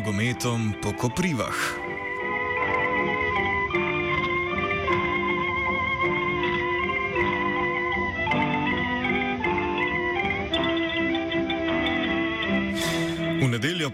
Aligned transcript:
Nogometom 0.00 0.72
po 0.80 0.96
koprivah. 0.96 1.89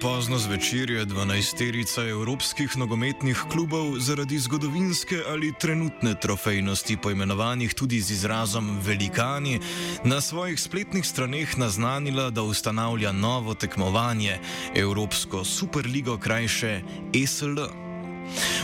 Pozno 0.07 0.39
zvečer 0.39 0.91
je 0.91 1.07
12-terica 1.07 2.09
evropskih 2.11 2.77
nogometnih 2.79 3.41
klubov 3.51 3.99
zaradi 3.99 4.39
zgodovinske 4.39 5.19
ali 5.29 5.51
trenutne 5.61 6.15
trofejnosti, 6.15 6.97
poimenovanih 6.97 7.75
tudi 7.75 7.99
z 8.01 8.11
izrazom 8.15 8.79
velikani, 8.87 9.59
na 10.05 10.21
svojih 10.21 10.61
spletnih 10.61 11.07
straneh 11.07 11.59
naznanila, 11.59 12.31
da 12.31 12.43
ustanavlja 12.43 13.13
novo 13.13 13.55
tekmovanje, 13.55 14.39
Evropsko 14.75 15.45
superligo 15.45 16.19
krajše 16.19 16.83
ESL. 17.15 17.86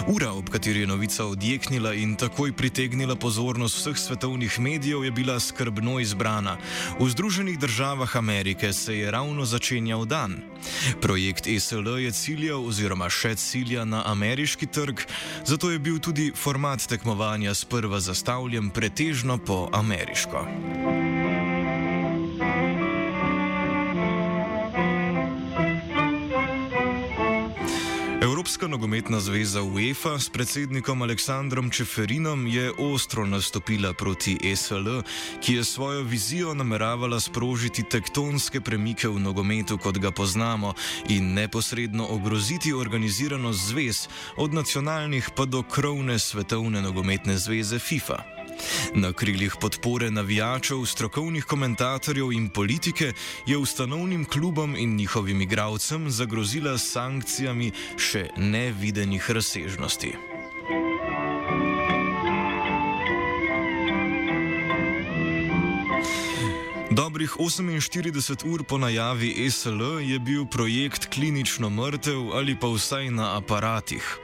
Ura, 0.07 0.33
ob 0.33 0.49
kateri 0.51 0.81
je 0.81 0.87
novica 0.87 1.25
odjeknila 1.25 1.95
in 1.95 2.17
takoj 2.17 2.53
pritegnila 2.53 3.17
pozornost 3.17 3.79
vseh 3.79 3.99
svetovnih 3.99 4.61
medijev, 4.61 5.05
je 5.05 5.11
bila 5.11 5.41
skrbno 5.41 6.01
izbrana. 6.01 6.57
V 7.01 7.09
Združenih 7.11 7.59
državah 7.59 8.17
Amerike 8.17 8.73
se 8.73 8.99
je 8.99 9.11
ravno 9.11 9.45
začenjal 9.45 10.05
dan. 10.05 10.37
Projekt 11.01 11.47
ESL 11.47 11.99
je 11.99 12.13
ciljal 12.13 12.67
oziroma 12.67 13.11
še 13.11 13.35
cilja 13.35 13.85
na 13.85 14.03
ameriški 14.07 14.67
trg, 14.67 15.01
zato 15.45 15.71
je 15.71 15.79
bil 15.79 15.99
tudi 15.99 16.33
format 16.37 16.87
tekmovanja 16.89 17.55
sprva 17.55 18.01
zastavljen 18.01 18.71
pretežno 18.71 19.39
po 19.39 19.69
ameriško. 19.73 20.47
Evropska 28.53 28.69
nogometna 28.69 29.21
zveza 29.21 29.63
UEFA 29.63 30.19
s 30.19 30.29
predsednikom 30.29 31.03
Aleksandrom 31.03 31.71
Čeferinom 31.71 32.47
je 32.47 32.73
ostro 32.79 33.25
nastopila 33.27 33.93
proti 33.93 34.37
ESL, 34.45 35.01
ki 35.41 35.55
je 35.55 35.65
svojo 35.65 36.03
vizijo 36.03 36.55
nameravala 36.55 37.21
sprožiti 37.21 37.83
tektonske 37.83 38.61
premike 38.61 39.09
v 39.09 39.21
nogometu, 39.21 39.79
kot 39.79 39.99
ga 39.99 40.11
poznamo, 40.11 40.75
in 41.09 41.33
neposredno 41.33 42.07
ogroziti 42.07 42.73
organiziranost 42.73 43.69
zvez, 43.69 44.09
od 44.37 44.55
nacionalnih 44.55 45.31
pa 45.37 45.45
do 45.45 45.63
krovne 45.63 46.19
svetovne 46.19 46.83
nogometne 46.83 47.39
zveze 47.39 47.79
FIFA. 47.79 48.42
Na 48.95 49.13
krilih 49.13 49.57
podpore 49.61 50.11
navijačev, 50.11 50.85
strokovnih 50.87 51.45
komentatorjev 51.45 52.33
in 52.33 52.49
politike 52.49 53.13
je 53.47 53.57
ustanovnim 53.59 54.25
klubom 54.25 54.77
in 54.77 54.97
njihovim 54.97 55.41
igravcem 55.41 56.11
zagrozila 56.11 56.79
sankcijami 56.79 57.73
še 57.97 58.29
nevidenih 58.37 59.31
razsežnosti. 59.31 60.15
Dobrih 66.93 67.37
48 67.41 68.45
ur 68.45 68.65
po 68.69 68.77
najavi 68.79 69.47
ESL 69.47 70.01
je 70.05 70.19
bil 70.19 70.45
projekt 70.45 71.09
klinično 71.15 71.71
mrtev 71.71 72.37
ali 72.37 72.53
pa 72.61 72.69
vsaj 72.69 73.11
na 73.11 73.37
aparatih. 73.37 74.19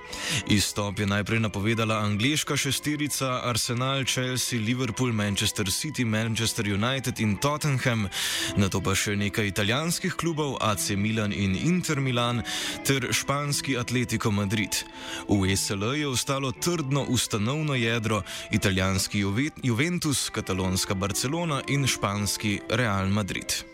Izstop 0.48 0.98
je 0.98 1.06
najprej 1.06 1.40
napovedala 1.40 1.96
angliška 1.96 2.56
šesterica 2.56 3.40
Arsenal, 3.44 4.04
Chelsea, 4.04 4.60
Liverpool, 4.60 5.12
Manchester 5.12 5.66
City, 5.66 6.04
Manchester 6.04 6.66
United 6.66 7.20
in 7.20 7.36
Tottenham, 7.36 8.08
na 8.56 8.68
to 8.68 8.80
pa 8.80 8.94
še 8.94 9.16
nekaj 9.16 9.48
italijanskih 9.48 10.12
klubov 10.12 10.56
AC 10.60 10.90
Milan 10.96 11.32
in 11.32 11.56
Inter 11.56 12.00
Milan 12.00 12.42
ter 12.84 13.08
španski 13.12 13.78
Atletico 13.78 14.30
Madrid. 14.30 14.84
V 15.28 15.52
ESL 15.52 15.94
je 15.96 16.08
ostalo 16.08 16.52
trdno 16.52 17.06
ustanovno 17.08 17.74
jedro, 17.74 18.22
italijanski 18.50 19.24
Juve 19.24 19.50
Juventus, 19.62 20.28
katalonska 20.30 20.94
Barcelona 20.94 21.62
in 21.68 21.86
španski 21.86 22.57
Real 22.70 23.08
Madrid. 23.08 23.64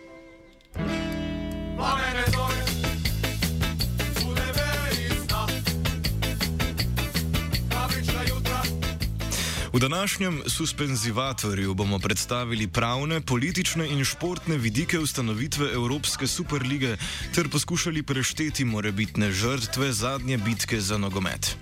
V 9.73 9.79
današnjem 9.79 10.43
suspenzivatorju 10.47 11.75
bomo 11.75 11.99
predstavili 11.99 12.69
pravne, 12.69 13.21
politične 13.21 13.89
in 13.89 14.05
športne 14.05 14.57
vidike 14.57 14.99
ustanovitve 14.99 15.73
Evropske 15.73 16.27
superlige 16.27 16.97
ter 17.35 17.49
poskušali 17.49 18.03
prešteti 18.03 18.65
morebitne 18.65 19.33
žrtve 19.33 19.93
zadnje 19.93 20.39
bitke 20.39 20.81
za 20.81 20.99
nogomet. 20.99 21.57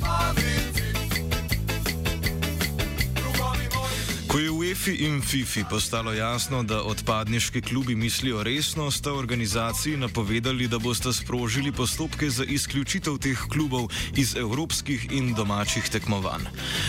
Ko 0.00 0.75
je 4.66 4.74
v 4.74 4.78
EFI 4.78 4.94
in 5.04 5.22
FIFI 5.22 5.64
postalo 5.70 6.12
jasno, 6.12 6.62
da 6.62 6.82
odpadniški 6.82 7.62
klubi 7.62 7.94
mislijo 7.94 8.42
resno, 8.42 8.90
sta 8.90 9.12
organizaciji 9.12 9.96
napovedali, 9.96 10.68
da 10.68 10.78
boste 10.78 11.12
sprožili 11.12 11.72
postopke 11.72 12.30
za 12.30 12.44
izključitev 12.44 13.18
teh 13.18 13.38
klubov 13.52 13.88
iz 14.16 14.36
evropskih 14.36 15.06
in 15.10 15.34
domačih 15.34 15.88
tekmovanj. 15.88 16.48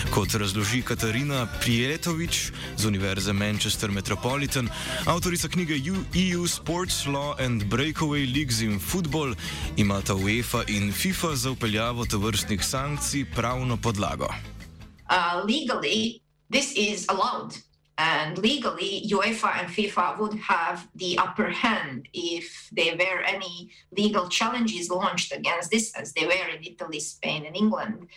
Kot 0.09 0.33
razloži 0.33 0.81
Katarina 0.81 1.47
Prijetovič 1.61 2.51
z 2.77 2.85
Univerze 2.85 3.33
Manchester 3.33 3.91
Metropolitan, 3.91 4.69
avtorica 5.05 5.47
knjige 5.47 5.77
EU 6.13 6.47
Sports 6.47 7.05
Law 7.05 7.37
and 7.45 7.63
Breakaway 7.63 8.25
Leagues 8.25 8.61
in 8.61 8.79
Football, 8.79 9.35
imata 9.77 10.15
UEFA 10.15 10.63
in 10.67 10.93
FIFA 10.93 11.35
za 11.35 11.51
upeljavo 11.51 12.05
tovrstnih 12.05 12.65
sankcij 12.65 13.25
pravno 13.35 13.77
podlago. 13.77 14.27
Uh, 15.09 15.45
legally, 15.45 16.26
this 16.49 16.73
is 16.73 17.05
allowed. 17.09 17.55
And 17.99 18.37
legally, 18.37 19.07
UEFA 19.09 19.57
and 19.59 19.67
FIFA 19.69 20.19
would 20.19 20.35
have 20.35 20.87
the 20.95 21.17
upper 21.17 21.49
hand 21.49 22.07
if 22.13 22.69
there 22.71 22.95
were 22.95 23.21
any 23.23 23.71
legal 23.91 24.29
challenges 24.29 24.91
launched 24.91 25.31
against 25.31 25.71
this, 25.71 25.95
as 25.95 26.13
they 26.13 26.25
were 26.25 26.47
in 26.55 26.63
Italy, 26.63 26.99
Spain, 26.99 27.45
and 27.47 27.55
England. 27.55 28.07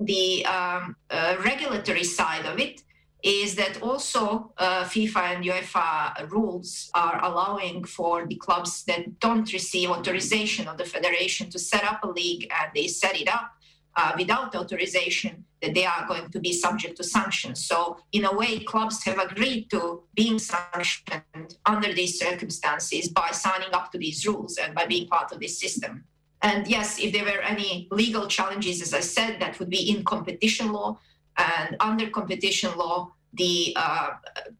The 0.00 0.44
um, 0.44 0.96
uh, 1.10 1.36
regulatory 1.44 2.02
side 2.04 2.46
of 2.46 2.58
it 2.58 2.82
is 3.22 3.56
that 3.56 3.82
also 3.82 4.52
uh, 4.58 4.84
FIFA 4.84 5.36
and 5.36 5.44
UEFA 5.44 6.30
rules 6.30 6.90
are 6.94 7.22
allowing 7.24 7.84
for 7.84 8.26
the 8.26 8.36
clubs 8.36 8.84
that 8.84 9.18
don't 9.18 9.52
receive 9.52 9.90
authorization 9.90 10.68
of 10.68 10.78
the 10.78 10.84
federation 10.84 11.50
to 11.50 11.58
set 11.58 11.84
up 11.84 12.02
a 12.04 12.08
league 12.08 12.48
and 12.50 12.70
they 12.74 12.86
set 12.86 13.20
it 13.20 13.28
up 13.28 13.57
uh, 13.98 14.12
without 14.16 14.54
authorization 14.54 15.44
that 15.60 15.74
they 15.74 15.84
are 15.84 16.06
going 16.06 16.30
to 16.30 16.38
be 16.38 16.52
subject 16.52 16.96
to 16.96 17.02
sanctions. 17.02 17.66
So, 17.66 17.96
in 18.12 18.24
a 18.24 18.32
way, 18.32 18.60
clubs 18.60 19.02
have 19.04 19.18
agreed 19.18 19.68
to 19.72 20.04
being 20.14 20.38
sanctioned 20.38 21.56
under 21.66 21.92
these 21.92 22.16
circumstances 22.16 23.08
by 23.08 23.30
signing 23.32 23.72
up 23.72 23.90
to 23.90 23.98
these 23.98 24.24
rules 24.24 24.56
and 24.56 24.72
by 24.72 24.86
being 24.86 25.08
part 25.08 25.32
of 25.32 25.40
this 25.40 25.58
system. 25.58 26.04
And 26.42 26.68
yes, 26.68 27.00
if 27.00 27.12
there 27.12 27.24
were 27.24 27.42
any 27.42 27.88
legal 27.90 28.28
challenges, 28.28 28.80
as 28.80 28.94
I 28.94 29.00
said, 29.00 29.40
that 29.40 29.58
would 29.58 29.68
be 29.68 29.90
in 29.90 30.04
competition 30.04 30.70
law. 30.72 31.00
And 31.36 31.76
under 31.80 32.08
competition 32.08 32.76
law, 32.76 33.12
the 33.32 33.72
uh, 33.74 34.10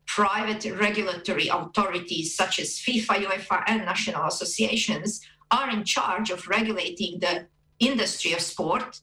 private 0.07 0.65
regulatory 0.87 1.47
authorities 1.47 2.35
such 2.35 2.59
as 2.59 2.71
FIFA, 2.85 3.15
UEFA, 3.27 3.63
and 3.69 3.85
national 3.85 4.25
associations 4.27 5.21
are 5.53 5.71
in 5.71 5.85
charge 5.85 6.31
of 6.31 6.49
regulating 6.49 7.21
the 7.21 7.47
industry 7.79 8.33
of 8.33 8.41
sport 8.41 9.01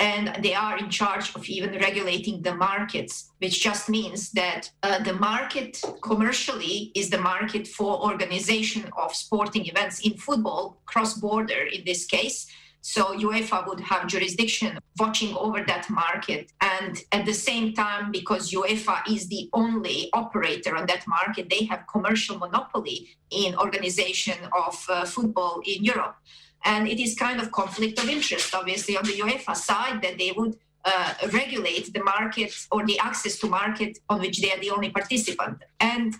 and 0.00 0.42
they 0.42 0.54
are 0.54 0.78
in 0.78 0.88
charge 0.88 1.34
of 1.36 1.46
even 1.46 1.72
regulating 1.78 2.40
the 2.40 2.54
markets, 2.54 3.30
which 3.38 3.62
just 3.62 3.90
means 3.90 4.30
that 4.32 4.70
uh, 4.82 4.98
the 5.02 5.12
market 5.12 5.80
commercially 6.00 6.90
is 6.94 7.10
the 7.10 7.20
market 7.20 7.68
for 7.68 8.02
organization 8.10 8.90
of 8.96 9.14
sporting 9.14 9.66
events 9.66 10.00
in 10.00 10.14
football, 10.16 10.80
cross 10.86 11.12
border 11.14 11.62
in 11.70 11.84
this 11.84 12.06
case. 12.06 12.46
So 12.80 13.14
UEFA 13.14 13.68
would 13.68 13.80
have 13.80 14.06
jurisdiction 14.06 14.78
watching 14.98 15.36
over 15.36 15.62
that 15.66 15.90
market. 15.90 16.50
And 16.62 16.96
at 17.12 17.26
the 17.26 17.34
same 17.34 17.74
time, 17.74 18.10
because 18.10 18.50
UEFA 18.52 19.02
is 19.06 19.28
the 19.28 19.50
only 19.52 20.08
operator 20.14 20.74
on 20.76 20.86
that 20.86 21.06
market, 21.06 21.50
they 21.50 21.64
have 21.66 21.84
commercial 21.92 22.38
monopoly 22.38 23.10
in 23.30 23.54
organization 23.56 24.38
of 24.66 24.82
uh, 24.88 25.04
football 25.04 25.60
in 25.66 25.84
Europe. 25.84 26.16
And 26.64 26.88
it 26.88 27.00
is 27.00 27.14
kind 27.14 27.40
of 27.40 27.50
conflict 27.52 27.98
of 27.98 28.08
interest, 28.08 28.54
obviously, 28.54 28.96
on 28.96 29.04
the 29.04 29.18
UEFA 29.18 29.56
side 29.56 30.02
that 30.02 30.18
they 30.18 30.32
would 30.36 30.56
uh, 30.84 31.14
regulate 31.32 31.92
the 31.92 32.02
market 32.02 32.52
or 32.70 32.84
the 32.86 32.98
access 32.98 33.38
to 33.38 33.46
market 33.46 33.98
on 34.08 34.20
which 34.20 34.40
they 34.40 34.50
are 34.52 34.58
the 34.58 34.70
only 34.70 34.90
participant. 34.90 35.58
And 35.78 36.14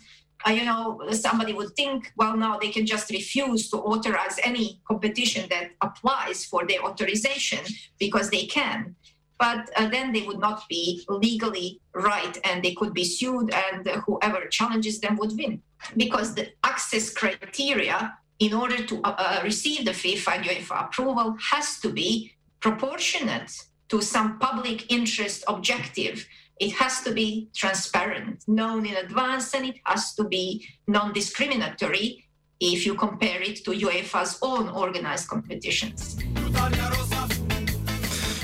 uh, 0.46 0.50
you 0.50 0.64
know, 0.64 1.00
somebody 1.12 1.52
would 1.52 1.74
think, 1.76 2.12
well, 2.16 2.36
now 2.36 2.58
they 2.58 2.70
can 2.70 2.86
just 2.86 3.10
refuse 3.10 3.68
to 3.70 3.76
authorize 3.76 4.38
any 4.42 4.80
competition 4.88 5.46
that 5.50 5.70
applies 5.82 6.44
for 6.44 6.66
their 6.66 6.82
authorization 6.82 7.60
because 7.98 8.30
they 8.30 8.46
can. 8.46 8.94
But 9.38 9.70
uh, 9.76 9.88
then 9.88 10.12
they 10.12 10.22
would 10.22 10.38
not 10.38 10.68
be 10.68 11.04
legally 11.08 11.80
right 11.94 12.38
and 12.44 12.62
they 12.62 12.74
could 12.74 12.92
be 12.92 13.04
sued, 13.04 13.52
and 13.52 13.86
whoever 14.06 14.46
challenges 14.46 15.00
them 15.00 15.16
would 15.16 15.36
win. 15.36 15.62
Because 15.96 16.34
the 16.34 16.48
access 16.62 17.12
criteria 17.12 18.18
in 18.40 18.54
order 18.54 18.82
to 18.84 19.00
uh, 19.02 19.14
uh, 19.16 19.40
receive 19.44 19.84
the 19.84 19.92
FIFA 19.92 20.36
and 20.36 20.44
UEFA 20.46 20.86
approval 20.86 21.36
has 21.52 21.78
to 21.80 21.90
be 21.92 22.32
proportionate 22.60 23.52
to 23.88 24.00
some 24.00 24.38
public 24.38 24.90
interest 24.90 25.44
objective. 25.46 26.26
It 26.58 26.72
has 26.72 27.02
to 27.02 27.12
be 27.12 27.48
transparent, 27.54 28.44
known 28.48 28.86
in 28.86 28.96
advance, 28.96 29.54
and 29.54 29.66
it 29.66 29.76
has 29.84 30.14
to 30.14 30.24
be 30.24 30.66
non 30.86 31.12
discriminatory 31.12 32.26
if 32.60 32.84
you 32.84 32.94
compare 32.94 33.40
it 33.40 33.64
to 33.64 33.70
UEFA's 33.70 34.38
own 34.42 34.68
organized 34.68 35.28
competitions. 35.28 36.18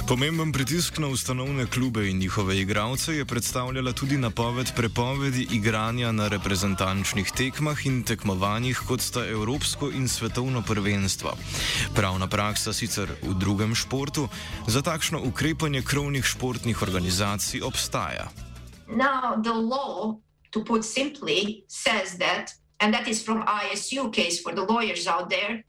Pomemben 0.07 0.53
pritisk 0.53 0.99
na 0.99 1.09
ustanovne 1.09 1.67
klube 1.67 2.11
in 2.11 2.19
njihove 2.19 2.61
igralce 2.61 3.17
je 3.17 3.25
predstavljala 3.25 3.93
tudi 3.93 4.17
napoved 4.17 4.67
prepovedi 4.77 5.47
igranja 5.51 6.13
na 6.13 6.29
reprezentančnih 6.29 7.33
tekmah 7.37 7.87
in 7.87 8.05
tekmovanjih, 8.05 8.81
kot 8.89 9.01
sta 9.01 9.27
Evropsko 9.27 9.91
in 9.91 10.09
svetovno 10.09 10.63
prvenstvo. 10.63 11.33
Pravna 11.95 12.27
praksa 12.27 12.73
sicer 12.73 13.11
v 13.23 13.35
drugem 13.35 13.75
športu 13.75 14.29
za 14.67 14.83
takšno 14.83 15.23
ukrepanje 15.25 15.83
krovnih 15.83 16.25
športnih 16.25 16.83
organizacij 16.83 17.63
obstaja. 17.63 18.31
Now, 18.87 19.43
the 19.43 19.51
law, 19.51 20.21
to 20.51 20.65
put 20.65 20.85
simply, 20.85 21.65
says 21.69 22.19
that, 22.19 22.55
and 22.79 22.95
that 22.95 23.09
is 23.09 23.25
from 23.25 23.43
ISU 23.43 24.13
case 24.13 24.43
for 24.43 24.55
the 24.55 24.63
lawyers 24.63 25.07
out 25.07 25.31
there, 25.31 25.65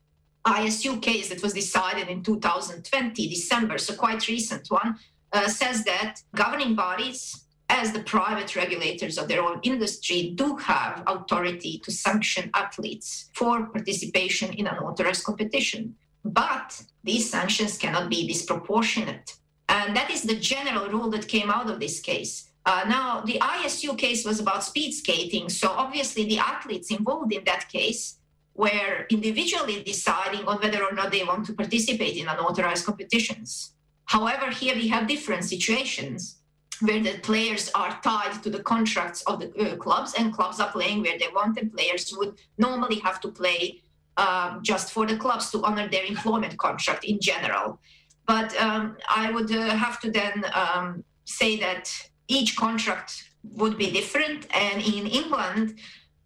ISU 0.47 1.01
case 1.01 1.29
that 1.29 1.43
was 1.43 1.53
decided 1.53 2.07
in 2.07 2.23
2020, 2.23 3.27
December, 3.27 3.77
so 3.77 3.93
quite 3.95 4.27
recent 4.27 4.67
one, 4.69 4.95
uh, 5.33 5.47
says 5.47 5.83
that 5.83 6.21
governing 6.35 6.73
bodies, 6.75 7.45
as 7.69 7.91
the 7.91 8.03
private 8.03 8.55
regulators 8.55 9.17
of 9.17 9.27
their 9.27 9.43
own 9.43 9.59
industry, 9.63 10.31
do 10.35 10.55
have 10.55 11.03
authority 11.05 11.79
to 11.83 11.91
sanction 11.91 12.49
athletes 12.53 13.29
for 13.33 13.65
participation 13.67 14.53
in 14.53 14.67
an 14.67 14.77
authorized 14.77 15.25
competition. 15.25 15.95
But 16.23 16.81
these 17.03 17.29
sanctions 17.29 17.77
cannot 17.77 18.09
be 18.09 18.27
disproportionate. 18.27 19.33
And 19.69 19.95
that 19.97 20.09
is 20.09 20.23
the 20.23 20.35
general 20.35 20.87
rule 20.87 21.09
that 21.11 21.27
came 21.27 21.49
out 21.49 21.69
of 21.69 21.79
this 21.79 21.99
case. 21.99 22.49
Uh, 22.65 22.83
now, 22.87 23.21
the 23.21 23.39
ISU 23.39 23.97
case 23.97 24.25
was 24.25 24.39
about 24.39 24.63
speed 24.63 24.91
skating, 24.91 25.49
so 25.49 25.69
obviously 25.69 26.25
the 26.25 26.39
athletes 26.39 26.91
involved 26.91 27.33
in 27.33 27.43
that 27.45 27.69
case 27.69 28.16
were 28.57 29.05
individually 29.09 29.83
deciding 29.83 30.43
on 30.47 30.57
whether 30.57 30.83
or 30.83 30.91
not 30.91 31.11
they 31.11 31.23
want 31.23 31.45
to 31.45 31.53
participate 31.53 32.17
in 32.17 32.27
unauthorized 32.27 32.85
competitions. 32.85 33.73
However, 34.05 34.49
here 34.49 34.75
we 34.75 34.87
have 34.87 35.07
different 35.07 35.43
situations 35.45 36.39
where 36.81 37.01
the 37.01 37.17
players 37.19 37.69
are 37.75 37.99
tied 38.03 38.41
to 38.43 38.49
the 38.49 38.63
contracts 38.63 39.21
of 39.23 39.39
the 39.39 39.49
uh, 39.55 39.75
clubs, 39.77 40.13
and 40.17 40.33
clubs 40.33 40.59
are 40.59 40.71
playing 40.71 41.01
where 41.01 41.17
they 41.17 41.27
want, 41.33 41.57
and 41.57 41.73
players 41.73 42.13
would 42.17 42.35
normally 42.57 42.99
have 42.99 43.19
to 43.21 43.29
play 43.29 43.81
uh, 44.17 44.59
just 44.61 44.91
for 44.91 45.05
the 45.05 45.17
clubs 45.17 45.51
to 45.51 45.63
honor 45.63 45.87
their 45.87 46.05
employment 46.05 46.57
contract 46.57 47.03
in 47.03 47.19
general. 47.19 47.79
But 48.25 48.55
um, 48.59 48.97
I 49.09 49.31
would 49.31 49.51
uh, 49.51 49.75
have 49.75 49.99
to 50.01 50.11
then 50.11 50.45
um, 50.53 51.03
say 51.25 51.57
that 51.57 51.91
each 52.27 52.55
contract 52.55 53.11
would 53.43 53.77
be 53.77 53.91
different, 53.91 54.47
and 54.53 54.81
in 54.81 55.07
England, 55.07 55.79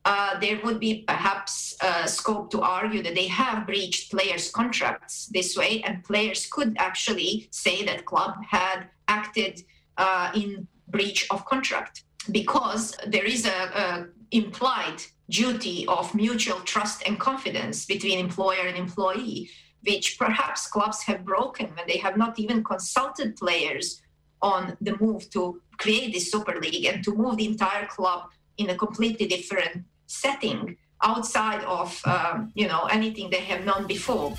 uh, 0.05 0.39
there 0.39 0.59
would 0.63 0.79
be 0.79 1.03
perhaps 1.07 1.75
scope 2.05 2.49
to 2.51 2.61
argue 2.61 3.03
that 3.03 3.15
they 3.15 3.27
have 3.27 3.65
breached 3.65 4.11
players' 4.11 4.49
contracts 4.49 5.27
this 5.27 5.55
way, 5.55 5.81
and 5.83 6.03
players 6.03 6.47
could 6.47 6.75
actually 6.79 7.47
say 7.51 7.85
that 7.85 8.05
club 8.05 8.35
had 8.49 8.87
acted 9.07 9.63
uh, 9.97 10.31
in 10.33 10.67
breach 10.87 11.27
of 11.29 11.45
contract. 11.45 12.03
Because 12.31 12.95
there 13.07 13.25
is 13.25 13.45
a, 13.45 13.59
a 13.83 14.07
implied 14.31 15.01
duty 15.29 15.85
of 15.87 16.13
mutual 16.13 16.59
trust 16.61 17.03
and 17.07 17.19
confidence 17.19 17.85
between 17.85 18.19
employer 18.19 18.65
and 18.67 18.77
employee, 18.77 19.49
which 19.83 20.17
perhaps 20.19 20.67
clubs 20.67 21.01
have 21.03 21.25
broken 21.25 21.67
when 21.75 21.87
they 21.87 21.97
have 21.97 22.17
not 22.17 22.37
even 22.37 22.63
consulted 22.63 23.35
players 23.37 24.01
on 24.41 24.77
the 24.81 24.95
move 24.99 25.29
to 25.31 25.61
create 25.77 26.13
this 26.13 26.31
super 26.31 26.59
league 26.59 26.85
and 26.85 27.03
to 27.03 27.15
move 27.15 27.37
the 27.37 27.45
entire 27.45 27.85
club 27.87 28.29
in 28.57 28.69
a 28.69 28.75
completely 28.75 29.27
different 29.27 29.83
setting 30.11 30.77
outside 31.01 31.63
of 31.63 31.89
um, 32.05 32.51
you 32.53 32.67
know 32.67 32.85
anything 32.91 33.29
they 33.29 33.43
have 33.51 33.63
known 33.63 33.87
before. 33.87 34.35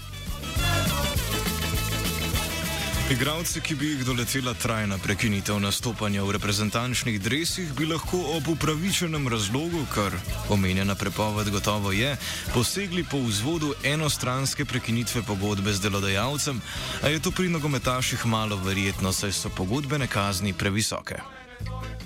Igravci, 3.12 3.60
ki 3.60 3.74
bi 3.74 3.86
jih 3.90 4.04
doletela 4.06 4.54
trajna 4.54 4.96
prekinitev 4.98 5.58
nastopanja 5.60 6.22
v 6.24 6.32
reprezentančnih 6.32 7.18
dresih, 7.20 7.72
bi 7.76 7.84
lahko 7.86 8.16
ob 8.36 8.48
upravičenem 8.48 9.28
razlogu, 9.28 9.82
kar 9.94 10.16
omenjena 10.48 10.94
prepoved 10.94 11.50
gotovo 11.50 11.92
je, 11.92 12.16
posegli 12.54 13.04
po 13.04 13.20
vzvodu 13.20 13.74
enostranske 13.84 14.64
prekinitve 14.64 15.22
pogodbe 15.28 15.72
z 15.72 15.82
delodajalcem, 15.82 16.62
a 17.02 17.12
je 17.12 17.20
to 17.20 17.30
pri 17.30 17.52
nogometaših 17.52 18.26
malo 18.26 18.56
verjetno, 18.56 19.12
saj 19.12 19.32
so 19.32 19.52
pogodbene 19.52 20.06
kazni 20.06 20.52
previsoke. 20.52 21.20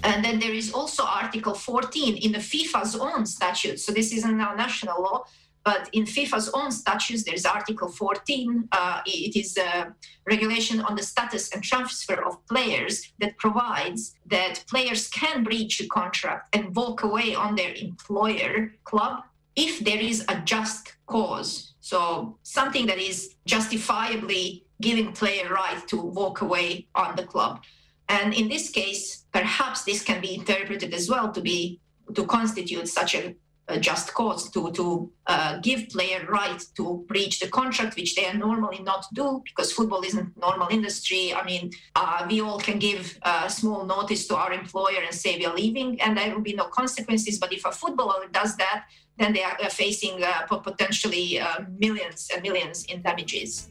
And 0.06 0.24
then 0.24 0.38
there 0.38 0.54
is 0.54 0.72
also 0.72 1.02
Article 1.02 1.52
14 1.52 2.16
in 2.16 2.30
the 2.30 2.38
FIFA's 2.38 2.94
own 2.94 3.26
statute. 3.26 3.80
So 3.80 3.92
this 3.92 4.12
isn't 4.12 4.38
now 4.38 4.54
national 4.54 5.02
law, 5.02 5.24
but 5.64 5.90
in 5.92 6.04
FIFA's 6.04 6.48
own 6.54 6.70
statutes, 6.70 7.24
there's 7.24 7.44
Article 7.44 7.88
14. 7.88 8.68
Uh, 8.70 9.00
it 9.04 9.34
is 9.34 9.56
a 9.56 9.92
regulation 10.24 10.80
on 10.80 10.94
the 10.94 11.02
status 11.02 11.52
and 11.52 11.60
transfer 11.60 12.24
of 12.24 12.46
players 12.46 13.12
that 13.18 13.36
provides 13.36 14.14
that 14.26 14.64
players 14.68 15.08
can 15.08 15.42
breach 15.42 15.78
the 15.78 15.88
contract 15.88 16.54
and 16.54 16.74
walk 16.76 17.02
away 17.02 17.34
on 17.34 17.56
their 17.56 17.74
employer 17.74 18.72
club 18.84 19.24
if 19.56 19.80
there 19.80 19.98
is 19.98 20.24
a 20.28 20.40
just 20.44 20.94
cause. 21.06 21.74
So 21.80 22.38
something 22.44 22.86
that 22.86 22.98
is 22.98 23.34
justifiably 23.44 24.64
giving 24.80 25.12
player 25.12 25.48
right 25.48 25.82
to 25.88 25.96
walk 26.00 26.42
away 26.42 26.86
on 26.94 27.16
the 27.16 27.24
club. 27.24 27.64
And 28.08 28.34
in 28.34 28.48
this 28.48 28.70
case, 28.70 29.24
perhaps 29.32 29.84
this 29.84 30.02
can 30.02 30.20
be 30.20 30.34
interpreted 30.34 30.94
as 30.94 31.08
well 31.08 31.32
to 31.32 31.40
be 31.40 31.80
to 32.14 32.24
constitute 32.24 32.88
such 32.88 33.16
a, 33.16 33.34
a 33.66 33.80
just 33.80 34.14
cause 34.14 34.48
to 34.50 34.70
to 34.72 35.10
uh, 35.26 35.58
give 35.58 35.88
player 35.88 36.24
right 36.28 36.62
to 36.76 37.04
breach 37.08 37.40
the 37.40 37.48
contract, 37.48 37.96
which 37.96 38.14
they 38.14 38.26
are 38.26 38.34
normally 38.34 38.80
not 38.82 39.06
do 39.12 39.42
because 39.44 39.72
football 39.72 40.02
isn't 40.02 40.36
normal 40.36 40.68
industry. 40.68 41.34
I 41.34 41.44
mean, 41.44 41.72
uh, 41.96 42.26
we 42.30 42.40
all 42.40 42.60
can 42.60 42.78
give 42.78 43.18
a 43.22 43.50
small 43.50 43.84
notice 43.84 44.28
to 44.28 44.36
our 44.36 44.52
employer 44.52 45.00
and 45.04 45.14
say 45.14 45.36
we 45.36 45.46
are 45.46 45.54
leaving, 45.54 46.00
and 46.00 46.16
there 46.16 46.32
will 46.32 46.42
be 46.42 46.54
no 46.54 46.66
consequences. 46.66 47.38
But 47.38 47.52
if 47.52 47.64
a 47.64 47.72
footballer 47.72 48.28
does 48.30 48.56
that, 48.56 48.84
then 49.18 49.32
they 49.32 49.42
are 49.42 49.56
facing 49.70 50.22
uh, 50.22 50.46
potentially 50.46 51.40
uh, 51.40 51.64
millions 51.78 52.30
and 52.32 52.42
millions 52.42 52.84
in 52.84 53.02
damages. 53.02 53.68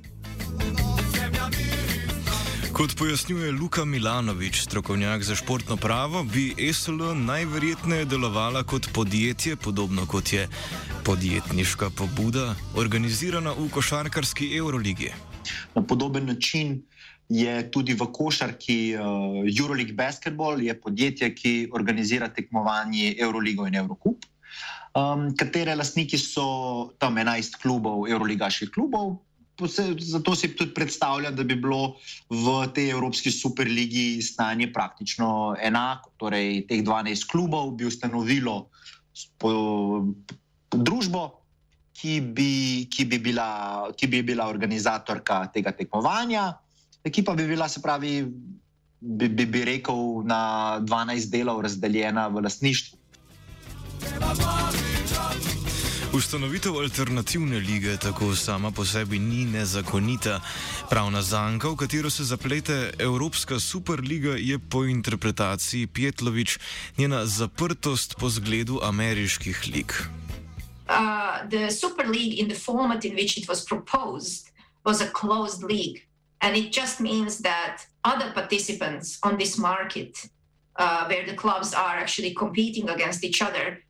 Kot 2.75 2.91
pojasnjuje 2.99 3.51
Luka 3.51 3.85
Milanovič, 3.85 4.61
strokovnjak 4.67 5.23
za 5.23 5.35
športno 5.35 5.77
pravo, 5.77 6.23
bi 6.23 6.51
ESL 6.59 7.15
najverjetneje 7.15 8.05
delovala 8.05 8.63
kot 8.63 8.89
podjetje, 8.93 9.55
podobno 9.55 10.03
kot 10.05 10.33
je 10.33 10.47
podjetniška 11.05 11.89
pobuda, 11.95 12.55
organizirana 12.75 13.53
v 13.55 13.69
košarkarski 13.71 14.49
Euroligi. 14.57 15.13
Na 15.75 15.83
podoben 15.87 16.25
način 16.25 16.81
je 17.29 17.71
tudi 17.71 17.93
v 17.93 18.11
košarki 18.11 18.95
uh, 18.99 19.47
Euroleague 19.59 19.95
Basketball, 19.95 20.59
je 20.59 20.75
podjetje, 20.81 21.31
ki 21.35 21.69
organizira 21.71 22.27
tekmovanje 22.27 23.15
Euroligo 23.19 23.67
in 23.67 23.75
Eurocup. 23.75 24.25
um, 24.95 25.29
katere 25.37 25.75
lastniki 25.75 26.17
so 26.17 26.91
tam 26.99 27.15
11 27.15 27.59
klubov, 27.61 28.07
euroligaških 28.09 28.71
klubov. 28.71 29.17
Zato 29.55 30.35
si 30.35 30.51
tudi 30.55 30.73
predstavljam, 30.73 31.35
da 31.35 31.43
bi 31.43 31.55
bilo 31.55 31.95
v 32.29 32.67
tej 32.75 32.91
Evropski 32.91 33.31
superligi 33.31 34.21
stanje 34.21 34.67
praktično 34.73 35.55
enako. 35.61 36.11
Torej, 36.17 36.65
teh 36.67 36.83
12 36.83 37.27
klubov 37.31 37.71
bi 37.79 37.87
ustanovilo 37.87 38.67
po, 39.39 39.51
po 40.67 40.77
družbo, 40.77 41.23
ki 41.95 42.19
bi, 42.35 42.51
ki, 42.91 43.05
bi 43.07 43.19
bila, 43.19 43.47
ki 43.95 44.11
bi 44.11 44.19
bila 44.23 44.49
organizatorka 44.51 45.47
tega 45.55 45.71
tekmovanja, 45.71 46.51
ekipa 47.03 47.35
bi 47.35 47.47
bila, 47.47 47.69
se 47.71 47.81
pravi, 47.81 48.25
bi, 48.99 49.29
bi, 49.29 49.45
bi 49.45 49.63
rekel, 49.63 50.25
na 50.27 50.79
12 50.83 51.31
delov 51.31 51.63
razdeljena 51.63 52.27
v 52.27 52.43
lastništvu. 52.43 52.99
Ustanovitev 56.15 56.77
alternativne 56.77 57.59
lige 57.59 57.97
tako 57.97 58.35
sama 58.35 58.71
po 58.71 58.85
sebi 58.85 59.19
ni 59.19 59.45
nezakonita. 59.45 60.39
Pravna 60.89 61.21
zanka, 61.21 61.67
v 61.69 61.75
katero 61.75 62.09
se 62.09 62.23
zaplete 62.23 62.93
Evropska 62.99 63.59
superliga, 63.59 64.35
je 64.39 64.59
po 64.59 64.85
interpretaciji 64.85 65.87
Pietlovič 65.87 66.59
njena 66.97 67.25
zaprtost 67.25 68.15
po 68.19 68.29
zgledu 68.29 68.79
ameriških 68.83 69.67
lig. 69.73 69.91
Uh, 70.87 71.49
the 71.49 71.71
Super 71.71 72.07
League, 72.07 72.39
in 72.39 72.47
the 72.47 72.59
format 72.59 73.05
in 73.05 73.13
which 73.15 73.37
it 73.37 73.49
was 73.49 73.65
proposed, 73.65 74.47
was 74.85 75.01
a 75.01 75.11
closed 75.11 75.63
league. 75.63 76.07
And 76.39 76.55
it 76.55 76.71
just 76.71 76.99
means 76.99 77.37
that 77.41 77.87
other 78.03 78.31
participants 78.33 79.19
on 79.23 79.37
this 79.37 79.57
market, 79.57 80.29
uh, 80.79 81.07
where 81.09 81.25
the 81.25 81.35
clubs 81.35 81.73
are 81.73 81.99
actually 81.99 82.33
competing 82.33 82.89
against 82.89 83.23
each 83.23 83.41
other, 83.41 83.83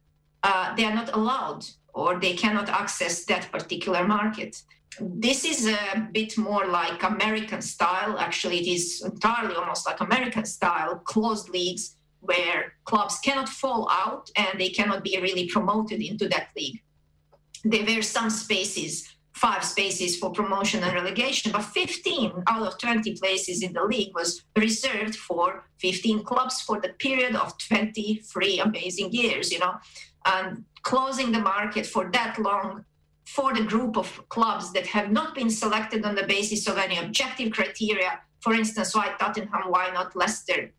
uh, 0.43 0.75
they 0.75 0.85
are 0.85 0.95
not 0.95 1.13
allowed 1.13 1.65
or 1.95 2.19
they 2.19 2.33
cannot 2.33 2.67
access 2.69 3.23
that 3.25 3.49
particular 3.51 4.05
market. 4.05 4.61
This 4.99 5.45
is 5.45 5.67
a 5.67 6.07
bit 6.11 6.37
more 6.37 6.67
like 6.67 7.01
American 7.03 7.61
style. 7.61 8.17
Actually, 8.19 8.59
it 8.59 8.67
is 8.67 9.01
entirely 9.03 9.55
almost 9.55 9.87
like 9.87 10.01
American 10.01 10.45
style 10.45 10.97
closed 10.97 11.49
leagues 11.49 11.95
where 12.19 12.73
clubs 12.83 13.19
cannot 13.19 13.47
fall 13.47 13.87
out 13.89 14.29
and 14.35 14.59
they 14.59 14.69
cannot 14.69 15.03
be 15.03 15.17
really 15.21 15.47
promoted 15.47 16.01
into 16.01 16.27
that 16.27 16.49
league. 16.55 16.81
There 17.63 17.85
were 17.95 18.01
some 18.01 18.29
spaces, 18.29 19.15
five 19.33 19.63
spaces 19.63 20.17
for 20.17 20.31
promotion 20.31 20.83
and 20.83 20.93
relegation, 20.93 21.51
but 21.51 21.61
15 21.61 22.43
out 22.47 22.67
of 22.67 22.77
20 22.77 23.15
places 23.15 23.63
in 23.63 23.73
the 23.73 23.83
league 23.83 24.13
was 24.13 24.43
reserved 24.57 25.15
for 25.15 25.65
15 25.79 26.23
clubs 26.23 26.61
for 26.61 26.79
the 26.81 26.89
period 26.89 27.35
of 27.35 27.57
23 27.57 28.59
amazing 28.59 29.11
years, 29.13 29.51
you 29.51 29.59
know. 29.59 29.75
And 30.25 30.65
closing 30.85 31.31
the 31.31 31.39
market 31.39 31.85
for 31.85 32.09
that 32.11 32.37
long 32.39 32.85
for 33.25 33.53
the 33.53 33.63
group 33.63 33.97
of 33.97 34.07
clubs 34.29 34.71
that 34.71 34.85
have 34.85 35.11
not 35.11 35.33
been 35.33 35.49
selected 35.49 36.05
on 36.05 36.13
the 36.15 36.23
basis 36.23 36.67
of 36.67 36.77
any 36.77 36.97
objective 36.97 37.51
criteria. 37.51 38.19
For 38.39 38.53
instance, 38.53 38.93
why 38.95 39.13
Tottenham, 39.19 39.65
why 39.69 39.89
not 39.91 40.15
Leicester? 40.15 40.71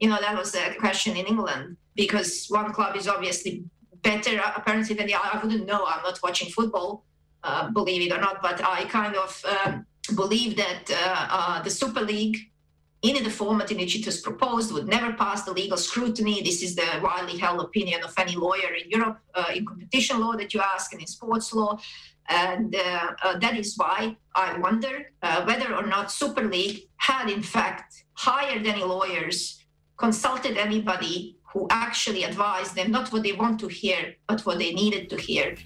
You 0.00 0.08
know, 0.08 0.18
that 0.18 0.34
was 0.36 0.54
a 0.54 0.74
question 0.76 1.14
in 1.14 1.26
England 1.26 1.76
because 1.94 2.46
one 2.48 2.72
club 2.72 2.96
is 2.96 3.06
obviously 3.06 3.64
better 4.02 4.40
apparently 4.56 4.94
than 4.96 5.06
the 5.06 5.14
other. 5.14 5.28
I 5.34 5.38
wouldn't 5.42 5.66
know. 5.66 5.84
I'm 5.86 6.02
not 6.02 6.18
watching 6.22 6.48
football, 6.50 7.04
uh, 7.44 7.70
believe 7.70 8.00
it 8.06 8.14
or 8.16 8.20
not, 8.20 8.40
but 8.40 8.64
I 8.64 8.84
kind 8.84 9.14
of 9.14 9.44
um, 9.44 9.84
believe 10.16 10.56
that 10.56 10.90
uh, 10.90 11.26
uh, 11.30 11.62
the 11.62 11.70
Super 11.70 12.00
League 12.00 12.49
in 13.02 13.24
the 13.24 13.30
format 13.30 13.70
in 13.70 13.78
which 13.78 13.98
it 13.98 14.04
was 14.04 14.20
proposed 14.20 14.72
would 14.72 14.86
never 14.86 15.12
pass 15.14 15.44
the 15.44 15.52
legal 15.52 15.78
scrutiny. 15.78 16.42
This 16.42 16.62
is 16.62 16.74
the 16.74 16.86
widely 17.02 17.38
held 17.38 17.60
opinion 17.60 18.02
of 18.04 18.12
any 18.18 18.36
lawyer 18.36 18.74
in 18.74 18.90
Europe 18.90 19.18
uh, 19.34 19.50
in 19.54 19.64
competition 19.64 20.20
law 20.20 20.34
that 20.36 20.52
you 20.52 20.60
ask 20.60 20.92
and 20.92 21.00
in 21.00 21.06
sports 21.06 21.52
law. 21.54 21.78
And 22.28 22.76
uh, 22.76 23.12
uh, 23.24 23.38
that 23.38 23.56
is 23.56 23.74
why 23.76 24.16
I 24.34 24.58
wonder 24.58 25.12
uh, 25.22 25.44
whether 25.44 25.74
or 25.74 25.86
not 25.86 26.12
Super 26.12 26.44
League 26.44 26.88
had, 26.98 27.30
in 27.30 27.42
fact, 27.42 28.04
hired 28.12 28.66
any 28.66 28.84
lawyers, 28.84 29.64
consulted 29.96 30.58
anybody 30.58 31.36
who 31.52 31.66
actually 31.70 32.22
advised 32.24 32.76
them 32.76 32.90
not 32.90 33.12
what 33.12 33.22
they 33.22 33.32
want 33.32 33.58
to 33.60 33.66
hear, 33.66 34.14
but 34.28 34.40
what 34.42 34.58
they 34.58 34.72
needed 34.72 35.10
to 35.10 35.16
hear. 35.16 35.56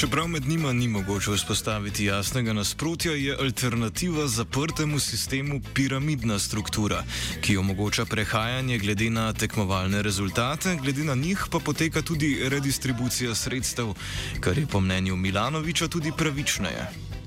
Čeprav 0.00 0.28
med 0.28 0.48
njima 0.48 0.72
ni 0.72 0.88
mogoče 0.88 1.30
vzpostaviti 1.30 2.04
jasnega 2.04 2.52
nasprotja, 2.52 3.12
je 3.12 3.36
alternativa 3.40 4.26
zaprtemu 4.26 4.98
sistemu 4.98 5.60
piramidna 5.74 6.38
struktura, 6.38 7.02
ki 7.42 7.56
omogoča 7.56 8.04
prehajanje 8.04 8.78
glede 8.78 9.10
na 9.10 9.32
tekmovalne 9.32 10.02
rezultate, 10.02 10.76
glede 10.82 11.04
na 11.04 11.14
njih 11.14 11.44
pa 11.50 11.58
poteka 11.58 12.02
tudi 12.02 12.48
redistribucija 12.48 13.34
sredstev, 13.34 13.92
kar 14.40 14.58
je 14.58 14.66
po 14.66 14.80
mnenju 14.80 15.16
Milanoviča 15.16 15.88
tudi 15.88 16.12
pravičneje. 16.16 16.86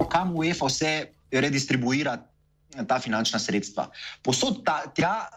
Kam 0.10 0.36
UEFA 0.36 0.66
vse 0.66 1.06
redistribuira 1.32 2.18
ta 2.88 3.00
finančna 3.00 3.40
sredstva? 3.40 3.92
Posod 4.24 4.66
ta, 4.66 4.82
tja, 4.96 5.28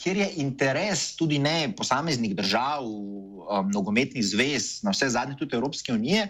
kjer 0.00 0.16
je 0.16 0.28
interes 0.42 1.12
tudi 1.16 1.38
ne 1.38 1.72
posameznih 1.76 2.34
držav, 2.36 2.86
um, 2.86 3.70
nogometnih 3.74 4.24
zvez, 4.24 4.80
na 4.82 4.94
vse 4.94 5.10
zadnje 5.12 5.36
tudi 5.36 5.56
Evropske 5.56 5.92
unije, 5.92 6.28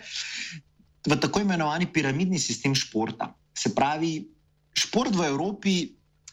v 1.06 1.16
tako 1.20 1.44
imenovani 1.44 1.86
piramidni 1.92 2.38
sistem 2.38 2.74
športa. 2.74 3.30
Se 3.56 3.74
pravi, 3.74 4.26
šport 4.74 5.14
v 5.16 5.30
Evropi 5.30 5.76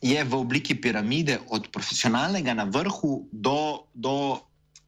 je 0.02 0.24
v 0.24 0.34
obliki 0.34 0.76
piramide, 0.82 1.40
od 1.50 1.70
profesionalnega 1.74 2.54
na 2.54 2.66
vrhu 2.66 3.28
do. 3.32 3.88
do 3.94 4.42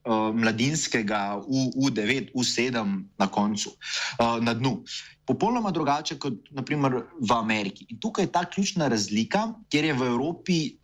Uh, 0.10 0.32
mladinskega 0.32 1.44
U9, 1.75 2.32
U7 2.32 3.03
na 3.20 3.27
koncu, 3.27 3.75
uh, 3.75 4.39
na 4.39 4.53
dnu. 4.56 4.79
Popolnoma 5.27 5.74
drugače 5.75 6.15
kot 6.18 6.48
naprimer 6.56 7.03
v 7.20 7.32
Ameriki. 7.36 7.86
In 7.91 8.00
tukaj 8.00 8.24
je 8.24 8.32
ta 8.32 8.46
ključna 8.48 8.88
razlika, 8.88 9.51
kjer 9.70 9.91
je 9.91 9.94
v 9.94 10.08
Evropi 10.08 10.78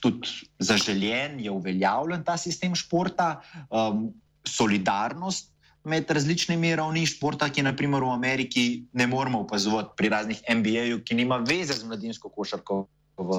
tudi 0.00 0.28
zaželjen, 0.58 1.40
je 1.40 1.50
uveljavljen 1.50 2.24
ta 2.24 2.36
sistem 2.36 2.74
športa, 2.74 3.40
um, 3.70 4.08
solidarnost 4.44 5.50
med 5.84 6.10
različnimi 6.10 6.74
ravni 6.76 7.06
športa, 7.06 7.48
ki 7.48 7.64
naprimer 7.64 8.04
v 8.04 8.12
Ameriki 8.12 8.64
ne 8.92 9.06
moremo 9.06 9.40
opazovati 9.46 9.96
pri 9.96 10.08
raznih 10.08 10.42
NBA-ju, 10.48 11.02
ki 11.04 11.14
nima 11.14 11.40
veze 11.44 11.76
z 11.76 11.84
mladinsko 11.88 12.28
košarko. 12.28 12.86
V, 13.20 13.36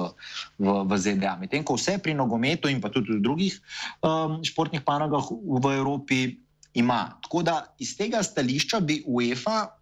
v, 0.62 0.72
v 0.86 0.94
ZDA. 0.94 1.32
Medtem 1.40 1.64
ko 1.66 1.74
vse 1.74 1.96
pri 1.98 2.12
nogometu 2.14 2.70
in 2.70 2.78
pa 2.78 2.86
tudi 2.86 3.16
v 3.16 3.18
drugih 3.18 3.56
um, 4.06 4.38
športnih 4.38 4.84
panogah 4.86 5.26
v 5.26 5.72
Evropi 5.74 6.18
ima. 6.78 7.18
Tako 7.18 7.42
da 7.42 7.56
iz 7.82 7.96
tega 7.98 8.22
stališča 8.22 8.78
bi 8.78 9.00
UEFA 9.02 9.74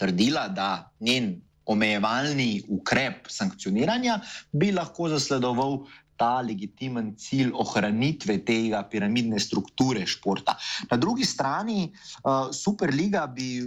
trdila, 0.00 0.48
da 0.48 0.88
njen 1.04 1.42
omejevalni 1.68 2.62
ukrep 2.68 3.28
sankcioniranja 3.32 4.20
bi 4.52 4.72
lahko 4.72 5.08
zasledoval 5.12 5.82
ta 6.18 6.40
legitimen 6.42 7.12
cilj 7.16 7.52
ohranitve 7.54 8.40
tega 8.44 8.82
piramidne 8.90 9.38
strukture 9.40 10.02
športa. 10.06 10.56
Na 10.90 10.98
drugi 10.98 11.24
strani, 11.24 11.86
uh, 11.86 12.50
Superliga 12.52 13.26
bi 13.30 13.62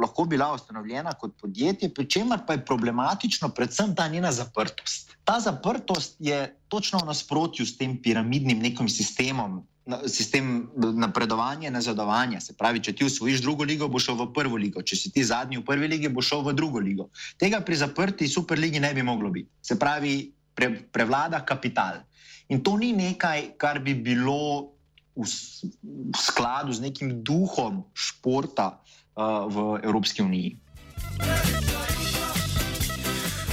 lahko 0.00 0.24
bila 0.30 0.52
ustanovljena 0.54 1.16
kot 1.18 1.34
podjetje, 1.40 1.90
pri 1.94 2.06
čemer 2.06 2.44
pa 2.46 2.54
je 2.54 2.64
problematično 2.64 3.50
predvsem 3.56 3.94
ta 3.96 4.08
njena 4.08 4.32
zaprtost. 4.32 5.16
Ta 5.24 5.40
zaprtost 5.40 6.16
je 6.18 6.44
točno 6.68 7.02
v 7.02 7.10
nasprotju 7.10 7.66
s 7.66 7.76
tem 7.76 7.98
piramidnim 8.02 8.62
nekim 8.62 8.88
sistemom. 8.88 9.60
Sistem 10.06 10.68
napredovanja, 10.76 11.70
nazadovanja. 11.72 12.40
Se 12.40 12.54
pravi, 12.54 12.82
če 12.84 12.92
ti 12.94 13.06
usvojiš 13.08 13.40
drugo 13.42 13.64
ligo, 13.64 13.88
boš 13.88 14.10
šel 14.10 14.18
v 14.20 14.26
prvo 14.36 14.60
ligo, 14.60 14.82
če 14.82 14.96
si 14.96 15.10
ti 15.10 15.24
zadnji 15.24 15.58
v 15.58 15.64
prvi 15.66 15.88
ligi, 15.88 16.10
boš 16.12 16.34
šel 16.34 16.44
v 16.46 16.54
drugo 16.54 16.82
ligo. 16.84 17.08
Tega 17.40 17.62
pri 17.64 17.80
zaprti 17.80 18.28
superligi 18.28 18.80
ne 18.80 18.92
bi 18.94 19.02
moglo 19.02 19.32
biti. 19.34 19.48
Se 19.64 19.78
pravi, 19.80 20.30
pre, 20.54 20.70
prevlada 20.92 21.40
kapital. 21.46 22.04
In 22.50 22.62
to 22.66 22.76
ni 22.76 22.92
nekaj, 22.92 23.56
kar 23.56 23.80
bi 23.80 23.94
bilo 23.94 24.74
v, 25.16 25.24
v 25.24 26.16
skladu 26.18 26.74
z 26.74 26.84
nekim 26.84 27.22
duhom 27.24 27.84
športa 27.94 28.76
uh, 28.76 29.46
v 29.46 29.80
Evropski 29.86 30.22
uniji. 30.22 30.58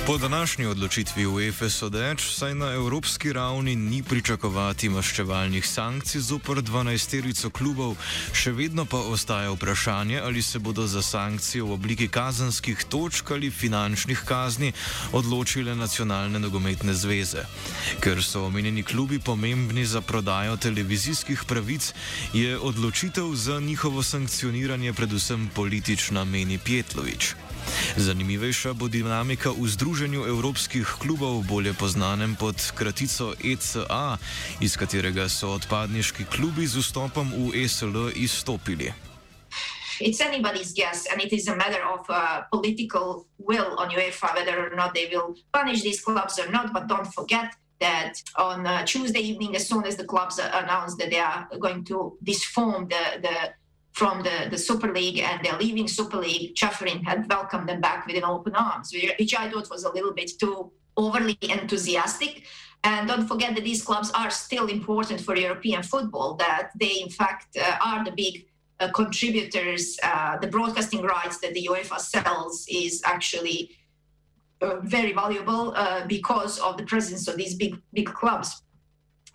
Po 0.08 0.18
današnji 0.18 0.66
odločitvi 0.66 1.26
UEFA 1.26 1.70
sodeč, 1.70 2.22
saj 2.32 2.56
na 2.56 2.72
evropski 2.74 3.34
ravni 3.34 3.76
ni 3.76 4.04
pričakovati 4.04 4.90
maščevalnih 4.90 5.68
sankcij 5.68 6.22
zopr 6.22 6.62
12-terico 6.64 7.50
klubov, 7.52 7.98
še 8.32 8.54
vedno 8.56 8.86
pa 8.86 9.02
ostaja 9.12 9.52
vprašanje, 9.52 10.22
ali 10.24 10.42
se 10.42 10.60
bodo 10.64 10.86
za 10.88 11.02
sankcije 11.02 11.64
v 11.64 11.74
obliki 11.76 12.08
kazanskih 12.08 12.86
točk 12.90 13.32
ali 13.36 13.52
finančnih 13.52 14.22
kazni 14.24 14.72
odločile 15.12 15.76
nacionalne 15.76 16.40
nogometne 16.40 16.96
zveze. 16.96 17.44
Ker 18.00 18.24
so 18.24 18.46
omenjeni 18.48 18.84
klubi 18.88 19.20
pomembni 19.20 19.86
za 19.86 20.02
prodajo 20.02 20.56
televizijskih 20.58 21.44
pravic, 21.44 21.92
je 22.34 22.56
odločitev 22.58 23.36
za 23.36 23.60
njihovo 23.60 24.04
sankcioniranje 24.04 24.94
predvsem 24.94 25.50
politična, 25.56 26.24
meni 26.24 26.58
Pietlovič. 26.58 27.36
Zanimivejša 27.98 28.74
bo 28.74 28.88
dinamika 28.88 29.50
v 29.50 29.68
Združenju 29.68 30.26
evropskih 30.28 30.88
klubov, 31.02 31.44
bolje 31.48 31.74
znanem 31.88 32.36
pod 32.36 32.56
kratico 32.76 33.34
ECA, 33.44 34.18
iz 34.62 34.78
katerega 34.78 35.30
so 35.30 35.56
odpadniški 35.58 36.26
klubi 36.26 36.68
z 36.68 36.78
vstopom 36.78 37.32
v 37.32 37.64
ESL 37.64 38.12
izstopili. 38.16 38.94
It's 40.00 40.22
anybody's 40.22 40.74
guess, 40.74 41.08
and 41.12 41.22
it 41.22 41.34
is 41.34 41.48
a 41.48 41.56
matter 41.56 41.82
of 41.82 42.06
uh, 42.10 42.44
political 42.52 43.26
will 43.38 43.74
on 43.78 43.90
UEFA 43.90 44.36
whether 44.36 44.68
or 44.68 44.76
not 44.76 44.94
they 44.94 45.10
will 45.10 45.34
punish 45.52 45.82
these 45.82 46.02
clubs 46.02 46.38
or 46.40 46.52
not. 46.52 46.74
But 46.74 46.88
don't 46.88 47.10
forget 47.14 47.56
that 47.80 48.14
on 48.38 48.66
uh, 48.66 48.86
Tuesday 48.86 49.20
evening, 49.20 49.56
as 49.56 49.68
soon 49.68 49.86
as 49.86 49.96
the 49.96 50.06
clubs 50.06 50.40
announced 50.40 50.98
that 51.00 51.10
they 51.10 51.20
are 51.20 51.48
going 51.60 51.84
to 51.86 52.18
disform 52.24 52.90
the, 52.90 53.22
the 53.22 53.36
from 53.98 54.22
the, 54.22 54.48
the 54.52 54.58
Super 54.60 54.94
League 54.94 55.18
and 55.18 55.44
they're 55.44 55.58
leaving 55.58 55.88
Super 55.88 56.18
League, 56.18 56.54
Chafferin 56.56 57.04
had 57.04 57.28
welcomed 57.28 57.68
them 57.68 57.82
back 57.82 58.06
with 58.06 58.16
an 58.16 58.24
open 58.24 58.54
arms, 58.54 58.94
which 58.94 59.34
I 59.36 59.50
thought 59.50 59.68
was 59.72 59.86
a 59.86 59.92
little 59.92 60.14
bit 60.14 60.30
too 60.40 60.72
overly 60.96 61.36
enthusiastic. 61.42 62.44
And 62.84 63.08
don't 63.08 63.28
forget 63.28 63.56
that 63.56 63.64
these 63.64 63.84
clubs 63.84 64.12
are 64.12 64.30
still 64.30 64.68
important 64.68 65.20
for 65.22 65.36
European 65.36 65.82
football, 65.82 66.36
that 66.36 66.70
they, 66.80 67.02
in 67.02 67.10
fact, 67.10 67.58
uh, 67.58 67.78
are 67.84 68.06
the 68.06 68.12
big 68.12 68.46
uh, 68.80 68.90
contributors. 68.92 69.98
Uh, 70.04 70.38
the 70.38 70.48
broadcasting 70.48 71.02
rights 71.02 71.40
that 71.40 71.56
the 71.56 71.68
UEFA 71.68 72.00
sells 72.00 72.68
is 72.70 73.02
actually 73.04 73.72
uh, 74.62 74.76
very 74.84 75.14
valuable 75.14 75.74
uh, 75.76 76.06
because 76.06 76.60
of 76.60 76.78
the 76.78 76.84
presence 76.84 77.28
of 77.28 77.36
these 77.36 77.56
big, 77.56 77.74
big 77.94 78.14
clubs. 78.14 78.62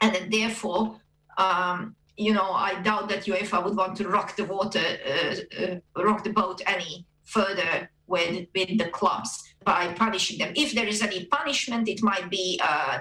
And 0.00 0.32
therefore, 0.32 1.00
um, 1.36 1.96
you 2.16 2.32
know, 2.34 2.52
I 2.52 2.80
doubt 2.82 3.08
that 3.08 3.24
UEFA 3.24 3.64
would 3.64 3.76
want 3.76 3.96
to 3.96 4.08
rock 4.08 4.36
the 4.36 4.44
water, 4.44 4.80
uh, 4.80 5.62
uh, 5.62 6.02
rock 6.02 6.24
the 6.24 6.32
boat 6.32 6.60
any 6.66 7.06
further 7.24 7.90
with, 8.06 8.46
with 8.54 8.78
the 8.78 8.88
clubs 8.90 9.42
by 9.64 9.92
punishing 9.94 10.38
them. 10.38 10.52
If 10.56 10.74
there 10.74 10.86
is 10.86 11.02
any 11.02 11.24
punishment, 11.26 11.88
it 11.88 12.02
might 12.02 12.28
be 12.28 12.60
uh, 12.62 12.98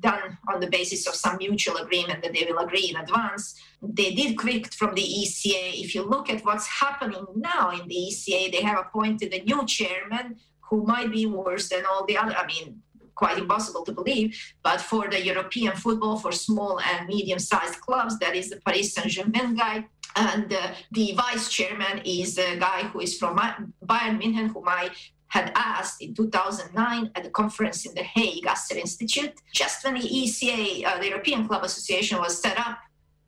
done 0.00 0.38
on 0.48 0.60
the 0.60 0.68
basis 0.68 1.06
of 1.06 1.14
some 1.14 1.36
mutual 1.38 1.76
agreement 1.76 2.22
that 2.22 2.32
they 2.32 2.46
will 2.48 2.60
agree 2.60 2.88
in 2.88 2.96
advance. 2.96 3.60
They 3.82 4.14
did 4.14 4.38
quit 4.38 4.72
from 4.72 4.94
the 4.94 5.02
ECA. 5.02 5.82
If 5.84 5.94
you 5.94 6.02
look 6.04 6.30
at 6.30 6.44
what's 6.44 6.66
happening 6.66 7.26
now 7.36 7.70
in 7.70 7.86
the 7.88 7.94
ECA, 7.94 8.52
they 8.52 8.62
have 8.62 8.78
appointed 8.78 9.34
a 9.34 9.42
new 9.42 9.66
chairman 9.66 10.36
who 10.70 10.84
might 10.84 11.10
be 11.10 11.26
worse 11.26 11.68
than 11.68 11.84
all 11.84 12.06
the 12.06 12.16
other. 12.16 12.34
I 12.34 12.46
mean, 12.46 12.80
quite 13.14 13.38
impossible 13.38 13.84
to 13.84 13.92
believe. 13.92 14.36
But 14.62 14.80
for 14.80 15.08
the 15.08 15.24
European 15.24 15.76
football, 15.76 16.16
for 16.18 16.32
small 16.32 16.80
and 16.80 17.08
medium 17.08 17.38
sized 17.38 17.80
clubs, 17.80 18.18
that 18.18 18.34
is 18.34 18.50
the 18.50 18.60
Paris 18.64 18.94
Saint 18.94 19.10
Germain 19.10 19.54
guy. 19.54 19.86
And 20.16 20.52
uh, 20.52 20.74
the 20.92 21.12
vice 21.12 21.48
chairman 21.48 22.02
is 22.04 22.38
a 22.38 22.56
guy 22.56 22.82
who 22.84 23.00
is 23.00 23.18
from 23.18 23.36
Bayern 23.36 24.22
München, 24.22 24.52
whom 24.52 24.68
I 24.68 24.90
had 25.28 25.50
asked 25.56 26.00
in 26.00 26.14
2009 26.14 27.10
at 27.16 27.26
a 27.26 27.30
conference 27.30 27.84
in 27.86 27.94
The 27.94 28.04
Hague, 28.04 28.46
Asser 28.46 28.78
Institute, 28.78 29.32
just 29.52 29.84
when 29.84 29.94
the 29.94 30.00
ECA, 30.00 30.86
uh, 30.86 30.98
the 31.00 31.08
European 31.08 31.48
Club 31.48 31.64
Association, 31.64 32.18
was 32.18 32.40
set 32.40 32.56
up. 32.56 32.78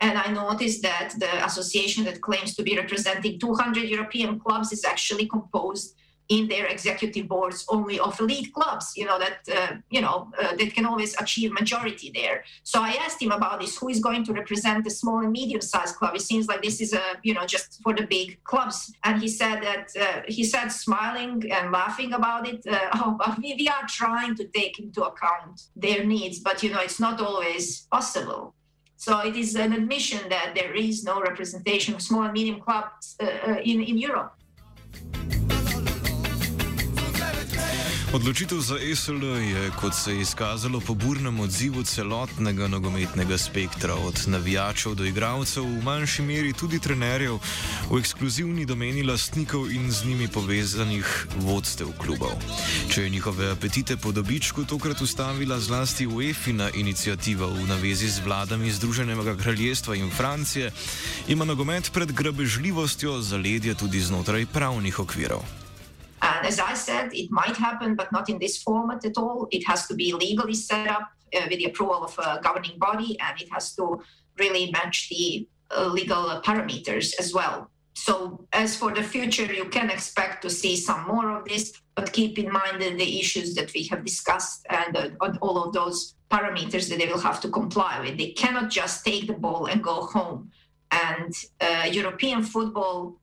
And 0.01 0.17
I 0.17 0.31
noticed 0.31 0.83
that 0.83 1.15
the 1.19 1.45
association 1.45 2.05
that 2.05 2.21
claims 2.21 2.55
to 2.55 2.63
be 2.63 2.77
representing 2.77 3.41
200 3.41 3.89
European 3.89 4.39
clubs 4.39 4.71
is 4.71 4.85
actually 4.85 5.27
composed 5.27 5.97
in 6.29 6.49
their 6.49 6.67
executive 6.67 7.29
boards 7.29 7.65
only 7.69 7.99
of 8.01 8.19
elite 8.21 8.53
clubs 8.53 8.93
you 8.97 9.05
know 9.05 9.19
that 9.19 9.39
uh, 9.55 9.77
you 9.91 10.01
know 10.01 10.31
uh, 10.41 10.55
that 10.57 10.75
can 10.75 10.85
always 10.87 11.15
achieve 11.21 11.53
majority 11.53 12.11
there. 12.15 12.45
So 12.63 12.81
i 12.83 12.93
asked 13.05 13.21
him 13.23 13.33
about 13.33 13.61
this 13.61 13.77
who 13.79 13.89
is 13.89 14.01
going 14.01 14.25
to 14.25 14.33
represent 14.33 14.85
the 14.85 14.91
small 14.91 15.19
and 15.21 15.33
medium 15.33 15.61
sized 15.61 15.97
club? 15.97 16.15
It 16.15 16.23
seems 16.23 16.49
like 16.49 16.63
this 16.63 16.81
is 16.81 16.93
a 16.93 17.05
you 17.23 17.35
know 17.35 17.47
just 17.47 17.81
for 17.83 17.95
the 17.95 18.07
big 18.07 18.43
clubs. 18.45 18.93
And 19.05 19.21
he 19.21 19.29
said 19.29 19.63
that 19.63 19.87
uh, 20.01 20.23
he 20.27 20.45
said 20.45 20.69
smiling 20.69 21.51
and 21.51 21.73
laughing 21.73 22.13
about 22.13 22.49
it 22.49 22.67
uh, 22.67 22.79
oh 22.95 23.35
we, 23.43 23.55
we 23.61 23.69
are 23.69 23.87
trying 23.89 24.35
to 24.37 24.45
take 24.59 24.79
into 24.79 25.05
account 25.05 25.55
their 25.77 26.05
needs 26.05 26.41
but 26.41 26.63
you 26.63 26.71
know 26.73 26.81
it's 26.81 27.01
not 27.01 27.21
always 27.21 27.87
possible. 27.97 28.55
So 28.97 29.21
it 29.21 29.37
is 29.37 29.55
an 29.57 29.73
admission 29.73 30.21
that 30.31 30.55
there 30.55 30.75
is 30.75 31.05
no 31.05 31.21
representation 31.21 31.95
of 31.95 32.01
small 32.03 32.23
and 32.23 32.33
medium 32.33 32.61
clubs 32.61 33.17
uh, 33.21 33.27
uh, 33.27 33.57
in, 33.63 33.83
in 33.83 33.99
Europe. 33.99 34.33
Odločitev 38.13 38.61
za 38.63 38.79
ESL 38.79 39.25
je, 39.25 39.71
kot 39.81 39.95
se 39.95 40.13
je 40.15 40.21
izkazalo 40.21 40.81
po 40.81 40.95
burnem 40.95 41.41
odzivu 41.41 41.83
celotnega 41.83 42.69
nogometnega 42.69 43.39
spektra, 43.39 43.95
od 43.95 44.23
navijačev 44.27 44.95
do 44.95 45.05
igralcev, 45.05 45.65
v 45.65 45.83
manjši 45.83 46.23
meri 46.23 46.53
tudi 46.53 46.79
trenerjev, 46.79 47.39
v 47.91 47.99
ekskluzivni 47.99 48.67
domeni 48.67 49.03
lastnikov 49.03 49.71
in 49.71 49.91
z 49.91 50.07
njimi 50.07 50.29
povezanih 50.29 51.27
vodstev 51.37 51.91
klubov. 51.99 52.39
Če 52.95 53.03
je 53.03 53.11
njihove 53.11 53.51
apetite 53.51 53.97
po 53.97 54.13
dobičku 54.13 54.65
tokrat 54.65 55.03
ustavila 55.03 55.61
zlasti 55.61 56.07
UEFA 56.07 56.71
inicijativa 56.75 57.47
v 57.47 57.67
navezi 57.67 58.09
z 58.09 58.23
vladami 58.25 58.71
Združenega 58.71 59.37
kraljestva 59.37 59.97
in 59.97 60.11
Francije, 60.11 60.71
ima 61.29 61.45
nogomet 61.45 61.91
pred 61.93 62.13
grabežljivostjo 62.13 63.21
zaledje 63.21 63.75
tudi 63.75 64.01
znotraj 64.01 64.47
pravnih 64.47 64.99
okvirov. 64.99 65.66
And 66.23 66.47
as 66.47 66.59
I 66.59 66.75
said, 66.75 67.13
it 67.13 67.31
might 67.31 67.57
happen, 67.57 67.95
but 67.95 68.11
not 68.13 68.29
in 68.29 68.39
this 68.39 68.63
format 68.63 69.05
at 69.05 69.19
all. 69.19 69.49
It 69.51 69.67
has 69.67 69.87
to 69.89 69.95
be 69.95 70.13
legally 70.13 70.55
set 70.55 70.89
up 70.89 71.11
uh, 71.35 71.47
with 71.49 71.59
the 71.59 71.67
approval 71.67 72.05
of 72.05 72.19
a 72.19 72.41
governing 72.43 72.79
body, 72.79 73.19
and 73.21 73.41
it 73.41 73.49
has 73.53 73.75
to 73.77 74.01
really 74.39 74.71
match 74.71 75.09
the 75.09 75.47
uh, 75.77 75.87
legal 75.87 76.41
parameters 76.43 77.13
as 77.19 77.35
well. 77.35 77.71
So, 77.95 78.47
as 78.53 78.77
for 78.77 78.93
the 78.93 79.03
future, 79.03 79.51
you 79.51 79.65
can 79.67 79.91
expect 79.91 80.43
to 80.43 80.51
see 80.51 80.77
some 80.77 81.07
more 81.07 81.31
of 81.31 81.47
this, 81.47 81.73
but 81.95 82.13
keep 82.13 82.39
in 82.39 82.53
mind 82.53 82.83
the 82.83 83.19
issues 83.19 83.55
that 83.55 83.73
we 83.73 83.85
have 83.85 84.05
discussed 84.05 84.67
and 84.69 84.97
uh, 84.97 85.09
all 85.41 85.65
of 85.65 85.73
those 85.73 86.15
parameters 86.31 86.89
that 86.91 86.99
they 86.99 87.07
will 87.07 87.21
have 87.21 87.41
to 87.41 87.49
comply 87.49 88.01
with. 88.01 88.19
They 88.19 88.33
cannot 88.33 88.71
just 88.71 89.05
take 89.05 89.27
the 89.27 89.33
ball 89.33 89.67
and 89.67 89.83
go 89.83 90.03
home. 90.07 90.51
And 90.91 91.33
uh, 91.61 91.89
European 91.91 92.43
football 92.43 93.17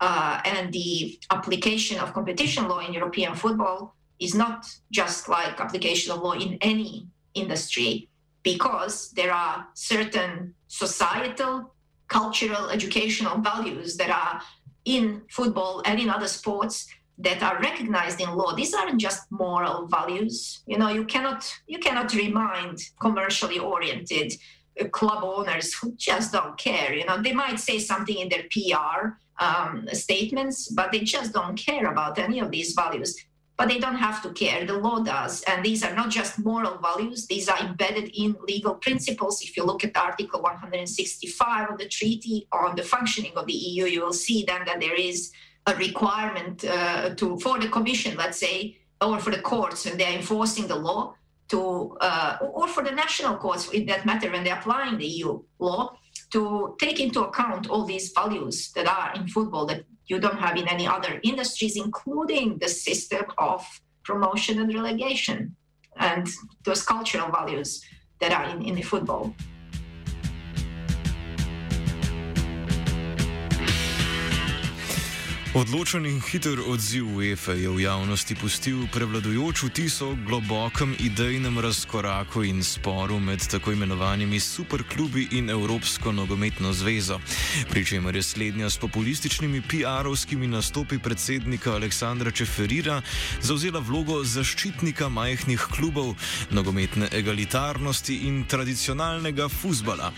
uh, 0.00 0.40
and 0.44 0.72
the 0.72 1.18
application 1.30 1.98
of 1.98 2.12
competition 2.12 2.68
law 2.68 2.78
in 2.78 2.92
European 2.92 3.34
football 3.34 3.94
is 4.20 4.34
not 4.34 4.66
just 4.90 5.28
like 5.28 5.60
application 5.60 6.12
of 6.12 6.20
law 6.20 6.32
in 6.32 6.58
any 6.60 7.06
industry, 7.34 8.08
because 8.42 9.10
there 9.12 9.32
are 9.32 9.66
certain 9.74 10.54
societal, 10.68 11.74
cultural, 12.08 12.70
educational 12.70 13.38
values 13.38 13.96
that 13.96 14.10
are 14.10 14.40
in 14.84 15.22
football 15.30 15.82
and 15.84 16.00
in 16.00 16.08
other 16.08 16.28
sports 16.28 16.86
that 17.18 17.42
are 17.42 17.60
recognized 17.60 18.20
in 18.20 18.30
law. 18.30 18.54
These 18.54 18.74
aren't 18.74 19.00
just 19.00 19.30
moral 19.30 19.86
values. 19.86 20.62
You 20.66 20.78
know 20.78 20.88
you 20.88 21.04
cannot 21.04 21.52
you 21.66 21.78
cannot 21.78 22.14
remind 22.14 22.78
commercially 23.00 23.58
oriented 23.58 24.32
club 24.92 25.24
owners 25.24 25.74
who 25.74 25.92
just 25.96 26.32
don't 26.32 26.56
care. 26.56 26.94
You 26.94 27.04
know 27.04 27.20
they 27.20 27.32
might 27.32 27.58
say 27.58 27.78
something 27.78 28.16
in 28.16 28.28
their 28.28 28.44
pr 28.52 29.18
um, 29.38 29.88
statements, 29.92 30.68
but 30.68 30.92
they 30.92 31.00
just 31.00 31.32
don't 31.32 31.56
care 31.56 31.86
about 31.86 32.18
any 32.18 32.40
of 32.40 32.50
these 32.50 32.72
values. 32.72 33.16
But 33.56 33.68
they 33.68 33.80
don't 33.80 33.96
have 33.96 34.22
to 34.22 34.30
care. 34.32 34.64
The 34.64 34.78
law 34.78 35.00
does. 35.00 35.42
And 35.48 35.64
these 35.64 35.82
are 35.82 35.94
not 35.94 36.10
just 36.10 36.38
moral 36.38 36.78
values, 36.78 37.26
these 37.26 37.48
are 37.48 37.58
embedded 37.58 38.10
in 38.14 38.36
legal 38.46 38.74
principles. 38.74 39.42
If 39.42 39.56
you 39.56 39.64
look 39.64 39.82
at 39.82 39.96
Article 39.96 40.40
165 40.40 41.70
of 41.70 41.78
the 41.78 41.88
Treaty 41.88 42.46
on 42.52 42.76
the 42.76 42.84
Functioning 42.84 43.32
of 43.36 43.46
the 43.46 43.52
EU, 43.52 43.86
you 43.86 44.00
will 44.02 44.12
see 44.12 44.44
then 44.46 44.64
that 44.66 44.80
there 44.80 44.94
is 44.94 45.32
a 45.66 45.74
requirement 45.74 46.64
uh, 46.64 47.14
to 47.16 47.38
for 47.40 47.58
the 47.58 47.68
Commission, 47.68 48.16
let's 48.16 48.38
say, 48.38 48.78
or 49.00 49.18
for 49.18 49.30
the 49.30 49.40
courts, 49.40 49.84
when 49.84 49.96
they're 49.98 50.16
enforcing 50.16 50.66
the 50.66 50.76
law 50.76 51.14
to, 51.48 51.96
uh, 52.00 52.38
or 52.40 52.68
for 52.68 52.84
the 52.84 52.90
national 52.90 53.36
courts 53.36 53.70
in 53.70 53.86
that 53.86 54.04
matter 54.06 54.30
when 54.30 54.44
they're 54.44 54.58
applying 54.58 54.98
the 54.98 55.06
EU 55.06 55.42
law 55.58 55.96
to 56.30 56.76
take 56.78 57.00
into 57.00 57.24
account 57.24 57.68
all 57.70 57.84
these 57.84 58.12
values 58.12 58.70
that 58.72 58.86
are 58.86 59.14
in 59.14 59.28
football 59.28 59.66
that 59.66 59.84
you 60.06 60.18
don't 60.18 60.38
have 60.38 60.56
in 60.56 60.68
any 60.68 60.86
other 60.86 61.20
industries, 61.22 61.76
including 61.76 62.58
the 62.58 62.68
system 62.68 63.24
of 63.38 63.66
promotion 64.04 64.58
and 64.60 64.72
relegation 64.74 65.54
and 65.96 66.26
those 66.64 66.82
cultural 66.82 67.30
values 67.30 67.82
that 68.20 68.32
are 68.32 68.48
in, 68.50 68.62
in 68.62 68.74
the 68.74 68.82
football. 68.82 69.34
Odločen 75.58 76.06
in 76.06 76.20
hiter 76.22 76.60
odziv 76.70 77.08
UEFA 77.16 77.52
je 77.58 77.66
v 77.66 77.82
javnosti 77.82 78.34
pustil 78.38 78.84
prevladujoč 78.94 79.64
vtis 79.66 79.96
o 80.06 80.14
globokem 80.14 80.92
idejnem 81.02 81.58
razkoraku 81.58 82.44
in 82.46 82.62
sporu 82.62 83.18
med 83.18 83.42
tako 83.42 83.74
imenovanimi 83.74 84.38
superklubi 84.40 85.26
in 85.34 85.50
Evropsko 85.50 86.12
nogometno 86.12 86.70
zvezo, 86.72 87.18
pri 87.70 87.82
čemer 87.84 88.14
je 88.16 88.22
slednja 88.22 88.70
s 88.70 88.78
populističnimi 88.78 89.62
PR-ovskimi 89.66 90.46
nastopi 90.46 90.98
predsednika 90.98 91.74
Aleksandra 91.74 92.30
Čeferira 92.30 93.02
zauzela 93.42 93.82
vlogo 93.82 94.22
zaščitnika 94.24 95.08
majhnih 95.08 95.66
klubov, 95.74 96.14
nogometne 96.54 97.10
egalitarnosti 97.10 98.20
in 98.30 98.44
tradicionalnega 98.46 99.48
futbala. 99.48 100.12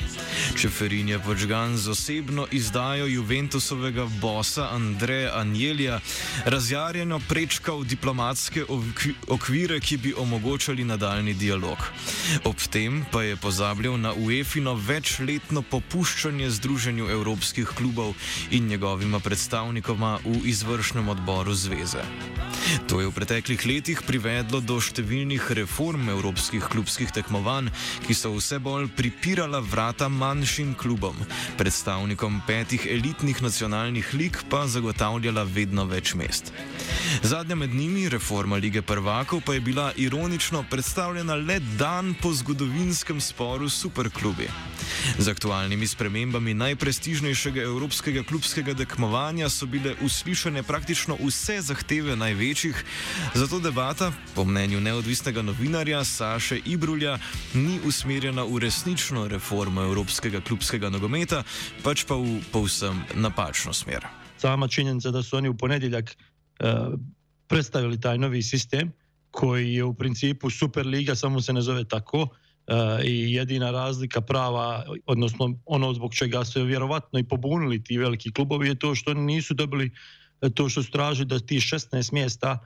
Čeferin 0.52 1.08
je 1.08 1.18
počgan 1.18 1.80
z 1.80 1.96
osebno 1.96 2.46
izdajo 2.52 3.06
Juventusovega 3.06 4.04
bosa 4.20 4.68
Andreja 4.76 5.29
Anjelija 5.34 6.00
razjarjeno 6.44 7.20
prečkal 7.28 7.84
diplomatske 7.84 8.64
okvire, 9.28 9.80
ki 9.80 9.96
bi 9.96 10.14
omogočali 10.18 10.84
nadaljni 10.84 11.34
dialog. 11.34 11.78
Ob 12.44 12.56
tem 12.70 13.04
pa 13.12 13.22
je 13.22 13.36
pozabljal 13.36 13.98
na 14.00 14.12
UEFINO 14.14 14.74
večletno 14.74 15.62
popuščanje 15.62 16.50
Združenju 16.50 17.10
evropskih 17.10 17.68
klubov 17.76 18.14
in 18.50 18.66
njegovima 18.66 19.20
predstavnikoma 19.20 20.18
v 20.24 20.40
izvršnem 20.44 21.08
odboru 21.08 21.54
zveze. 21.54 22.04
To 22.88 23.00
je 23.00 23.06
v 23.06 23.14
preteklih 23.14 23.66
letih 23.66 24.02
privedlo 24.06 24.60
do 24.60 24.78
številnih 24.80 25.50
reform 25.58 26.08
evropskih 26.12 26.64
klubskih 26.70 27.10
tekmovanj, 27.12 27.70
ki 28.06 28.14
so 28.14 28.32
vse 28.36 28.58
bolj 28.62 28.88
pripirala 28.96 29.60
vrata 29.60 30.08
manjšim 30.08 30.74
klubom, 30.78 31.16
predstavnikom 31.58 32.42
petih 32.46 32.86
elitnih 32.86 33.42
nacionalnih 33.42 34.14
lig 34.14 34.38
pa 34.50 34.66
zagotavljala 34.66 35.09
vedno 35.44 35.84
več 35.84 36.14
mest. 36.14 36.52
Zadnja 37.22 37.54
med 37.54 37.74
njimi, 37.74 38.08
reforma 38.08 38.56
lige 38.56 38.82
prvakov, 38.82 39.40
pa 39.46 39.54
je 39.54 39.60
bila 39.60 39.92
ironično 39.96 40.64
predstavljena 40.70 41.34
le 41.34 41.60
dan 41.78 42.14
po 42.22 42.32
zgodovinskem 42.32 43.20
sporu 43.20 43.68
s 43.68 43.80
superklubi. 43.80 44.48
Z 45.18 45.28
aktualnimi 45.28 45.86
spremembami 45.86 46.54
najprestižnejšega 46.54 47.62
evropskega 47.62 48.22
klubskega 48.22 48.74
tekmovanja 48.74 49.48
so 49.48 49.66
bile 49.66 49.94
uslišane 50.00 50.62
praktično 50.62 51.16
vse 51.20 51.60
zahteve 51.60 52.16
največjih, 52.16 52.84
zato 53.34 53.60
debata, 53.60 54.12
po 54.34 54.44
mnenju 54.44 54.80
neodvisnega 54.80 55.42
novinarja 55.42 56.04
Saše 56.04 56.60
Ibrulja, 56.64 57.18
ni 57.54 57.80
usmerjena 57.84 58.44
v 58.44 58.58
resnično 58.58 59.28
reformo 59.28 59.82
evropskega 59.82 60.40
klubskega 60.40 60.90
nogometa, 60.90 61.42
pač 61.82 62.04
pa 62.04 62.14
v 62.14 62.40
povsem 62.52 63.04
napačno 63.14 63.72
smer. 63.72 64.19
Sama 64.40 64.68
činjenica, 64.68 65.10
da 65.10 65.22
so 65.22 65.36
oni 65.36 65.48
v 65.48 65.56
ponedeljak 65.56 66.10
uh, 66.10 66.94
predstavili 67.48 68.00
taj 68.00 68.18
novi 68.18 68.42
sistem, 68.42 68.92
koji 69.30 69.74
je 69.74 69.84
u 69.84 69.94
principu 69.94 70.50
Superliga, 70.50 71.14
samo 71.14 71.40
se 71.40 71.52
ne 71.52 71.60
zove 71.60 71.84
tako, 71.84 72.22
uh, 72.22 73.04
i 73.04 73.32
jedina 73.32 73.70
razlika 73.70 74.20
prava, 74.20 74.84
odnosno 75.06 75.54
ono 75.66 75.92
zbog 75.94 76.14
čega 76.14 76.44
su 76.44 76.64
vjerovatno 76.64 77.18
i 77.18 77.28
pobunili 77.28 77.84
ti 77.84 77.98
veliki 77.98 78.32
klubovi 78.32 78.68
je 78.68 78.74
to 78.74 78.94
što 78.94 79.14
nisu 79.14 79.54
dobili 79.54 79.90
to 80.54 80.68
što 80.68 80.82
su 80.82 80.90
tražili 80.90 81.26
da 81.26 81.38
ti 81.38 81.60
16 81.60 82.12
mjesta 82.12 82.58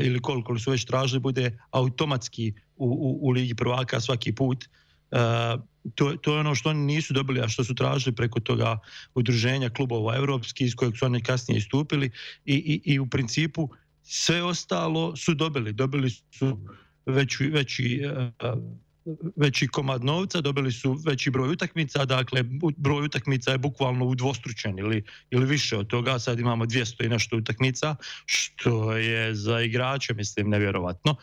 ili 0.00 0.20
koliko 0.20 0.58
su 0.58 0.70
već 0.70 0.84
tražili 0.84 1.20
bude 1.20 1.58
automatski 1.70 2.52
u, 2.76 2.86
u, 2.86 3.28
u 3.28 3.30
Ligi 3.30 3.54
prvaka 3.54 4.00
svaki 4.00 4.32
put. 4.34 4.64
Uh, 5.10 5.60
to, 5.94 6.16
to 6.16 6.34
je 6.34 6.40
ono 6.40 6.54
što 6.54 6.70
oni 6.70 6.80
nisu 6.80 7.14
dobili, 7.14 7.40
a 7.40 7.48
što 7.48 7.64
su 7.64 7.74
tražili 7.74 8.16
preko 8.16 8.40
toga 8.40 8.78
udruženja 9.14 9.70
klubova 9.70 10.16
evropski 10.16 10.64
iz 10.64 10.74
kojeg 10.74 10.96
su 10.96 11.06
oni 11.06 11.22
kasnije 11.22 11.58
istupili 11.58 12.10
i, 12.44 12.54
i, 12.54 12.92
i 12.92 12.98
u 12.98 13.06
principu 13.06 13.68
sve 14.02 14.42
ostalo 14.42 15.16
su 15.16 15.34
dobili. 15.34 15.72
Dobili 15.72 16.10
su 16.10 16.58
veći, 17.06 17.46
veći, 17.46 18.02
veći 19.36 19.68
komad 19.68 20.04
novca, 20.04 20.40
dobili 20.40 20.72
su 20.72 21.00
veći 21.06 21.30
broj 21.30 21.48
utakmica, 21.48 22.04
dakle 22.04 22.42
broj 22.76 23.04
utakmica 23.04 23.50
je 23.50 23.58
bukvalno 23.58 24.04
udvostručen 24.04 24.78
ili, 24.78 25.04
ili 25.30 25.46
više 25.46 25.76
od 25.76 25.86
toga, 25.86 26.18
sad 26.18 26.40
imamo 26.40 26.66
200 26.66 27.04
i 27.04 27.08
nešto 27.08 27.36
utakmica, 27.36 27.96
što 28.26 28.96
je 28.96 29.34
za 29.34 29.60
igrače, 29.60 30.14
mislim, 30.14 30.48
nevjerovatno. 30.48 31.16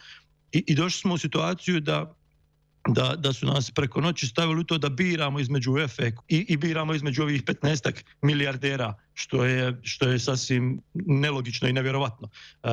I, 0.51 0.63
i 0.67 0.75
došli 0.75 0.99
smo 0.99 1.13
u 1.13 1.17
situaciju 1.17 1.79
da 1.79 2.15
da, 2.87 3.15
da 3.15 3.33
su 3.33 3.45
nas 3.45 3.71
preko 3.71 4.01
noći 4.01 4.27
stavili 4.27 4.59
u 4.59 4.63
to 4.63 4.77
da 4.77 4.89
biramo 4.89 5.39
između 5.39 5.71
UEFA 5.71 6.03
i, 6.05 6.13
i 6.27 6.57
biramo 6.57 6.93
između 6.93 7.23
ovih 7.23 7.43
15 7.43 8.03
milijardera, 8.21 8.93
što 9.13 9.45
je, 9.45 9.79
što 9.81 10.09
je 10.09 10.19
sasvim 10.19 10.81
nelogično 10.93 11.67
i 11.67 11.73
nevjerovatno. 11.73 12.29
Uh, 12.63 12.69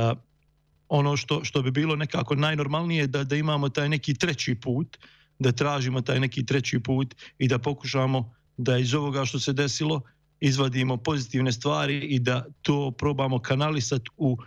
ono 0.89 1.17
što, 1.17 1.45
što 1.45 1.63
bi 1.63 1.71
bilo 1.71 1.97
nekako 1.97 2.35
najnormalnije 2.35 3.07
da, 3.07 3.25
da 3.25 3.37
imamo 3.37 3.69
taj 3.69 3.89
neki 3.89 4.15
treći 4.15 4.55
put, 4.55 4.99
da 5.39 5.53
tražimo 5.53 6.01
taj 6.01 6.21
neki 6.21 6.47
treći 6.47 6.81
put 6.81 7.15
i 7.39 7.49
da 7.49 7.59
pokušamo 7.59 8.35
da 8.57 8.79
iz 8.79 8.95
ovoga 8.95 9.25
što 9.25 9.39
se 9.39 9.53
desilo 9.53 10.01
izvadimo 10.41 10.97
pozitivne 10.97 11.53
stvari 11.53 11.99
i 11.99 12.19
da 12.19 12.45
to 12.63 12.91
probamo 12.91 13.39
kanalisati 13.39 14.11
u 14.17 14.33
uh, 14.33 14.39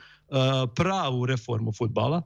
pravu 0.75 1.25
reformu 1.25 1.71
futbala. 1.71 2.21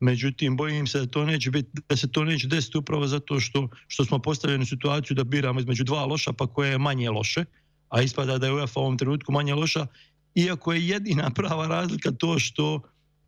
Međutim, 0.00 0.56
bojim 0.56 0.86
se 0.86 0.98
da 0.98 1.06
to 1.06 1.24
neće 1.24 1.50
biti, 1.50 1.68
da 1.88 1.96
se 1.96 2.08
to 2.12 2.24
neće 2.24 2.48
desiti 2.48 2.78
upravo 2.78 3.06
zato 3.06 3.40
što, 3.40 3.68
što 3.86 4.04
smo 4.04 4.18
postavljeni 4.18 4.62
u 4.62 4.66
situaciju 4.66 5.14
da 5.14 5.24
biramo 5.24 5.60
između 5.60 5.84
dva 5.84 6.04
loša, 6.04 6.32
pa 6.32 6.46
koje 6.46 6.70
je 6.70 6.78
manje 6.78 7.10
loše, 7.10 7.44
a 7.88 8.02
ispada 8.02 8.38
da 8.38 8.46
je 8.46 8.52
UEFA 8.52 8.80
u 8.80 8.82
ovom 8.82 8.98
trenutku 8.98 9.32
manje 9.32 9.54
loša, 9.54 9.86
iako 10.34 10.72
je 10.72 10.88
jedina 10.88 11.30
prava 11.30 11.66
razlika 11.66 12.10
to 12.10 12.38
što, 12.38 12.80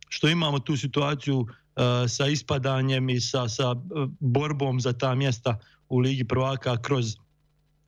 što 0.09 0.27
imamo 0.27 0.59
tu 0.59 0.77
situaciju 0.77 1.39
uh, 1.39 1.47
sa 2.07 2.27
ispadanjem 2.27 3.09
i 3.09 3.21
sa, 3.21 3.49
sa 3.49 3.75
borbom 4.19 4.79
za 4.79 4.93
ta 4.93 5.15
mjesta 5.15 5.59
u 5.89 5.99
Ligi 5.99 6.23
prvaka 6.23 6.77
kroz 6.81 7.15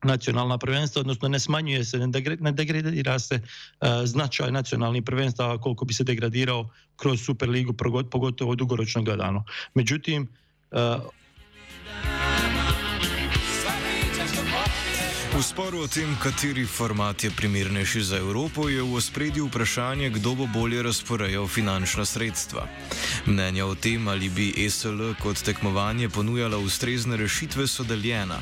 nacionalna 0.04 0.58
prvenstva, 0.58 1.00
odnosno 1.00 1.28
ne 1.28 1.40
smanjuje 1.40 1.84
se, 1.84 1.98
ne 2.40 2.52
degradira 2.52 3.18
se 3.18 3.34
uh, 3.34 3.88
značaj 4.04 4.52
nacionalnih 4.52 5.02
prvenstava 5.02 5.58
koliko 5.58 5.84
bi 5.84 5.94
se 5.94 6.04
degradirao 6.04 6.68
kroz 6.96 7.20
Superligu, 7.20 7.72
pogotovo 8.10 8.54
dugoročno 8.54 9.02
gledano. 9.02 9.44
Međutim, 9.74 10.28
uh, 10.70 10.78
V 15.34 15.42
sporu 15.42 15.82
o 15.82 15.88
tem, 15.90 16.06
kateri 16.22 16.62
format 16.66 17.24
je 17.24 17.30
primernejši 17.30 18.02
za 18.02 18.16
Evropo, 18.16 18.68
je 18.68 18.82
v 18.82 18.94
ospredju 18.94 19.46
vprašanje, 19.50 20.10
kdo 20.10 20.34
bo 20.34 20.46
bolje 20.46 20.82
razporejal 20.82 21.48
finančna 21.50 22.04
sredstva. 22.04 22.68
Mnenja 23.26 23.66
o 23.66 23.74
tem, 23.74 24.08
ali 24.08 24.28
bi 24.30 24.54
ESL 24.54 25.18
kot 25.18 25.42
tekmovanje 25.42 26.08
ponujala 26.08 26.58
ustrezne 26.58 27.16
rešitve, 27.16 27.66
so 27.66 27.82
deljena. 27.82 28.38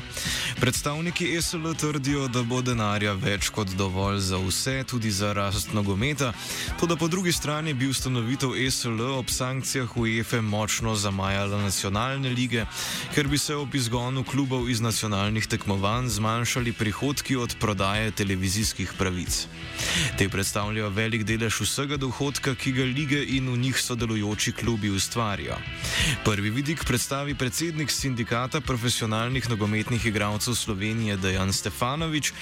Predstavniki 0.61 1.33
ESL 1.33 1.73
trdijo, 1.73 2.27
da 2.27 2.43
bo 2.43 2.61
denarja 2.61 3.13
več 3.13 3.49
kot 3.49 3.73
dovolj 3.73 4.19
za 4.19 4.37
vse, 4.37 4.83
tudi 4.85 5.11
za 5.11 5.33
rast 5.33 5.73
nogometa, 5.73 6.33
tudi 6.79 6.97
po 6.99 7.07
drugi 7.07 7.31
strani 7.31 7.73
bi 7.73 7.89
ustanovitev 7.89 8.53
ESL 8.53 9.01
ob 9.17 9.33
sankcijah 9.33 9.97
UEFA 9.97 10.41
močno 10.41 10.95
zamajala 10.95 11.57
nacionalne 11.57 12.29
lige, 12.29 12.65
ker 13.15 13.27
bi 13.27 13.37
se 13.37 13.55
ob 13.55 13.75
izgonu 13.75 14.23
klubov 14.23 14.69
iz 14.69 14.81
nacionalnih 14.81 15.47
tekmovanj 15.47 16.07
zmanjšali 16.07 16.82
prihodki 16.83 17.35
od 17.35 17.55
prodaje 17.59 18.11
televizijskih 18.11 18.93
pravic. 18.97 19.47
Te 20.17 20.27
predstavljajo 20.29 20.89
velik 20.89 21.23
delež 21.23 21.61
vsega 21.63 21.95
dohodka, 21.97 22.55
ki 22.59 22.71
ga 22.75 22.83
lige 22.83 23.21
in 23.37 23.47
v 23.47 23.57
njih 23.57 23.77
sodelujoči 23.79 24.51
klubi 24.51 24.89
ustvarijo. 24.91 25.55
Prvi 26.25 26.49
vidik 26.49 26.83
predstavi 26.83 27.35
predsednik 27.39 27.91
sindikata 27.91 28.59
profesionalnih 28.61 29.47
nogometnih 29.49 30.05
igralcev 30.05 30.57
Slovenije 30.59 31.15
Dejan 31.17 31.53
Stefanovič, 31.53 32.33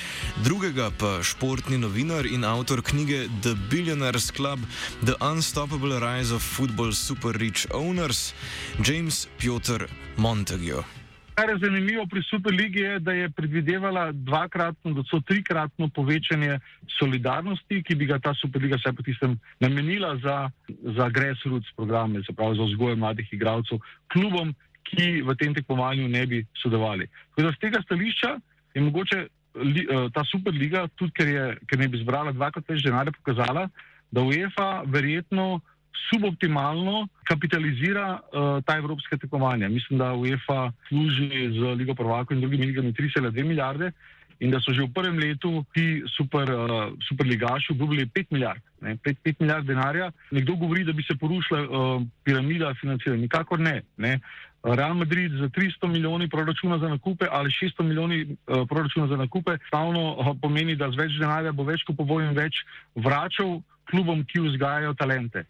drugega 0.43 0.89
pa 0.97 1.19
športni 1.23 1.77
novinar 1.77 2.25
in 2.25 2.43
avtor 2.43 2.81
knjige 2.81 3.27
The 3.43 3.53
Billionaires 3.69 4.31
Club: 4.31 4.65
The 5.05 5.19
Unstoppable 5.21 5.99
Rise 5.99 6.33
of 6.33 6.41
Football 6.41 6.97
Super 6.97 7.37
Rich 7.37 7.67
Owners, 7.73 8.33
James 8.81 9.27
Piotr 9.37 9.85
Montague. 10.17 11.00
Kar 11.35 11.49
je 11.49 11.57
zanimivo 11.63 12.05
pri 12.05 12.21
Superligi 12.23 12.79
je, 12.79 12.99
da 12.99 13.11
je 13.11 13.29
predvidevala 13.29 14.11
dvakratno, 14.11 14.93
da 14.93 15.03
so 15.09 15.19
trikratno 15.19 15.87
povečanje 15.89 16.59
solidarnosti, 16.99 17.83
ki 17.83 17.95
bi 17.95 18.05
ga 18.05 18.19
ta 18.19 18.33
Superliga 18.33 18.75
vse 18.75 18.91
po 18.93 19.03
tistem 19.03 19.39
namenila 19.59 20.17
za, 20.17 20.49
za 20.97 21.09
grassroots 21.09 21.71
programe, 21.75 22.23
se 22.23 22.33
pravi 22.33 22.57
za 22.57 22.67
vzgojo 22.67 22.95
mladih 22.95 23.33
igralcev, 23.33 23.79
klubom, 24.11 24.53
ki 24.83 25.21
v 25.23 25.35
tem 25.39 25.55
tekmovanju 25.55 26.07
ne 26.09 26.25
bi 26.27 26.45
sodelovali. 26.61 27.07
Tako 27.31 27.47
da 27.47 27.51
z 27.55 27.61
tega 27.63 27.81
stališča 27.85 28.35
je 28.73 28.81
mogoče 28.81 29.27
li, 29.55 29.87
eh, 29.87 30.09
ta 30.13 30.23
Superliga, 30.27 30.87
tudi 30.95 31.11
ker, 31.15 31.27
je, 31.27 31.45
ker 31.67 31.79
ne 31.79 31.87
bi 31.87 32.03
zbrala 32.03 32.31
dvakrat 32.35 32.67
več 32.67 32.83
denarja, 32.83 33.15
pokazala, 33.15 33.69
da 34.11 34.21
UEFA 34.21 34.83
verjetno 34.85 35.61
suboptimalno 36.09 37.07
kapitalizira 37.23 38.19
uh, 38.19 38.63
ta 38.65 38.77
evropska 38.77 39.17
tekmovanja. 39.17 39.69
Mislim, 39.69 39.99
da 39.99 40.13
UEFA 40.13 40.71
služi 40.87 41.29
z 41.59 41.75
Ligo 41.77 41.95
Prvako 41.95 42.33
in 42.33 42.41
drugimi 42.41 42.65
ligami 42.65 42.93
3,2 42.93 43.43
milijarde 43.43 43.91
in 44.39 44.49
da 44.51 44.59
so 44.59 44.73
že 44.73 44.81
v 44.81 44.93
prvem 44.93 45.17
letu 45.19 45.65
ti 45.73 46.01
super, 46.17 46.49
uh, 46.49 46.93
superligaši 47.09 47.73
obljubili 47.73 48.05
5 48.05 48.25
milijard. 48.31 48.61
5, 48.81 48.97
5 49.23 49.35
milijard 49.39 49.65
denarja. 49.65 50.11
Nekdo 50.31 50.55
govori, 50.55 50.83
da 50.83 50.93
bi 50.93 51.03
se 51.03 51.15
porušila 51.15 51.61
uh, 51.61 52.01
piramida 52.23 52.73
financiranja. 52.73 53.21
Nikakor 53.21 53.59
ne. 53.59 53.81
ne. 53.97 54.19
Real 54.63 54.93
Madrid 54.93 55.31
za 55.31 55.49
300 55.49 55.87
milijoni 55.87 56.29
proračuna 56.29 56.77
za 56.77 56.89
nakupe 56.89 57.25
ali 57.31 57.49
600 57.49 57.83
milijoni 57.83 58.23
uh, 58.25 58.67
proračuna 58.69 59.07
za 59.07 59.17
nakupe 59.17 59.57
stavno 59.67 60.15
uh, 60.17 60.37
pomeni, 60.41 60.75
da 60.75 60.91
z 60.91 60.95
več 60.95 61.17
denarja 61.19 61.51
bo 61.51 61.63
več 61.63 61.85
kupoval 61.85 62.21
in 62.21 62.33
več 62.37 62.65
vračal 62.95 63.61
klubom, 63.89 64.25
ki 64.25 64.39
vzgajajo 64.39 64.93
talente. 64.93 65.45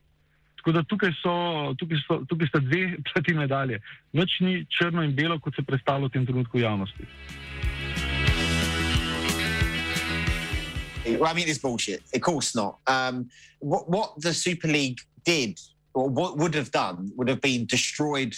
Tako 0.61 0.71
da 0.71 0.83
tukaj 0.83 1.09
so, 1.23 1.33
tukaj 1.79 1.97
so, 2.07 2.19
tukaj 2.29 2.47
sta 2.47 2.59
dve 2.59 2.97
plati 3.13 3.33
medalje. 3.33 3.79
Noč 4.13 4.29
ni 4.45 4.65
črno 4.69 5.01
in 5.01 5.15
belo, 5.15 5.39
kot 5.41 5.55
se 5.57 5.65
predstavlja 5.65 6.05
v 6.05 6.13
tem 6.13 6.25
trenutku 6.25 6.61
javnosti. 6.61 7.07
Well, 11.17 11.25
I 11.25 11.33
mean, 11.33 11.49
it's 11.49 11.57
bullshit. 11.57 12.03
Of 12.13 12.21
course 12.21 12.53
not. 12.55 12.77
Um, 12.85 13.29
what, 13.59 13.89
what 13.89 14.09
the 14.21 14.33
Super 14.33 14.67
League 14.67 14.99
did, 15.25 15.59
or 15.95 16.07
what 16.09 16.37
would 16.37 16.53
have 16.53 16.69
done, 16.69 17.11
would 17.17 17.27
have 17.27 17.41
been 17.41 17.65
destroyed 17.65 18.35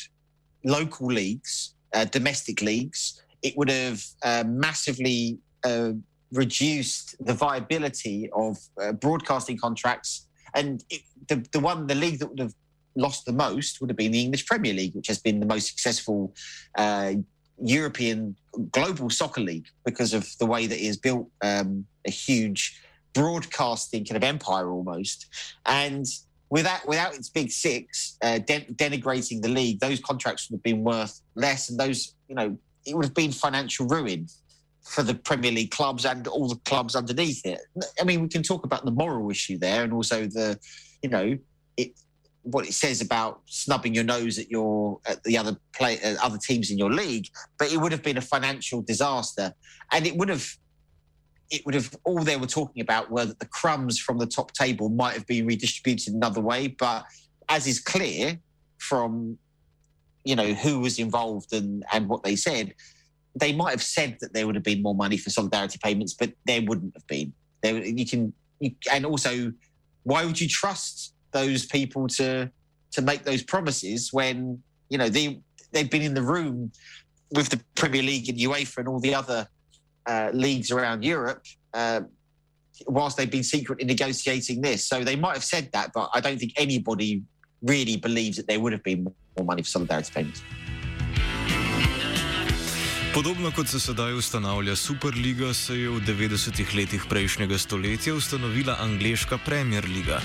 local 0.64 1.08
leagues, 1.08 1.76
uh, 1.94 2.06
domestic 2.06 2.62
leagues. 2.62 3.22
It 3.42 3.58
would 3.58 3.70
have 3.70 4.02
uh, 4.24 4.46
massively 4.48 5.40
uh, 5.66 5.92
reduced 6.32 7.18
the 7.20 7.34
viability 7.34 8.30
of 8.34 8.58
uh, 8.82 8.94
broadcasting 8.94 9.58
contracts. 9.58 10.28
And 10.56 10.84
it, 10.90 11.02
the, 11.28 11.46
the 11.52 11.60
one, 11.60 11.88
the 11.88 11.96
league 11.96 12.20
that 12.20 12.28
would 12.28 12.40
have 12.40 12.54
lost 12.96 13.26
the 13.26 13.34
most 13.34 13.82
would 13.82 13.90
have 13.90 13.98
been 13.98 14.12
the 14.12 14.22
English 14.22 14.46
Premier 14.46 14.74
League, 14.74 14.96
which 14.96 15.08
has 15.08 15.20
been 15.20 15.40
the 15.40 15.46
most 15.46 15.68
successful 15.68 16.34
uh, 16.78 17.14
European 17.62 18.36
global 18.72 19.10
soccer 19.10 19.42
league 19.42 19.68
because 19.86 20.14
of 20.14 20.28
the 20.38 20.46
way 20.46 20.68
that 20.68 20.80
it 20.80 20.86
has 20.86 20.98
built 20.98 21.28
um, 21.42 21.86
a 22.06 22.12
huge 22.12 22.80
broadcasting 23.14 24.06
kind 24.06 24.18
of 24.18 24.24
empire 24.24 24.72
almost. 24.72 25.28
And 25.66 26.06
without 26.50 26.88
without 26.88 27.16
its 27.16 27.30
big 27.30 27.52
six 27.52 28.18
uh, 28.22 28.40
de- 28.40 28.68
denigrating 28.74 29.42
the 29.42 29.50
league, 29.50 29.80
those 29.80 30.00
contracts 30.00 30.50
would 30.50 30.58
have 30.58 30.64
been 30.64 30.84
worth 30.84 31.22
less, 31.36 31.70
and 31.70 31.80
those 31.80 32.16
you 32.28 32.36
know 32.36 32.58
it 32.86 32.96
would 32.96 33.06
have 33.06 33.14
been 33.14 33.32
financial 33.32 33.88
ruin 33.88 34.28
for 34.86 35.04
the 35.04 35.16
Premier 35.16 35.52
League 35.52 35.72
clubs 35.72 36.06
and 36.06 36.28
all 36.28 36.48
the 36.48 36.60
clubs 36.66 36.96
underneath 36.96 37.46
it. 37.46 37.62
I 38.00 38.04
mean, 38.04 38.22
we 38.22 38.28
can 38.28 38.44
talk 38.44 38.66
about 38.66 38.86
the 38.86 38.92
moral 38.92 39.30
issue 39.32 39.58
there, 39.58 39.84
and 39.84 39.94
also 39.94 40.26
the 40.26 40.60
you 41.02 41.10
know 41.10 41.38
it 41.78 41.92
what 42.44 42.68
it 42.68 42.74
says 42.74 43.00
about 43.00 43.42
snubbing 43.46 43.96
your 43.96 44.04
nose 44.04 44.38
at 44.38 44.50
your 44.50 45.00
at 45.06 45.24
the 45.24 45.38
other 45.38 45.58
play 45.74 46.00
other 46.22 46.38
teams 46.38 46.70
in 46.72 46.78
your 46.78 46.92
league, 46.92 47.28
but 47.58 47.72
it 47.72 47.78
would 47.78 47.92
have 47.92 48.04
been 48.04 48.18
a 48.18 48.22
financial 48.22 48.82
disaster, 48.82 49.54
and 49.92 50.06
it 50.06 50.16
would 50.18 50.30
have 50.30 50.46
it 51.50 51.66
would 51.66 51.76
have 51.76 51.96
all 52.04 52.24
they 52.24 52.36
were 52.36 52.48
talking 52.48 52.82
about 52.82 53.10
were 53.10 53.26
that 53.26 53.40
the 53.40 53.46
crumbs 53.46 54.00
from 54.00 54.18
the 54.18 54.26
top 54.26 54.52
table 54.54 54.90
might 54.90 55.14
have 55.14 55.28
been 55.28 55.46
redistributed 55.46 56.14
another 56.14 56.42
way, 56.42 56.68
but 56.68 57.06
as 57.50 57.68
is 57.68 57.80
clear 57.80 58.40
from 58.80 59.38
you 60.26 60.36
know 60.36 60.54
who 60.54 60.80
was 60.80 61.00
involved 61.00 61.54
and 61.54 61.84
and 61.94 62.10
what 62.10 62.24
they 62.24 62.36
said, 62.36 62.74
they 63.36 63.54
might 63.54 63.72
have 63.72 63.84
said 63.84 64.18
that 64.22 64.34
there 64.34 64.46
would 64.46 64.56
have 64.56 64.64
been 64.64 64.82
more 64.82 64.96
money 64.96 65.18
for 65.18 65.30
solidarity 65.30 65.80
payments, 65.84 66.14
but 66.14 66.32
there 66.46 66.62
wouldn't 66.62 66.94
have 66.96 67.08
been. 67.08 67.34
There 67.62 67.78
you 67.84 68.06
can 68.06 68.34
you, 68.60 68.72
and 68.92 69.06
also 69.06 69.52
why 70.04 70.26
would 70.26 70.40
you 70.40 70.48
trust 70.48 71.14
those 71.32 71.66
people 71.66 72.08
to 72.08 72.50
to 72.92 73.02
make 73.02 73.24
those 73.24 73.42
promises 73.42 74.14
when 74.14 74.62
you 74.90 74.98
know 74.98 75.10
they 75.10 75.42
they've 75.72 75.90
been 75.90 76.02
in 76.02 76.14
the 76.14 76.22
room 76.22 76.72
with 77.32 77.50
the 77.50 77.60
Premier 77.76 78.04
League 78.04 78.30
and 78.30 78.38
UEFA 78.38 78.78
and 78.80 78.88
all 78.88 79.00
the 79.00 79.16
other 79.16 79.48
uh, 80.06 80.30
leagues 80.34 80.70
around 80.70 81.04
Europe 81.04 81.44
uh, 81.74 82.02
whilst 82.86 83.18
they've 83.18 83.32
been 83.32 83.44
secretly 83.44 83.86
negotiating 83.86 84.62
this. 84.62 84.86
So 84.88 85.04
they 85.04 85.16
might 85.16 85.34
have 85.34 85.44
said 85.44 85.70
that, 85.74 85.92
but 85.94 86.12
I 86.14 86.20
don't 86.20 86.38
think 86.38 86.54
anybody 86.58 87.24
really 87.64 87.98
believes 87.98 88.38
that 88.38 88.48
there 88.48 88.60
would 88.60 88.74
have 88.74 88.84
been 88.84 89.04
more 89.04 89.46
money 89.46 89.64
for 89.64 89.70
solidarity 89.70 90.12
payments. 90.14 90.44
Podobno 93.14 93.52
kot 93.52 93.68
se 93.68 93.80
sedaj 93.80 94.14
ustanavlja 94.14 94.76
Superliga, 94.76 95.54
se 95.54 95.76
je 95.78 95.90
v 95.90 96.00
90-ih 96.02 96.76
letih 96.76 97.04
prejšnjega 97.10 97.58
stoletja 97.58 98.14
ustanovila 98.16 98.78
angliška 98.82 99.38
Premier 99.38 99.86
Liga. 99.86 100.18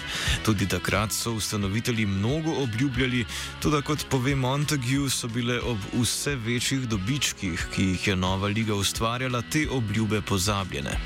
Tudi 0.45 0.69
takrat 0.69 1.13
so 1.13 1.33
ustanovitelji 1.33 2.07
mnogo 2.07 2.55
obljubljali, 2.63 3.27
tudi 3.61 3.83
kot 3.85 4.07
pove 4.09 4.35
Montague, 4.35 5.11
so 5.11 5.29
bile 5.29 5.61
ob 5.61 5.77
vse 5.93 6.33
večjih 6.37 6.87
dobičkih, 6.89 7.67
ki 7.75 7.85
jih 7.85 8.07
je 8.09 8.17
nova 8.17 8.49
liga 8.49 8.75
ustvarjala, 8.75 9.43
te 9.43 9.67
obljube 9.71 10.21
pozabljene. 10.21 10.97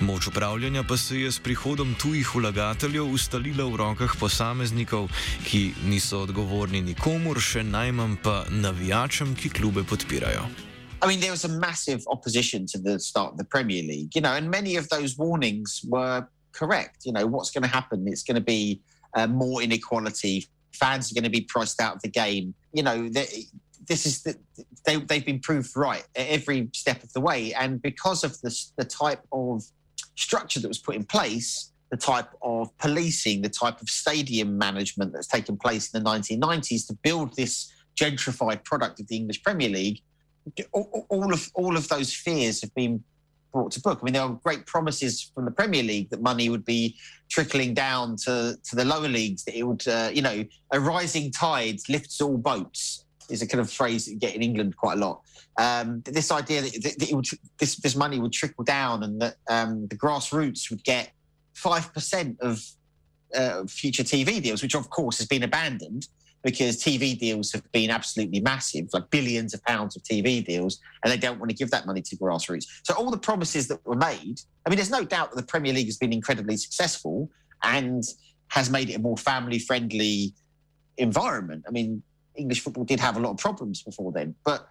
Moč 0.00 0.26
upravljanja 0.26 0.82
pa 0.82 0.96
se 0.96 1.20
je 1.20 1.32
s 1.32 1.38
prihodom 1.38 1.94
tujih 1.94 2.34
vlagateljev 2.34 3.06
ustalila 3.06 3.64
v 3.64 3.76
rokah 3.76 4.16
posameznikov, 4.20 5.06
ki 5.44 5.74
niso 5.86 6.24
odgovorni 6.26 6.82
nikomur, 6.82 7.38
še 7.40 7.62
najmanj 7.62 8.18
pa 8.22 8.42
navijačem, 8.50 9.36
ki 9.38 9.54
klube 9.54 9.84
podpirajo. 9.84 10.69
I 11.02 11.06
mean, 11.06 11.20
there 11.20 11.30
was 11.30 11.44
a 11.44 11.48
massive 11.48 12.04
opposition 12.08 12.66
to 12.66 12.78
the 12.78 12.98
start 12.98 13.32
of 13.32 13.38
the 13.38 13.44
Premier 13.44 13.82
League, 13.82 14.14
you 14.14 14.20
know, 14.20 14.34
and 14.34 14.50
many 14.50 14.76
of 14.76 14.88
those 14.88 15.16
warnings 15.16 15.80
were 15.88 16.26
correct. 16.52 17.04
You 17.04 17.12
know, 17.12 17.26
what's 17.26 17.50
going 17.50 17.62
to 17.62 17.68
happen? 17.68 18.06
It's 18.06 18.22
going 18.22 18.34
to 18.34 18.40
be 18.40 18.82
uh, 19.14 19.26
more 19.26 19.62
inequality. 19.62 20.46
Fans 20.74 21.10
are 21.10 21.14
going 21.14 21.24
to 21.24 21.30
be 21.30 21.42
priced 21.42 21.80
out 21.80 21.96
of 21.96 22.02
the 22.02 22.08
game. 22.08 22.54
You 22.72 22.82
know, 22.82 23.08
they, 23.08 23.26
this 23.88 24.04
is 24.06 24.22
the, 24.22 24.36
they, 24.84 24.96
they've 24.96 25.24
been 25.24 25.40
proved 25.40 25.74
right 25.76 26.04
at 26.16 26.28
every 26.28 26.68
step 26.74 27.02
of 27.02 27.12
the 27.12 27.20
way. 27.20 27.54
And 27.54 27.80
because 27.80 28.22
of 28.22 28.40
this, 28.40 28.72
the 28.76 28.84
type 28.84 29.22
of 29.32 29.62
structure 30.16 30.60
that 30.60 30.68
was 30.68 30.78
put 30.78 30.96
in 30.96 31.04
place, 31.04 31.72
the 31.90 31.96
type 31.96 32.28
of 32.42 32.76
policing, 32.78 33.42
the 33.42 33.48
type 33.48 33.80
of 33.80 33.88
stadium 33.88 34.56
management 34.58 35.12
that's 35.12 35.26
taken 35.26 35.56
place 35.56 35.92
in 35.92 36.02
the 36.02 36.10
1990s 36.10 36.86
to 36.86 36.94
build 37.02 37.34
this 37.36 37.72
gentrified 37.96 38.64
product 38.64 39.00
of 39.00 39.08
the 39.08 39.16
English 39.16 39.42
Premier 39.42 39.68
League, 39.68 40.00
all 40.72 41.32
of 41.32 41.50
all 41.54 41.76
of 41.76 41.88
those 41.88 42.12
fears 42.12 42.60
have 42.62 42.74
been 42.74 43.02
brought 43.52 43.72
to 43.72 43.80
book. 43.80 43.98
I 44.00 44.04
mean, 44.04 44.14
there 44.14 44.22
are 44.22 44.38
great 44.44 44.66
promises 44.66 45.30
from 45.34 45.44
the 45.44 45.50
Premier 45.50 45.82
League 45.82 46.10
that 46.10 46.22
money 46.22 46.48
would 46.48 46.64
be 46.64 46.96
trickling 47.28 47.74
down 47.74 48.16
to, 48.24 48.56
to 48.62 48.76
the 48.76 48.84
lower 48.84 49.08
leagues. 49.08 49.44
That 49.44 49.56
it 49.56 49.64
would, 49.64 49.86
uh, 49.86 50.10
you 50.12 50.22
know, 50.22 50.44
a 50.72 50.80
rising 50.80 51.30
tide 51.30 51.78
lifts 51.88 52.20
all 52.20 52.36
boats 52.36 53.04
is 53.28 53.42
a 53.42 53.46
kind 53.46 53.60
of 53.60 53.70
phrase 53.70 54.04
that 54.04 54.12
you 54.12 54.18
get 54.18 54.34
in 54.34 54.42
England 54.42 54.76
quite 54.76 54.98
a 54.98 55.00
lot. 55.00 55.20
Um, 55.58 56.02
this 56.04 56.30
idea 56.30 56.62
that, 56.62 56.96
that 56.98 57.12
would, 57.12 57.26
this 57.58 57.76
this 57.76 57.96
money 57.96 58.18
would 58.18 58.32
trickle 58.32 58.64
down 58.64 59.02
and 59.02 59.20
that 59.20 59.36
um, 59.48 59.86
the 59.88 59.96
grassroots 59.96 60.70
would 60.70 60.82
get 60.84 61.10
five 61.54 61.92
percent 61.92 62.38
of 62.40 62.64
uh, 63.34 63.64
future 63.66 64.02
TV 64.02 64.42
deals, 64.42 64.62
which 64.62 64.74
of 64.74 64.90
course 64.90 65.18
has 65.18 65.26
been 65.26 65.42
abandoned 65.42 66.08
because 66.42 66.82
TV 66.82 67.18
deals 67.18 67.52
have 67.52 67.70
been 67.72 67.90
absolutely 67.90 68.40
massive, 68.40 68.86
like 68.92 69.10
billions 69.10 69.52
of 69.52 69.62
pounds 69.64 69.96
of 69.96 70.02
TV 70.02 70.44
deals, 70.44 70.80
and 71.04 71.12
they 71.12 71.16
don't 71.16 71.38
want 71.38 71.50
to 71.50 71.56
give 71.56 71.70
that 71.70 71.86
money 71.86 72.00
to 72.02 72.16
grassroots. 72.16 72.66
So 72.82 72.94
all 72.94 73.10
the 73.10 73.18
promises 73.18 73.68
that 73.68 73.84
were 73.84 73.96
made, 73.96 74.40
I 74.64 74.70
mean, 74.70 74.76
there's 74.76 74.90
no 74.90 75.04
doubt 75.04 75.30
that 75.30 75.36
the 75.36 75.46
Premier 75.46 75.72
League 75.72 75.86
has 75.86 75.98
been 75.98 76.12
incredibly 76.12 76.56
successful 76.56 77.30
and 77.62 78.02
has 78.48 78.70
made 78.70 78.90
it 78.90 78.94
a 78.94 78.98
more 78.98 79.16
family-friendly 79.16 80.32
environment. 80.96 81.64
I 81.68 81.70
mean, 81.70 82.02
English 82.36 82.60
football 82.60 82.84
did 82.84 83.00
have 83.00 83.16
a 83.16 83.20
lot 83.20 83.32
of 83.32 83.38
problems 83.38 83.82
before 83.82 84.12
then, 84.12 84.34
but 84.44 84.66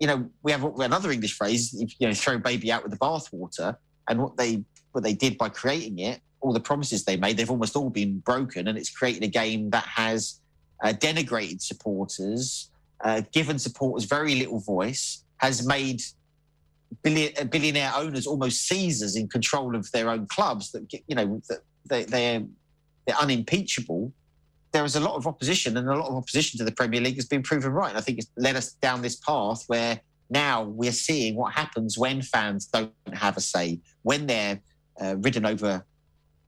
you 0.00 0.06
know, 0.06 0.30
we 0.44 0.52
have 0.52 0.62
another 0.62 1.10
English 1.10 1.36
phrase, 1.36 1.74
you 1.74 2.06
know, 2.06 2.14
throw 2.14 2.38
baby 2.38 2.70
out 2.70 2.84
with 2.84 2.92
the 2.92 2.98
bathwater, 2.98 3.76
and 4.08 4.20
what 4.22 4.36
they 4.36 4.64
what 4.92 5.04
they 5.04 5.12
did 5.12 5.36
by 5.36 5.48
creating 5.48 5.98
it, 5.98 6.20
all 6.40 6.52
the 6.52 6.60
promises 6.60 7.04
they 7.04 7.16
made, 7.16 7.36
they've 7.36 7.50
almost 7.50 7.76
all 7.76 7.90
been 7.90 8.18
broken, 8.20 8.68
and 8.68 8.78
it's 8.78 8.90
created 8.90 9.22
a 9.24 9.28
game 9.28 9.70
that 9.70 9.84
has 9.84 10.40
uh, 10.82 10.92
denigrated 10.92 11.60
supporters, 11.60 12.70
uh, 13.04 13.22
given 13.32 13.58
supporters 13.58 14.04
very 14.04 14.34
little 14.34 14.60
voice, 14.60 15.24
has 15.38 15.66
made 15.66 16.02
uh, 17.06 17.44
billionaire 17.44 17.92
owners 17.94 18.26
almost 18.26 18.66
Caesars 18.68 19.16
in 19.16 19.28
control 19.28 19.76
of 19.76 19.90
their 19.92 20.10
own 20.10 20.26
clubs. 20.26 20.72
That 20.72 20.92
you 21.06 21.14
know 21.14 21.40
that 21.48 21.60
they, 21.88 22.04
they're 22.04 22.42
they're 23.06 23.16
unimpeachable. 23.16 24.12
There 24.72 24.84
is 24.84 24.96
a 24.96 25.00
lot 25.00 25.16
of 25.16 25.26
opposition, 25.26 25.76
and 25.76 25.88
a 25.88 25.96
lot 25.96 26.08
of 26.08 26.16
opposition 26.16 26.58
to 26.58 26.64
the 26.64 26.72
Premier 26.72 27.00
League 27.00 27.16
has 27.16 27.26
been 27.26 27.42
proven 27.42 27.72
right. 27.72 27.88
And 27.88 27.98
I 27.98 28.00
think 28.00 28.18
it's 28.18 28.30
led 28.36 28.56
us 28.56 28.72
down 28.72 29.02
this 29.02 29.16
path 29.16 29.64
where 29.66 30.00
now 30.30 30.64
we're 30.64 30.92
seeing 30.92 31.36
what 31.36 31.54
happens 31.54 31.96
when 31.96 32.20
fans 32.20 32.66
don't 32.66 32.92
have 33.12 33.36
a 33.36 33.40
say, 33.40 33.80
when 34.02 34.26
they're 34.26 34.60
uh, 35.00 35.16
ridden 35.18 35.46
over 35.46 35.84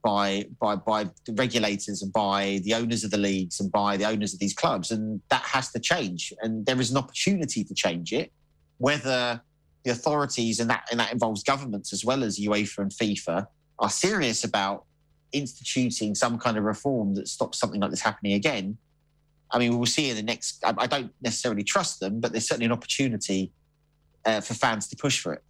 by 0.02 0.44
by 0.60 0.76
by 0.76 1.04
the 1.26 1.32
regulators 1.34 2.02
and 2.02 2.12
by 2.12 2.60
the 2.64 2.74
owners 2.74 3.04
of 3.04 3.10
the 3.10 3.18
leagues 3.18 3.60
and 3.60 3.70
by 3.70 3.96
the 3.96 4.04
owners 4.04 4.32
of 4.32 4.40
these 4.40 4.54
clubs, 4.54 4.90
and 4.90 5.20
that 5.28 5.42
has 5.42 5.70
to 5.72 5.80
change. 5.80 6.32
And 6.42 6.64
there 6.66 6.80
is 6.80 6.90
an 6.90 6.96
opportunity 6.96 7.64
to 7.64 7.74
change 7.74 8.12
it, 8.12 8.32
whether 8.78 9.40
the 9.84 9.90
authorities 9.90 10.60
and 10.60 10.68
that 10.70 10.86
and 10.90 11.00
that 11.00 11.12
involves 11.12 11.42
governments 11.42 11.92
as 11.92 12.04
well 12.04 12.22
as 12.22 12.38
UEFA 12.38 12.78
and 12.78 12.90
FIFA 12.90 13.46
are 13.78 13.90
serious 13.90 14.44
about 14.44 14.84
instituting 15.32 16.14
some 16.14 16.38
kind 16.38 16.56
of 16.56 16.64
reform 16.64 17.14
that 17.14 17.28
stops 17.28 17.58
something 17.58 17.80
like 17.80 17.90
this 17.90 18.00
happening 18.00 18.32
again. 18.34 18.76
I 19.52 19.58
mean, 19.58 19.76
we'll 19.76 19.86
see 19.86 20.10
in 20.10 20.16
the 20.16 20.22
next. 20.22 20.64
I, 20.64 20.74
I 20.76 20.86
don't 20.86 21.12
necessarily 21.22 21.64
trust 21.64 22.00
them, 22.00 22.20
but 22.20 22.32
there's 22.32 22.46
certainly 22.46 22.66
an 22.66 22.72
opportunity 22.72 23.52
uh, 24.24 24.40
for 24.40 24.54
fans 24.54 24.88
to 24.88 24.96
push 24.96 25.20
for 25.20 25.32
it. 25.32 25.42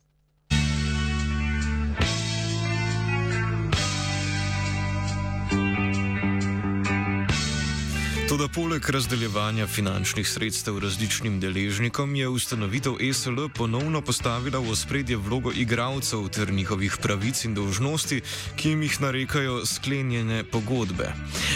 Toda 8.41 8.53
poleg 8.55 8.91
razdeljevanja 8.91 9.67
finančnih 9.67 10.29
sredstev 10.29 10.79
različnim 10.79 11.35
deležnikom 11.41 12.15
je 12.15 12.29
ustanovitev 12.29 12.95
ESL 13.09 13.51
ponovno 13.59 14.01
postavila 14.01 14.59
v 14.59 14.71
ospredje 14.73 15.17
vlogo 15.17 15.53
igralcev 15.53 16.29
ter 16.33 16.53
njihovih 16.53 16.97
pravic 17.03 17.45
in 17.45 17.55
dolžnosti, 17.55 18.23
ki 18.57 18.73
jim 18.73 18.83
jih 18.83 18.97
narekajo 19.01 19.67
sklenjene 19.67 20.41
pogodbe. 20.53 21.13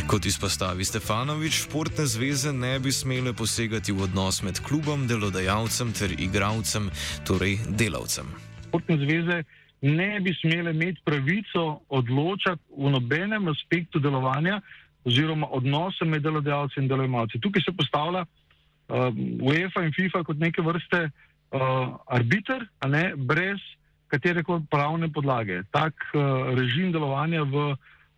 Kot 0.07 0.27
izpostavi 0.27 0.85
Stefanovič, 0.85 1.63
športne 1.65 2.05
zveze 2.07 2.53
ne 2.53 2.77
bi 2.79 2.93
smele 2.93 3.33
posegati 3.33 3.93
v 3.93 4.05
odnos 4.05 4.43
med 4.43 4.61
klubom, 4.61 5.09
delodajalcem 5.09 5.93
ter 5.93 6.13
igralcem, 6.21 6.91
torej 7.25 7.59
delavcem. 7.81 8.29
Športne 8.69 9.01
zveze 9.01 9.43
ne 9.81 10.21
bi 10.21 10.37
smele 10.41 10.77
imeti 10.77 11.01
pravico 11.05 11.81
odločati 11.89 12.63
v 12.77 12.91
nobenem 12.91 13.49
aspektu 13.49 13.99
delovanja 13.99 14.61
oziroma 15.05 15.47
odnosa 15.51 16.05
med 16.05 16.23
delodajalci 16.23 16.81
in 16.81 16.89
delojemalci. 16.89 17.41
Tukaj 17.41 17.63
se 17.63 17.77
postavlja 17.77 18.25
uh, 18.25 19.09
UEFA 19.41 19.85
in 19.85 19.93
FIFA 19.93 20.25
kot 20.25 20.39
neke 20.41 20.63
vrste 20.63 21.09
uh, 21.09 21.97
arbiter, 22.07 22.67
ne 22.89 23.13
brez 23.17 23.61
katerekoli 24.09 24.65
pravne 24.71 25.11
podlage. 25.13 25.63
Tak 25.71 25.93
uh, 26.15 26.55
režim 26.57 26.93
delovanja 26.93 27.43
v 27.43 27.75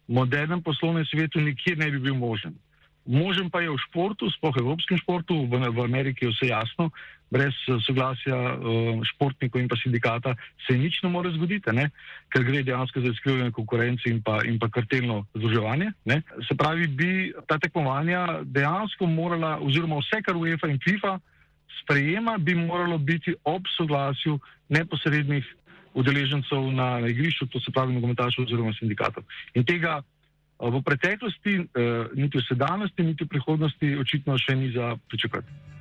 modernem 0.07 0.62
poslovnem 0.62 1.07
svetu 1.07 1.40
nikjer 1.40 1.79
ne 1.79 1.90
bi 1.90 1.99
bil 1.99 2.14
možen. 2.14 2.55
Možen 3.07 3.51
pa 3.51 3.62
je 3.62 3.71
v 3.71 3.79
športu, 3.88 4.27
sploh 4.35 4.55
evropskem 4.59 4.99
športu, 4.99 5.47
v, 5.47 5.71
v 5.71 5.79
Ameriki 5.79 6.27
je 6.27 6.35
vse 6.35 6.47
jasno, 6.51 6.90
brez 7.31 7.55
uh, 7.71 7.79
soglasja 7.83 8.35
uh, 8.35 9.03
športnikov 9.14 9.62
in 9.62 9.71
pa 9.71 9.79
sindikata 9.79 10.35
se 10.66 10.75
nič 10.79 11.03
ne 11.03 11.11
more 11.11 11.31
zgoditi, 11.35 11.71
ne? 11.75 11.90
ker 12.31 12.42
gre 12.42 12.62
dejansko 12.66 13.03
za 13.03 13.14
izkrivljanje 13.14 13.55
konkurence 13.55 14.11
in 14.11 14.23
in 14.47 14.59
pa 14.59 14.69
kartelno 14.69 15.27
združevanje. 15.35 15.92
Ne? 16.05 16.23
Se 16.49 16.55
pravi, 16.55 16.87
bi 16.87 17.33
ta 17.47 17.59
tekmovanja 17.59 18.42
dejansko 18.42 19.07
morala, 19.07 19.59
oziroma 19.62 20.03
vse, 20.03 20.23
kar 20.23 20.37
UEFA 20.37 20.69
in 20.71 20.79
FIFA 20.83 21.19
sprejema, 21.83 22.38
bi 22.38 22.55
moralo 22.55 22.99
biti 22.99 23.35
ob 23.45 23.62
soglasju 23.77 24.38
neposrednih 24.69 25.47
udeležencev 25.97 26.73
na, 26.73 27.01
na 27.01 27.09
igrišču, 27.09 27.47
to 27.47 27.61
se 27.61 27.73
pravi 27.73 27.95
nogometašov 27.95 28.45
oziroma 28.45 28.75
sindikatov. 28.77 29.25
In 29.55 29.64
tega 29.64 30.03
v 30.59 30.83
preteklosti, 30.83 31.59
uh, 31.59 32.12
niti 32.16 32.38
v 32.38 32.45
sedanjosti, 32.49 33.03
niti 33.03 33.25
v 33.25 33.29
prihodnosti 33.29 33.97
očitno 34.01 34.38
še 34.38 34.57
ni 34.57 34.73
za 34.73 34.97
pričakovati. 35.09 35.77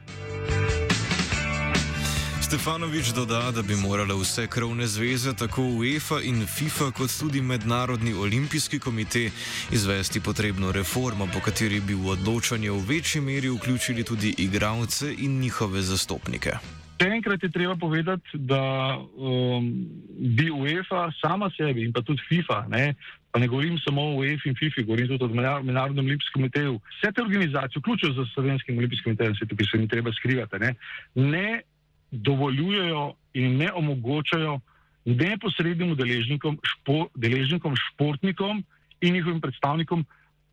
Stefanovič 2.45 3.07
doda, 3.17 3.51
da 3.51 3.61
bi 3.65 3.75
morale 3.75 4.13
vse 4.13 4.47
krovne 4.47 4.87
zveze, 4.87 5.33
tako 5.33 5.61
UEFA 5.61 6.21
in 6.21 6.45
FIFA, 6.45 6.91
kot 6.91 7.09
tudi 7.19 7.41
Mednarodni 7.41 8.13
olimpijski 8.13 8.79
komite, 8.79 9.31
izvesti 9.71 10.21
potrebno 10.21 10.71
reformo, 10.71 11.25
po 11.33 11.39
kateri 11.41 11.81
bi 11.81 11.97
v 11.97 12.13
odločanje 12.13 12.71
v 12.71 12.85
večji 12.87 13.21
meri 13.21 13.49
vključili 13.49 14.03
tudi 14.03 14.35
igralce 14.37 15.09
in 15.17 15.39
njihove 15.39 15.81
zastopnike. 15.81 16.53
Še 17.01 17.09
enkrat 17.17 17.43
je 17.43 17.51
treba 17.51 17.75
povedati, 17.75 18.37
da 18.37 18.93
um, 19.17 19.65
bi 20.37 20.51
UEFA 20.51 21.09
sama 21.21 21.49
sebi 21.57 21.83
in 21.83 21.93
pa 21.93 22.05
tudi 22.05 22.21
FIFA, 22.29 22.67
ne, 22.69 22.93
pa 23.35 23.39
ne 23.39 23.47
govorim 23.47 23.75
samo 23.83 24.01
o 24.01 24.15
UEFA 24.15 24.47
in 24.49 24.55
FIFA, 24.55 24.81
govorim 24.87 25.07
tudi 25.07 25.23
o 25.23 25.27
Mednarodnem 25.63 26.05
olimpijskem 26.05 26.39
komiteju, 26.39 26.79
vse 26.79 27.11
te 27.11 27.21
organizacije, 27.21 27.79
vključno 27.79 28.13
z 28.13 28.27
Slovenskim 28.33 28.77
olimpijskim 28.77 29.09
komitejem, 29.09 29.35
se 29.35 29.47
tukaj 29.47 29.65
se 29.71 29.77
ni 29.77 29.87
treba 29.91 30.13
skrivati, 30.13 30.59
ne, 30.59 30.69
ne 31.15 31.61
dovoljujejo 32.11 33.13
in 33.33 33.57
ne 33.57 33.67
omogočajo 33.73 34.59
neposrednim 35.05 35.91
udeležnikom, 35.91 36.59
špo, 36.63 37.09
deležnikom, 37.15 37.75
športnikom 37.75 38.63
in 39.01 39.13
njihovim 39.13 39.41
predstavnikom, 39.41 40.05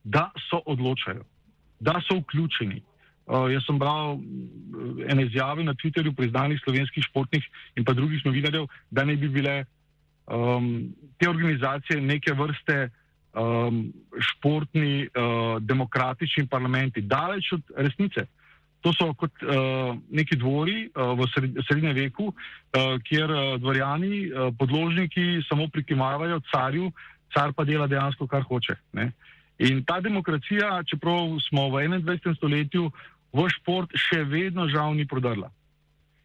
da 0.04 0.32
so 0.50 0.58
odločajo, 0.66 1.22
da 1.80 2.00
so 2.08 2.18
vključeni. 2.18 2.82
Uh, 3.26 3.46
jaz 3.52 3.62
sem 3.62 3.78
bral 3.78 4.18
ene 5.06 5.28
izjave 5.28 5.62
na 5.62 5.76
Twitterju 5.78 6.16
priznanih 6.18 6.58
slovenskih 6.64 7.06
športnih 7.06 7.46
in 7.78 7.86
pa 7.86 7.94
drugih 7.94 8.26
novinarjev, 8.26 8.66
da 8.90 9.04
ne 9.04 9.14
bi 9.16 9.28
bile 9.28 9.60
um, 10.32 10.94
te 11.18 11.28
organizacije 11.28 12.00
neke 12.00 12.32
vrste 12.32 12.88
um, 12.88 13.92
športni, 14.18 15.06
uh, 15.06 15.60
demokratični 15.60 16.46
parlamenti, 16.46 17.00
daleč 17.00 17.52
od 17.52 17.62
resnice. 17.76 18.26
To 18.82 18.90
so 18.92 19.12
kot 19.14 19.30
uh, 19.42 19.94
neki 20.10 20.36
dvori 20.36 20.88
uh, 20.90 21.12
v 21.18 21.28
srednjem 21.68 21.94
veku, 21.94 22.32
uh, 22.32 22.98
kjer 23.06 23.30
uh, 23.30 23.42
dvorjani, 23.60 24.26
uh, 24.26 24.50
podložniki 24.58 25.42
samo 25.48 25.68
prikimavajo 25.68 26.40
carju, 26.50 26.90
car 27.34 27.52
pa 27.52 27.64
dela 27.64 27.86
dejansko, 27.86 28.26
kar 28.26 28.42
hoče. 28.42 28.74
Ne? 28.92 29.12
In 29.62 29.84
ta 29.84 30.00
demokracija, 30.00 30.82
čeprav 30.88 31.38
smo 31.46 31.68
v 31.70 31.86
21. 31.86 32.34
stoletju, 32.36 32.90
v 33.32 33.48
šport 33.48 33.92
še 33.94 34.24
vedno 34.28 34.66
žal 34.68 34.96
ni 34.98 35.06
prodrla. 35.08 35.48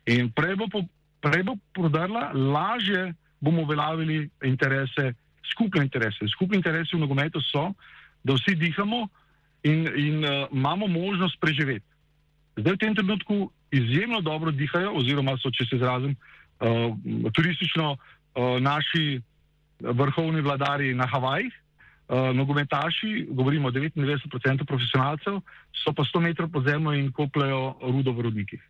In 0.09 0.31
prej 0.33 0.55
bo, 0.57 0.67
po, 0.71 0.81
prej 1.21 1.45
bo 1.45 1.55
prodrla, 1.75 2.31
lažje 2.33 3.13
bomo 3.39 3.61
uveljavili 3.61 4.29
interese, 4.43 5.13
skupne 5.51 5.83
interese. 5.83 6.27
Skupni 6.31 6.57
interesi 6.57 6.95
v 6.95 6.99
nogometu 6.99 7.41
so, 7.41 7.71
da 8.23 8.33
vsi 8.33 8.55
dihamo 8.55 9.07
in, 9.63 9.87
in 9.95 10.25
uh, 10.25 10.47
imamo 10.51 10.87
možnost 10.87 11.39
preživeti. 11.41 11.85
Zdaj 12.57 12.73
v 12.73 12.77
tem 12.77 12.95
trenutku 12.95 13.51
izjemno 13.71 14.21
dobro 14.21 14.51
dihajo, 14.51 14.95
oziroma 14.97 15.37
so, 15.37 15.51
če 15.51 15.65
se 15.69 15.75
izrazim, 15.75 16.15
uh, 16.59 17.31
turistično 17.33 17.91
uh, 17.93 18.57
naši 18.59 19.21
vrhovni 19.79 20.41
vladari 20.41 20.93
na 20.93 21.05
Havajih, 21.05 21.53
uh, 21.53 22.33
nogometaši, 22.33 23.27
govorimo 23.29 23.67
o 23.67 23.71
99% 23.71 24.65
profesionalcev, 24.65 25.41
so 25.83 25.93
pa 25.93 26.03
100 26.03 26.23
metrov 26.29 26.49
pod 26.49 26.65
zemljo 26.65 26.93
in 26.97 27.11
kopljajo 27.11 27.77
rudo 27.81 28.11
v 28.11 28.21
rudnikih. 28.21 28.63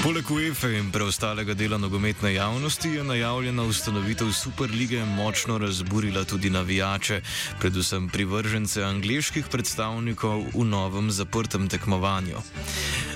Poleg 0.00 0.30
UEFA 0.32 0.70
in 0.78 0.86
preostalega 0.88 1.52
dela 1.54 1.76
nogometne 1.76 2.32
javnosti 2.32 2.88
je 2.88 3.02
najavljena 3.04 3.62
ustanovitev 3.62 4.30
Superlige 4.32 5.04
močno 5.04 5.58
razburila 5.58 6.24
tudi 6.24 6.50
navijače, 6.50 7.20
predvsem 7.60 8.08
privržence 8.08 8.84
angliških 8.84 9.50
predstavnikov 9.52 10.46
v 10.54 10.64
novem 10.64 11.10
zaprtem 11.10 11.68
tekmovanju. 11.68 12.40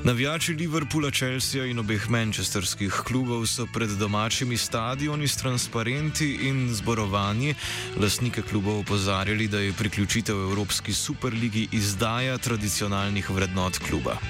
Navijači 0.05 0.53
Liverpoola, 0.53 1.11
Chelsea 1.11 1.65
in 1.65 1.79
obeh 1.79 2.05
manchesterskih 2.11 3.01
klubov 3.09 3.47
so 3.47 3.65
pred 3.73 3.97
domačimi 3.97 4.57
stadioni 4.57 5.29
s 5.29 5.37
transparenti 5.37 6.35
in 6.43 6.69
zborovanji 6.75 7.55
lasnike 7.97 8.43
klubov 8.43 8.79
opozarjali, 8.79 9.49
da 9.49 9.59
je 9.59 9.73
priključitev 9.73 10.37
Evropski 10.37 10.93
superligi 10.93 11.69
izdaja 11.73 12.39
tradicionalnih 12.39 13.31
vrednot 13.31 13.79
kluba. 13.79 14.21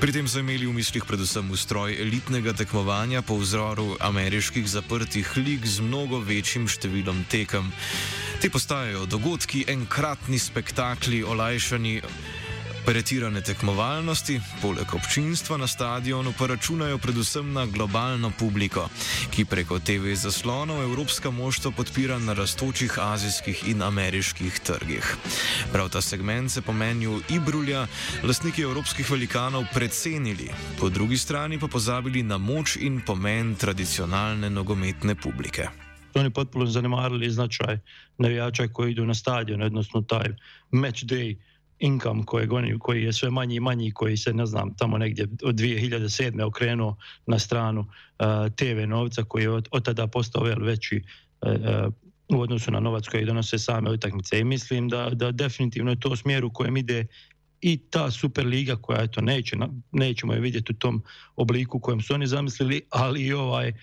Pri 0.00 0.12
tem 0.12 0.28
so 0.28 0.40
imeli 0.40 0.66
v 0.66 0.72
mislih 0.72 1.04
predvsem 1.04 1.50
ustroj 1.50 1.73
elitnega 1.82 2.52
tekmovanja 2.52 3.22
po 3.22 3.36
vzoru 3.36 3.96
ameriških 4.00 4.68
zaprtih 4.68 5.36
lig 5.36 5.66
z 5.66 5.82
mnogo 5.82 6.20
večjim 6.22 6.68
številom 6.70 7.24
tekem. 7.26 7.72
Te 8.40 8.50
postajajo 8.50 9.06
dogodki, 9.10 9.64
enkratni 9.68 10.38
spektakli, 10.38 11.24
olajšani. 11.24 12.00
Pretirane 12.84 13.40
tekmovalnosti, 13.40 14.40
poleg 14.60 14.84
občinstva 14.92 15.56
na 15.56 15.66
stadionu, 15.66 16.34
pa 16.38 16.46
računajo 16.46 16.98
predvsem 16.98 17.52
na 17.52 17.64
globalno 17.66 18.28
publiko, 18.38 18.88
ki 19.32 19.44
preko 19.48 19.78
TV 19.80 20.12
zaslonov 20.12 20.82
evropska 20.82 21.30
moštva 21.30 21.70
podpira 21.70 22.18
na 22.18 22.32
rastočih 22.36 22.98
azijskih 23.00 23.62
in 23.72 23.82
ameriških 23.82 24.60
trgih. 24.60 25.16
Prav 25.72 25.88
ta 25.88 26.00
segment 26.00 26.52
se 26.52 26.60
po 26.60 26.72
mnenju 26.72 27.20
Ibrulja 27.32 27.86
lastniki 28.22 28.62
evropskih 28.62 29.10
velikanov 29.10 29.64
precenili, 29.74 30.50
po 30.80 30.88
drugi 30.88 31.16
strani 31.16 31.58
pa 31.58 31.68
pozabili 31.68 32.22
na 32.22 32.38
moč 32.38 32.76
in 32.76 33.00
pomen 33.00 33.54
tradicionalne 33.54 34.50
nogometne 34.50 35.14
publike. 35.14 35.68
Oni 36.14 36.30
potpuno 36.30 36.66
zanemarili 36.66 37.30
značaj 37.30 37.78
navijača 38.18 38.68
koji 38.68 38.92
idu 38.92 39.06
na 39.06 39.14
stadion, 39.14 39.62
odnosno 39.62 40.02
taj 40.02 40.36
match 40.70 41.04
day 41.04 41.36
income 41.78 42.24
kojeg 42.26 42.52
oni, 42.52 42.78
koji 42.78 43.02
je 43.02 43.12
sve 43.12 43.30
manji 43.30 43.56
i 43.56 43.60
manji, 43.60 43.90
koji 43.90 44.16
se, 44.16 44.32
ne 44.32 44.46
znam, 44.46 44.74
tamo 44.74 44.98
negdje 44.98 45.26
od 45.42 45.54
2007. 45.54 46.42
okrenuo 46.42 46.96
na 47.26 47.38
stranu 47.38 47.80
uh, 47.80 47.86
TV 48.56 48.88
novca, 48.88 49.24
koji 49.24 49.42
je 49.42 49.50
od, 49.50 49.68
od 49.70 49.84
tada 49.84 50.06
postao 50.06 50.44
vel 50.44 50.60
veći 50.60 51.02
uh, 51.42 51.92
u 52.28 52.40
odnosu 52.40 52.70
na 52.70 52.80
novac 52.80 53.08
koji 53.08 53.24
donose 53.24 53.58
same 53.58 53.90
utakmice. 53.90 54.40
I 54.40 54.44
mislim 54.44 54.88
da, 54.88 55.10
da 55.10 55.32
definitivno 55.32 55.90
je 55.90 56.00
to 56.00 56.08
u 56.08 56.16
smjeru 56.16 56.50
kojem 56.52 56.76
ide 56.76 57.06
i 57.60 57.76
ta 57.90 58.10
Superliga 58.10 58.76
koja 58.76 59.02
eto 59.02 59.20
neće, 59.20 59.56
nećemo 59.92 60.32
je 60.32 60.40
vidjeti 60.40 60.72
u 60.72 60.76
tom 60.76 61.02
obliku 61.36 61.80
kojem 61.80 62.00
su 62.00 62.14
oni 62.14 62.26
zamislili, 62.26 62.82
ali 62.90 63.22
i 63.22 63.32
ovaj 63.32 63.68
uh, 63.68 63.76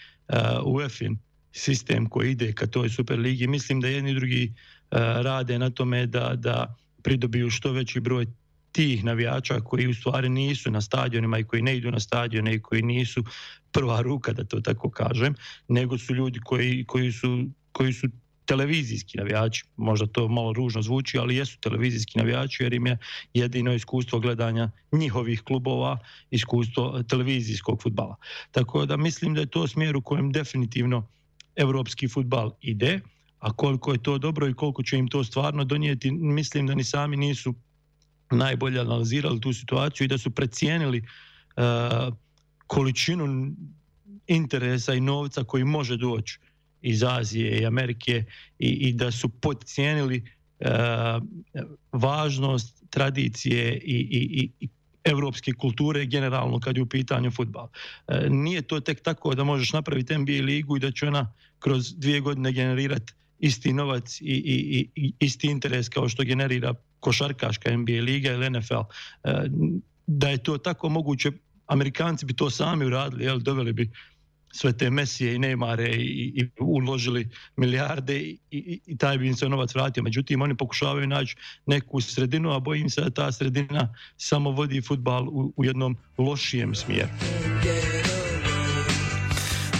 UEFA-in 0.66 1.18
sistem 1.52 2.06
koji 2.06 2.32
ide 2.32 2.54
ka 2.54 2.68
toj 2.68 2.90
Superligi. 2.90 3.48
Mislim 3.48 3.82
da 3.82 3.88
jedni 3.88 4.12
i 4.12 4.14
drugi 4.14 4.54
uh, 4.54 4.98
rade 5.00 5.60
na 5.60 5.70
tome 5.70 6.06
da, 6.06 6.36
da 6.36 6.76
pridobiju 7.04 7.50
što 7.50 7.72
veći 7.72 8.00
broj 8.00 8.26
tih 8.72 9.04
navijača 9.04 9.60
koji 9.60 9.88
u 9.88 9.94
stvari 9.94 10.30
nisu 10.30 10.72
na 10.72 10.82
stadionima 10.82 11.40
i 11.40 11.44
koji 11.44 11.62
ne 11.62 11.78
idu 11.78 11.92
na 11.92 12.00
stadione 12.00 12.54
i 12.56 12.62
koji 12.62 12.82
nisu 12.82 13.24
prva 13.72 14.02
ruka, 14.02 14.34
da 14.34 14.44
to 14.44 14.62
tako 14.62 14.90
kažem, 14.90 15.36
nego 15.68 15.98
su 15.98 16.16
ljudi 16.16 16.40
koji, 16.40 16.86
koji, 16.88 17.12
su, 17.12 17.46
koji 17.72 17.94
su 17.94 18.08
televizijski 18.46 19.18
navijači, 19.18 19.64
možda 19.78 20.08
to 20.08 20.28
malo 20.28 20.54
ružno 20.54 20.82
zvuči, 20.82 21.18
ali 21.18 21.36
jesu 21.36 21.60
televizijski 21.60 22.20
navijači 22.20 22.64
jer 22.64 22.74
im 22.74 22.88
je 22.88 22.98
jedino 23.34 23.74
iskustvo 23.74 24.20
gledanja 24.20 24.72
njihovih 24.92 25.42
klubova, 25.42 25.98
iskustvo 26.32 27.04
televizijskog 27.04 27.82
futbala. 27.82 28.16
Tako 28.52 28.86
da 28.86 28.98
mislim 28.98 29.34
da 29.34 29.42
je 29.42 29.46
to 29.56 29.68
smjer 29.68 29.98
u 29.98 30.02
kojem 30.02 30.32
definitivno 30.32 31.08
evropski 31.56 32.08
futbal 32.08 32.52
ide, 32.62 33.00
a 33.42 33.54
koliko 33.54 33.92
je 33.92 34.04
to 34.04 34.18
dobro 34.18 34.48
i 34.48 34.54
koliko 34.54 34.84
će 34.84 34.98
im 34.98 35.08
to 35.08 35.24
stvarno 35.24 35.64
donijeti, 35.64 36.12
mislim 36.12 36.68
da 36.68 36.76
ni 36.76 36.84
sami 36.84 37.18
nisu 37.18 37.54
najbolje 38.32 38.80
analizirali 38.80 39.42
tu 39.42 39.54
situaciju 39.54 40.06
i 40.06 40.08
da 40.08 40.18
su 40.18 40.32
precijenili 40.32 41.02
uh, 41.02 42.14
količinu 42.68 43.52
interesa 44.28 44.94
i 44.94 45.02
novca 45.02 45.44
koji 45.44 45.64
može 45.64 45.98
doći 45.98 46.40
iz 46.82 47.04
Azije 47.04 47.62
i 47.62 47.66
Amerike 47.66 48.24
i, 48.60 48.70
i 48.70 48.94
da 48.94 49.12
su 49.12 49.30
podcijenili 49.30 50.24
e, 50.60 50.70
važnost 51.92 52.84
tradicije 52.90 53.78
i, 53.78 53.96
i, 54.12 54.50
i 54.60 54.70
evropske 55.04 55.54
kulture 55.54 56.06
generalno 56.06 56.60
kad 56.60 56.78
je 56.78 56.84
u 56.84 56.86
pitanju 56.86 57.32
futbal. 57.32 57.68
E, 58.08 58.30
nije 58.30 58.62
to 58.62 58.80
tek 58.80 59.02
tako 59.02 59.36
da 59.36 59.44
možeš 59.44 59.74
napraviti 59.74 60.18
NBA 60.18 60.32
ligu 60.32 60.78
i 60.78 60.80
da 60.80 60.92
će 60.92 61.08
ona 61.08 61.34
kroz 61.60 61.94
dvije 61.98 62.20
godine 62.20 62.52
generirati 62.52 63.14
isti 63.42 63.74
novac 63.74 64.22
i, 64.22 64.26
i, 64.26 64.90
i 64.96 65.14
isti 65.20 65.48
interes 65.48 65.90
kao 65.90 66.10
što 66.10 66.24
generira 66.24 66.74
košarkaška 67.00 67.78
NBA 67.78 68.02
liga 68.02 68.32
ili 68.32 68.50
NFL. 68.50 68.82
E, 69.24 69.50
da 70.08 70.30
je 70.30 70.44
to 70.44 70.58
tako 70.58 70.90
moguće, 70.90 71.32
Amerikanci 71.68 72.26
bi 72.26 72.34
to 72.34 72.50
sami 72.50 72.86
uradili, 72.86 73.24
jel, 73.24 73.40
doveli 73.40 73.74
bi 73.74 73.90
sve 74.52 74.78
te 74.78 74.90
Mesije 74.90 75.36
i 75.36 75.40
Neymare 75.40 75.96
i, 75.96 76.34
i 76.36 76.50
uložili 76.60 77.30
milijarde 77.58 78.20
i, 78.20 78.40
i, 78.52 78.80
i 78.86 78.98
taj 78.98 79.18
bi 79.18 79.28
im 79.28 79.36
se 79.36 79.50
novac 79.50 79.76
vratio. 79.76 80.04
Međutim, 80.04 80.42
oni 80.42 80.58
pokušavaju 80.58 81.08
naći 81.08 81.36
neku 81.66 82.02
sredinu, 82.02 82.52
a 82.52 82.60
bojim 82.60 82.90
se 82.90 83.02
da 83.02 83.10
ta 83.10 83.32
sredina 83.32 83.94
samo 84.18 84.52
vodi 84.52 84.82
futbal 84.82 85.28
u, 85.30 85.54
u 85.58 85.66
jednom 85.66 85.98
lošijem 86.18 86.76
smjeru. 86.76 87.10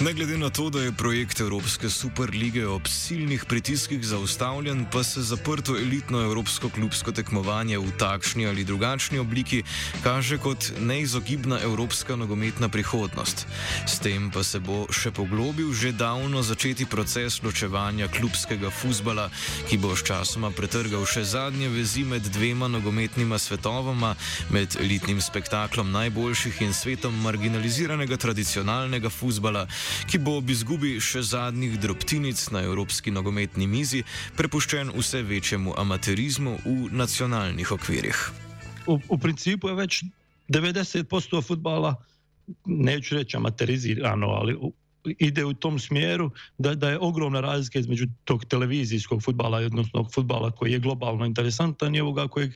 Ne 0.02 0.12
glede 0.12 0.38
na 0.38 0.50
to, 0.50 0.70
da 0.70 0.80
je 0.82 0.92
projekt 0.92 1.40
Evropske 1.40 1.90
superlige 1.90 2.66
ob 2.66 2.88
silnih 2.88 3.44
pritiskih 3.44 4.04
zaustavljen, 4.04 4.86
pa 4.92 5.04
se 5.04 5.22
zaprto 5.22 5.76
elitno 5.78 6.22
evropsko 6.22 6.68
klubsko 6.68 7.12
tekmovanje 7.12 7.78
v 7.78 7.92
takšni 7.98 8.46
ali 8.46 8.64
drugačni 8.64 9.18
obliki 9.18 9.62
kaže 10.02 10.38
kot 10.38 10.72
neizogibna 10.80 11.60
evropska 11.62 12.16
nogometna 12.16 12.68
prihodnost. 12.68 13.46
S 13.86 13.98
tem 13.98 14.30
pa 14.30 14.42
se 14.42 14.58
bo 14.58 14.88
še 14.90 15.12
poglobil 15.14 15.70
že 15.72 15.92
davno 15.92 16.42
začeti 16.42 16.86
proces 16.86 17.38
ločevanja 17.42 18.08
klubskega 18.08 18.70
futbala, 18.70 19.30
ki 19.70 19.78
bo 19.78 19.94
sčasoma 19.96 20.50
pretrgal 20.50 21.06
še 21.06 21.22
zadnje 21.24 21.68
vezi 21.68 22.02
med 22.04 22.26
dvema 22.26 22.66
nogometnima 22.68 23.38
svetovama, 23.38 24.16
med 24.50 24.74
elitnim 24.82 25.22
spektaklom 25.22 25.94
najboljših 25.94 26.62
in 26.66 26.74
svetom 26.74 27.22
marginaliziranega 27.22 28.16
tradicionalnega 28.16 29.10
futbala 29.10 29.68
ki 30.10 30.18
bo 30.18 30.36
ob 30.36 30.50
izgubi 30.50 31.00
še 31.00 31.22
zadnjih 31.22 31.78
drobtinic 31.80 32.50
na 32.50 32.62
evropski 32.62 33.10
nogometni 33.10 33.66
mizi 33.66 34.02
prepuščen 34.36 34.92
vse 34.96 35.22
večjemu 35.22 35.74
amaterizmu 35.78 36.58
v 36.64 36.88
nacionalnih 36.92 37.72
okvirih. 37.72 38.30
U, 38.86 38.98
u 39.08 39.18
principu 39.18 39.68
je 39.68 39.74
već 39.74 40.04
90% 40.48 41.42
futbala, 41.46 41.94
neću 42.66 43.14
reći 43.14 43.36
amaterizirano, 43.36 44.26
ali 44.26 44.56
ide 45.18 45.44
u 45.44 45.54
tom 45.54 45.78
smjeru 45.78 46.30
da, 46.58 46.74
da 46.74 46.90
je 46.90 46.98
ogromna 46.98 47.40
razlika 47.40 47.78
između 47.78 48.06
tog 48.24 48.44
televizijskog 48.44 49.22
futbala, 49.22 49.58
odnosno 49.58 50.08
futbala 50.14 50.50
koji 50.50 50.72
je 50.72 50.78
globalno 50.78 51.24
interesantan 51.24 51.94
i 51.94 52.00
ovoga 52.00 52.28
kojeg 52.28 52.52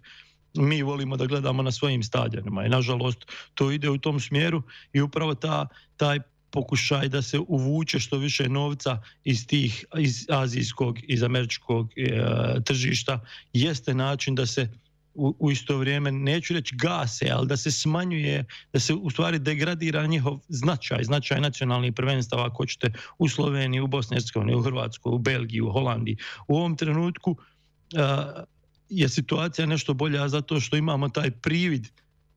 mi 0.55 0.83
volimo 0.83 1.17
da 1.17 1.27
gledamo 1.27 1.63
na 1.63 1.73
svojim 1.73 2.03
stadionima. 2.03 2.67
I 2.67 2.69
nažalost 2.69 3.27
to 3.55 3.71
ide 3.71 3.91
u 3.91 3.99
tom 3.99 4.21
smjeru 4.21 4.63
i 4.93 5.01
upravo 5.01 5.35
ta, 5.35 5.67
taj 5.97 6.21
pokušaj 6.57 7.09
da 7.09 7.23
se 7.23 7.39
uvuče 7.39 7.99
što 8.01 8.19
više 8.19 8.49
novca 8.49 9.03
iz 9.25 9.47
tih 9.47 9.85
iz 9.99 10.25
azijskog 10.29 10.99
iz 11.03 11.23
američkog 11.23 11.91
e, 11.97 12.21
tržišta 12.65 13.21
jeste 13.53 13.95
način 13.95 14.35
da 14.35 14.47
se 14.47 14.69
u, 15.15 15.35
u 15.39 15.51
isto 15.51 15.77
vrijeme 15.79 16.13
neću 16.13 16.55
reći 16.55 16.77
gase, 16.77 17.29
ali 17.33 17.47
da 17.47 17.57
se 17.57 17.71
smanjuje, 17.73 18.45
da 18.73 18.81
se 18.81 18.95
u 18.95 19.11
stvari 19.11 19.39
degradira 19.39 20.07
njihov 20.07 20.39
značaj, 20.49 21.05
značaj 21.05 21.41
nacionalnih 21.41 21.93
prvenstava 21.93 22.47
ako 22.47 22.67
ćete 22.67 22.93
u 23.19 23.29
Sloveniji, 23.29 23.81
u 23.81 23.87
Bosni 23.87 24.17
i 24.51 24.55
u 24.55 24.63
Hrvatskoj, 24.63 25.13
u 25.13 25.19
Belgiji, 25.19 25.61
u 25.61 25.73
Holandiji. 25.73 26.17
U 26.49 26.57
ovom 26.57 26.77
trenutku 26.77 27.31
uh, 27.31 28.45
je 28.89 29.09
situacija 29.09 29.67
nešto 29.67 29.95
bolja 29.95 30.29
zato 30.29 30.61
što 30.61 30.77
imamo 30.77 31.09
taj 31.09 31.31
privid 31.31 31.89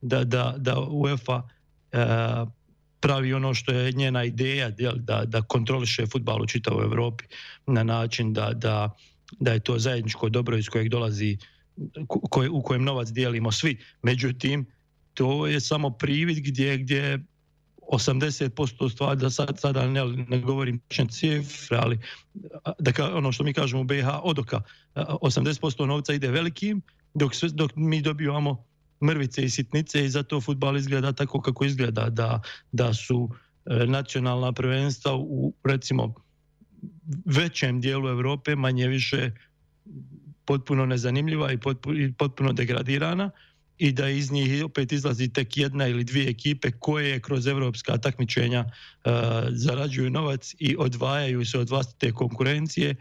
da, 0.02 0.24
da, 0.24 0.56
da 0.58 0.80
UEFA 0.80 1.36
uh, 1.38 2.59
pravi 3.00 3.34
ono 3.34 3.54
što 3.54 3.72
je 3.72 3.92
njena 3.92 4.24
ideja 4.24 4.70
da, 4.96 5.24
da 5.26 5.42
kontroliše 5.42 6.06
futbal 6.06 6.42
u 6.42 6.48
čitavoj 6.48 6.84
Europi 6.84 7.26
na 7.68 7.84
način 7.84 8.34
da, 8.34 8.52
da, 8.54 8.96
da 9.40 9.54
je 9.54 9.60
to 9.60 9.80
zajedničko 9.80 10.30
dobro 10.30 10.58
iz 10.58 10.70
kojeg 10.70 10.90
dolazi 10.90 11.38
koj, 12.08 12.48
u 12.48 12.62
kojem 12.62 12.84
novac 12.84 13.10
dijelimo 13.10 13.52
svi. 13.52 13.78
Međutim, 14.02 14.66
to 15.14 15.48
je 15.48 15.60
samo 15.60 15.90
privid 15.90 16.38
gdje, 16.40 16.78
gdje 16.78 17.20
80% 17.92 18.92
stvari, 18.92 19.20
da 19.20 19.30
sad, 19.30 19.60
sada 19.60 19.88
ne, 19.88 20.06
ne 20.06 20.40
govorim 20.40 20.82
cifre, 21.10 21.78
ali 21.78 22.00
da 22.80 22.92
ka, 22.92 23.16
ono 23.16 23.32
što 23.32 23.44
mi 23.44 23.54
kažemo 23.54 23.82
u 23.82 23.86
BH 23.86 24.08
odoka, 24.24 24.62
80% 24.96 25.86
novca 25.86 26.14
ide 26.14 26.28
velikim, 26.28 26.82
dok, 27.14 27.32
dok 27.54 27.72
mi 27.76 28.02
dobivamo 28.02 28.69
mrvice 29.02 29.44
i 29.44 29.50
sitnice 29.50 30.06
i 30.06 30.10
zato 30.10 30.42
futbal 30.42 30.78
izgleda 30.78 31.14
tako 31.14 31.42
kako 31.42 31.66
izgleda, 31.66 32.10
da, 32.10 32.42
da 32.72 32.94
su 32.94 33.30
e, 33.66 33.86
nacionalna 33.86 34.52
prvenstva 34.52 35.16
u 35.16 35.54
recimo 35.64 36.14
većem 37.26 37.82
dijelu 37.82 38.10
Europe 38.10 38.56
manje 38.56 38.88
više 38.88 39.32
potpuno 40.46 40.86
nezanimljiva 40.86 41.52
i 41.52 41.58
potpuno, 42.18 42.54
degradirana 42.54 43.32
i 43.78 43.92
da 43.92 44.10
iz 44.10 44.32
njih 44.32 44.66
opet 44.66 44.92
izlazi 44.92 45.30
tek 45.34 45.58
jedna 45.58 45.88
ili 45.88 46.04
dvije 46.04 46.30
ekipe 46.30 46.72
koje 46.72 47.20
kroz 47.20 47.48
evropska 47.48 47.98
takmičenja 47.98 48.66
uh, 48.66 49.12
zarađuju 49.50 50.10
novac 50.10 50.56
i 50.60 50.76
odvajaju 50.80 51.46
se 51.46 51.60
od 51.60 51.70
vlastite 51.70 52.12
konkurencije 52.12 52.96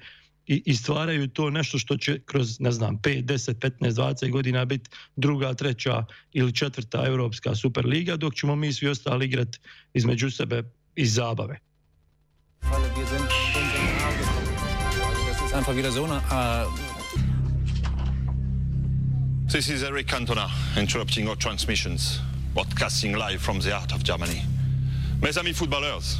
i, 0.48 0.62
i 0.64 0.76
stvaraju 0.76 1.28
to 1.28 1.50
nešto 1.50 1.78
što 1.78 1.96
će 1.96 2.20
kroz, 2.26 2.60
ne 2.60 2.72
znam, 2.72 2.98
5, 2.98 3.24
10, 3.24 3.54
15, 3.54 3.92
20 3.92 4.30
godina 4.30 4.64
biti 4.64 4.90
druga, 5.16 5.54
treća 5.54 6.04
ili 6.32 6.54
četvrta 6.54 7.06
Europska 7.06 7.54
Superliga, 7.54 8.16
dok 8.16 8.34
ćemo 8.34 8.56
mi 8.56 8.72
svi 8.72 8.88
ostali 8.88 9.26
igrati 9.26 9.58
između 9.94 10.30
sebe 10.30 10.62
iz 10.96 11.14
zabave. 11.14 11.58
This 19.48 19.68
is 19.68 19.82
Eric 19.82 20.10
Cantona 20.10 20.48
interrupting 20.80 21.28
our 21.28 21.38
transmissions, 21.38 22.18
broadcasting 22.54 23.16
live 23.16 23.38
from 23.38 23.60
the 23.60 23.70
heart 23.70 23.92
of 23.92 24.02
Germany. 24.02 24.42
Mes 25.22 25.36
amis 25.36 25.58
footballeurs, 25.58 26.16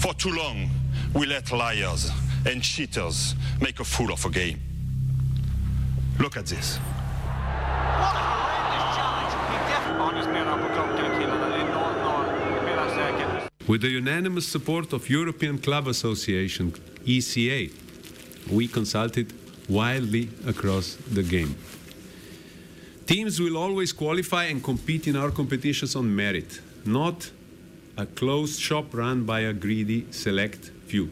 for 0.00 0.14
too 0.14 0.30
long 0.30 0.70
we 1.14 1.26
let 1.26 1.52
liars 1.52 2.25
and 2.46 2.62
cheaters 2.62 3.34
make 3.60 3.80
a 3.80 3.84
fool 3.84 4.12
of 4.12 4.24
a 4.24 4.30
game. 4.30 4.60
Look 6.18 6.36
at 6.36 6.46
this. 6.46 6.78
With 13.68 13.80
the 13.82 13.88
unanimous 13.88 14.46
support 14.46 14.92
of 14.92 15.10
European 15.10 15.58
Club 15.58 15.88
Association, 15.88 16.70
ECA, 17.04 17.72
we 18.50 18.68
consulted 18.68 19.32
wildly 19.68 20.30
across 20.46 20.96
the 21.10 21.24
game. 21.24 21.56
Teams 23.06 23.40
will 23.40 23.56
always 23.56 23.92
qualify 23.92 24.44
and 24.44 24.62
compete 24.62 25.08
in 25.08 25.16
our 25.16 25.32
competitions 25.32 25.96
on 25.96 26.14
merit, 26.14 26.60
not 26.84 27.30
a 27.96 28.06
closed 28.06 28.60
shop 28.60 28.94
run 28.94 29.24
by 29.24 29.40
a 29.40 29.52
greedy 29.52 30.06
select 30.12 30.70
few. 30.86 31.10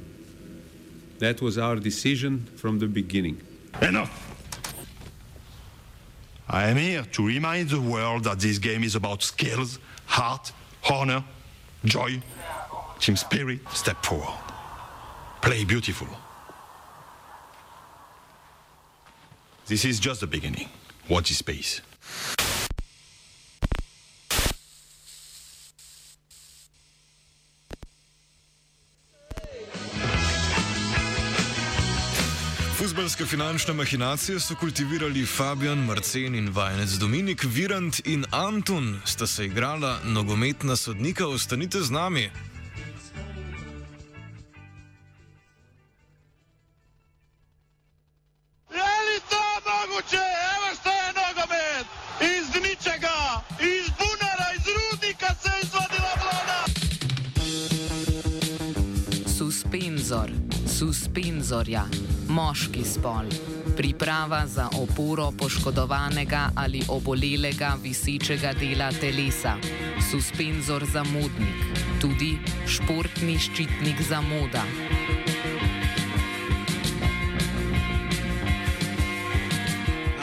That 1.25 1.41
was 1.41 1.57
our 1.57 1.77
decision 1.77 2.47
from 2.57 2.81
the 2.81 2.87
beginning. 2.87 3.41
Enough! 3.81 4.13
I 6.47 6.69
am 6.69 6.77
here 6.77 7.03
to 7.13 7.27
remind 7.27 7.71
the 7.71 7.81
world 7.81 8.25
that 8.25 8.41
this 8.41 8.59
game 8.59 8.85
is 8.85 8.95
about 8.95 9.23
skills, 9.23 9.79
heart, 10.05 10.53
honor, 10.91 11.25
joy, 11.83 12.21
team 13.01 13.17
spirit. 13.17 13.61
Step 13.73 14.05
forward. 14.05 14.39
Play 15.41 15.65
beautiful. 15.65 16.09
This 19.67 19.87
is 19.87 19.99
just 19.99 20.21
the 20.21 20.27
beginning. 20.27 20.69
Watch 21.09 21.31
this 21.31 21.39
space. 21.39 21.81
Fuzbalske 32.95 33.27
finančne 33.27 33.75
mahinacije 33.75 34.41
so 34.41 34.55
kultivirali 34.55 35.27
Fabian, 35.27 35.79
Marcen 35.79 36.35
in 36.35 36.53
vajenec 36.55 36.91
Dominik, 36.91 37.45
Virant 37.45 38.01
in 38.07 38.25
Antun, 38.31 39.01
sta 39.05 39.27
se 39.27 39.45
igrala 39.45 39.99
nogometna 40.05 40.77
sodnika, 40.77 41.27
ostanite 41.27 41.81
z 41.81 41.91
nami. 41.91 42.31
Suspenzor, 59.39 60.31
suspenzorja, 60.79 61.87
moški 62.35 62.83
spol. 62.85 63.31
Priprava 63.77 64.47
za 64.47 64.67
oporo 64.79 65.31
poškodovanega 65.39 66.51
ali 66.57 66.83
obolelega 66.89 67.77
visečega 67.83 68.53
dela 68.59 68.91
telesa. 69.01 69.55
Suspenzor 70.11 70.85
za 70.85 71.05
modnik, 71.05 71.79
tudi 72.03 72.35
športni 72.67 73.39
ščitnik 73.39 74.03
za 74.03 74.21
moda. 74.21 74.67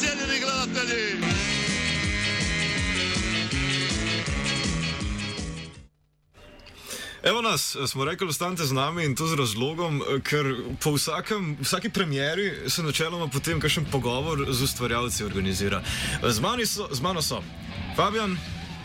cijenjeni 0.00 0.40
gledatelji. 0.40 1.18
Evo 7.22 7.42
nas, 7.42 7.76
smo 7.86 8.04
rekli, 8.04 8.28
ostanite 8.28 8.64
z 8.64 8.72
nami 8.72 9.04
in 9.04 9.16
to 9.16 9.26
z 9.26 9.34
razlogom, 9.36 10.02
ker 10.24 10.46
po 10.80 10.92
vsakem, 10.94 11.56
vsaki 11.60 11.90
premjeri 11.90 12.70
se 12.70 12.82
načeloma 12.82 13.26
potem 13.28 13.60
kakšen 13.60 13.84
pogovor 13.92 14.46
z 14.50 14.62
ustvarjalci 14.62 15.24
organizira. 15.24 15.82
Z, 16.22 16.40
so, 16.66 16.88
z 16.90 17.00
mano 17.00 17.22
so 17.22 17.42
Fabian, 17.96 18.38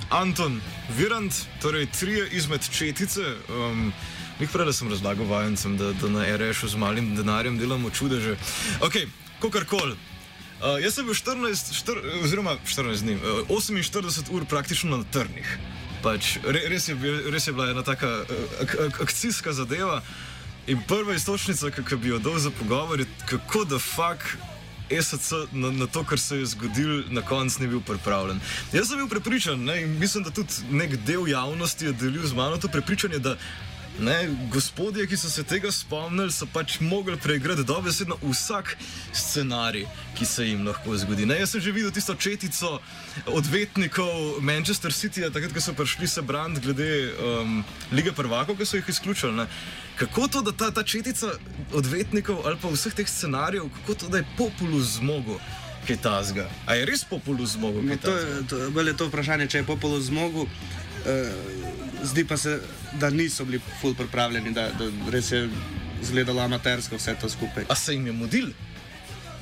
Anton, 0.09 0.61
Virant, 0.97 1.33
torej 1.61 1.85
trije 1.85 2.27
izmed 2.31 2.69
četice. 2.69 3.21
Um, 3.49 3.93
Nik 4.39 4.49
prej, 4.51 4.65
da 4.65 4.73
sem 4.73 4.89
razlagal 4.89 5.25
vajencem, 5.25 5.77
da, 5.77 5.91
da 5.93 6.09
na 6.09 6.25
RŠ-u 6.37 6.67
z 6.67 6.75
malim 6.75 7.15
denarjem 7.15 7.57
delamo 7.57 7.89
čudeže. 7.89 8.35
Ok, 8.81 8.93
kakorkoli. 9.41 9.95
Uh, 10.63 10.79
jaz 10.79 10.93
sem 10.95 11.03
bil 11.03 11.13
14, 11.13 11.73
4, 11.75 12.23
oziroma 12.23 12.55
14 12.63 13.03
dni, 13.03 13.17
uh, 13.19 13.49
48 13.51 14.31
ur 14.31 14.45
praktično 14.47 14.97
na 14.97 15.03
trnih. 15.11 15.49
Pač, 16.03 16.37
re, 16.43 16.61
res, 16.71 16.87
je, 16.87 16.95
res 17.31 17.47
je 17.47 17.53
bila 17.55 17.73
ena 17.73 17.83
taka 17.83 18.07
ak, 18.63 18.75
ak, 18.87 19.01
akcijska 19.03 19.51
zadeva. 19.51 19.99
In 20.71 20.79
prva 20.87 21.17
istočnica, 21.19 21.67
ki 21.67 21.99
bi 21.99 22.13
jo 22.13 22.19
dal 22.23 22.39
za 22.39 22.51
pogovor, 22.55 23.03
je 23.03 23.07
kako 23.27 23.65
da 23.67 23.79
fuk. 23.79 24.23
SC 24.93 25.31
na, 25.51 25.71
na 25.71 25.87
to, 25.87 26.03
kar 26.03 26.19
se 26.19 26.37
je 26.37 26.45
zgodilo, 26.45 27.03
na 27.09 27.21
koncu 27.25 27.63
ni 27.63 27.67
bil 27.67 27.81
pripravljen. 27.81 28.39
Jaz 28.71 28.87
sem 28.87 28.99
bil 28.99 29.07
prepričan, 29.09 29.63
ne, 29.63 29.81
in 29.81 29.95
mislim, 29.99 30.23
da 30.23 30.31
tudi 30.31 30.53
nek 30.71 30.95
del 31.07 31.27
javnosti 31.27 31.85
je 31.85 31.93
delil 31.93 32.27
z 32.27 32.35
mano 32.35 32.57
to 32.57 32.67
prepričanje, 32.67 33.19
da 33.19 33.35
Ne, 33.99 34.29
gospodje, 34.51 35.05
ki 35.07 35.17
so 35.17 35.29
se 35.29 35.43
tega 35.43 35.71
spomnili, 35.71 36.31
so 36.33 36.47
pač 36.49 36.79
mogli 36.81 37.17
preigrati 37.17 37.63
dobesedno 37.63 38.17
vsak 38.23 38.73
scenarij, 39.13 39.85
ki 40.17 40.25
se 40.25 40.47
jim 40.47 40.65
lahko 40.67 40.97
zgodi. 40.97 41.27
Ne, 41.29 41.37
jaz 41.39 41.53
sem 41.53 41.61
že 41.61 41.71
videl 41.71 41.91
tisto 41.93 42.15
četico 42.15 42.79
odvetnikov 43.27 44.41
Manchester 44.41 44.91
City, 44.91 45.21
takrat, 45.29 45.53
ko 45.53 45.61
so 45.61 45.75
prišli 45.77 46.07
se 46.07 46.21
braniti 46.21 46.65
glede 46.65 47.13
um, 47.13 47.63
lige 47.91 48.11
prvakov, 48.11 48.57
ki 48.57 48.65
so 48.65 48.81
jih 48.81 48.89
izključili. 48.89 49.35
Ne. 49.37 49.47
Kako 49.95 50.27
to, 50.27 50.41
da 50.41 50.51
ta, 50.51 50.71
ta 50.71 50.83
četica 50.83 51.37
odvetnikov 51.73 52.41
ali 52.47 52.57
pa 52.57 52.73
vseh 52.73 52.93
teh 52.93 53.09
scenarijev, 53.09 53.69
kako 53.77 53.93
to, 53.93 54.09
da 54.09 54.23
je 54.23 54.29
populus 54.37 54.97
zmogel? 54.97 55.37
Kaj 55.87 56.01
tazga? 56.01 56.49
A 56.65 56.75
je 56.79 56.85
res 56.89 57.05
populus 57.05 57.53
zmogel? 57.53 57.85
No, 57.85 57.97
to, 58.01 58.17
je, 58.17 58.47
to, 58.49 58.81
je 58.81 58.97
to 58.97 59.07
vprašanje, 59.07 59.47
če 59.47 59.61
je 59.61 59.69
populus 59.69 60.09
zmogel. 60.09 60.49
Uh, 61.03 61.92
zdi 62.03 62.25
pa 62.27 62.37
se, 62.37 62.59
da 62.99 63.09
niso 63.09 63.45
bili 63.45 63.61
ful 63.81 63.95
pripravljeni, 63.95 64.51
da, 64.51 64.69
da 64.79 65.11
res 65.11 65.31
je 65.31 65.49
izgledalo 66.01 66.41
amatersko 66.41 66.95
vse 66.95 67.15
to 67.21 67.29
skupaj. 67.29 67.65
A 67.69 67.75
se 67.75 67.93
jim 67.93 68.07
je 68.07 68.13
mudil? 68.13 68.49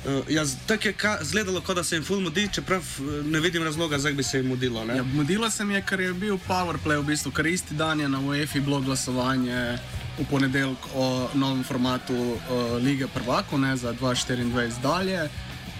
Uh, 0.04 0.30
ja, 0.30 0.42
tako 0.66 0.88
je 0.88 0.94
izgledalo, 1.22 1.60
kot 1.60 1.76
da 1.76 1.84
se 1.84 1.96
jim 1.96 2.04
ful 2.04 2.20
mudi, 2.20 2.48
čeprav 2.52 2.80
eh, 2.80 3.24
ne 3.24 3.40
vidim 3.40 3.62
razloga, 3.62 3.98
zakaj 3.98 4.16
bi 4.16 4.22
se 4.22 4.38
jim 4.38 4.46
mudilo. 4.46 4.84
Ja, 4.84 5.02
mudilo 5.02 5.50
se 5.50 5.64
mi 5.64 5.74
je, 5.74 5.82
ker 5.82 6.00
je 6.00 6.12
bil 6.12 6.38
PowerPlay 6.48 6.98
v 6.98 7.06
bistvu, 7.06 7.30
ker 7.30 7.46
isti 7.46 7.74
dan 7.74 8.00
je 8.00 8.08
na 8.08 8.20
UEFI 8.20 8.60
bilo 8.60 8.80
glasovanje 8.80 9.78
v 10.18 10.26
ponedeljek 10.30 10.88
o 10.94 11.28
novem 11.34 11.62
formatu 11.64 12.14
uh, 12.14 12.38
lige 12.82 13.06
prvako, 13.06 13.58
ne 13.58 13.76
za 13.76 13.92
2024 13.92 14.82
dalje. 14.82 15.28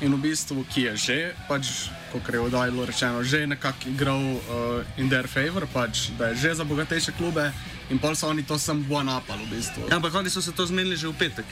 In 0.01 0.15
v 0.15 0.19
bistvu, 0.19 0.65
ki 0.75 0.83
je 0.83 0.97
že, 0.97 1.19
pač 1.49 1.67
kot 2.13 2.29
je 2.29 2.41
vdaj 2.41 2.71
bilo 2.71 2.85
rečeno, 2.87 3.25
že 3.25 3.47
nekako 3.47 3.89
igral 3.89 4.21
uh, 4.21 5.01
in 5.01 5.09
their 5.09 5.27
favor, 5.27 5.67
pač, 5.73 6.11
da 6.19 6.33
je 6.33 6.37
že 6.37 6.55
za 6.61 6.65
bogatejše 6.65 7.17
klube 7.17 7.53
in 7.91 7.99
pol 7.99 8.15
so 8.15 8.29
oni 8.29 8.45
to 8.45 8.59
sem 8.59 8.85
bo 8.85 9.03
napal 9.03 9.41
v 9.49 9.57
bistvu. 9.57 9.89
Ja, 9.89 9.97
ampak 9.97 10.15
oni 10.15 10.31
so 10.31 10.43
se 10.43 10.53
to 10.53 10.67
zmenili 10.67 10.97
že 10.97 11.09
v 11.09 11.17
petek. 11.17 11.49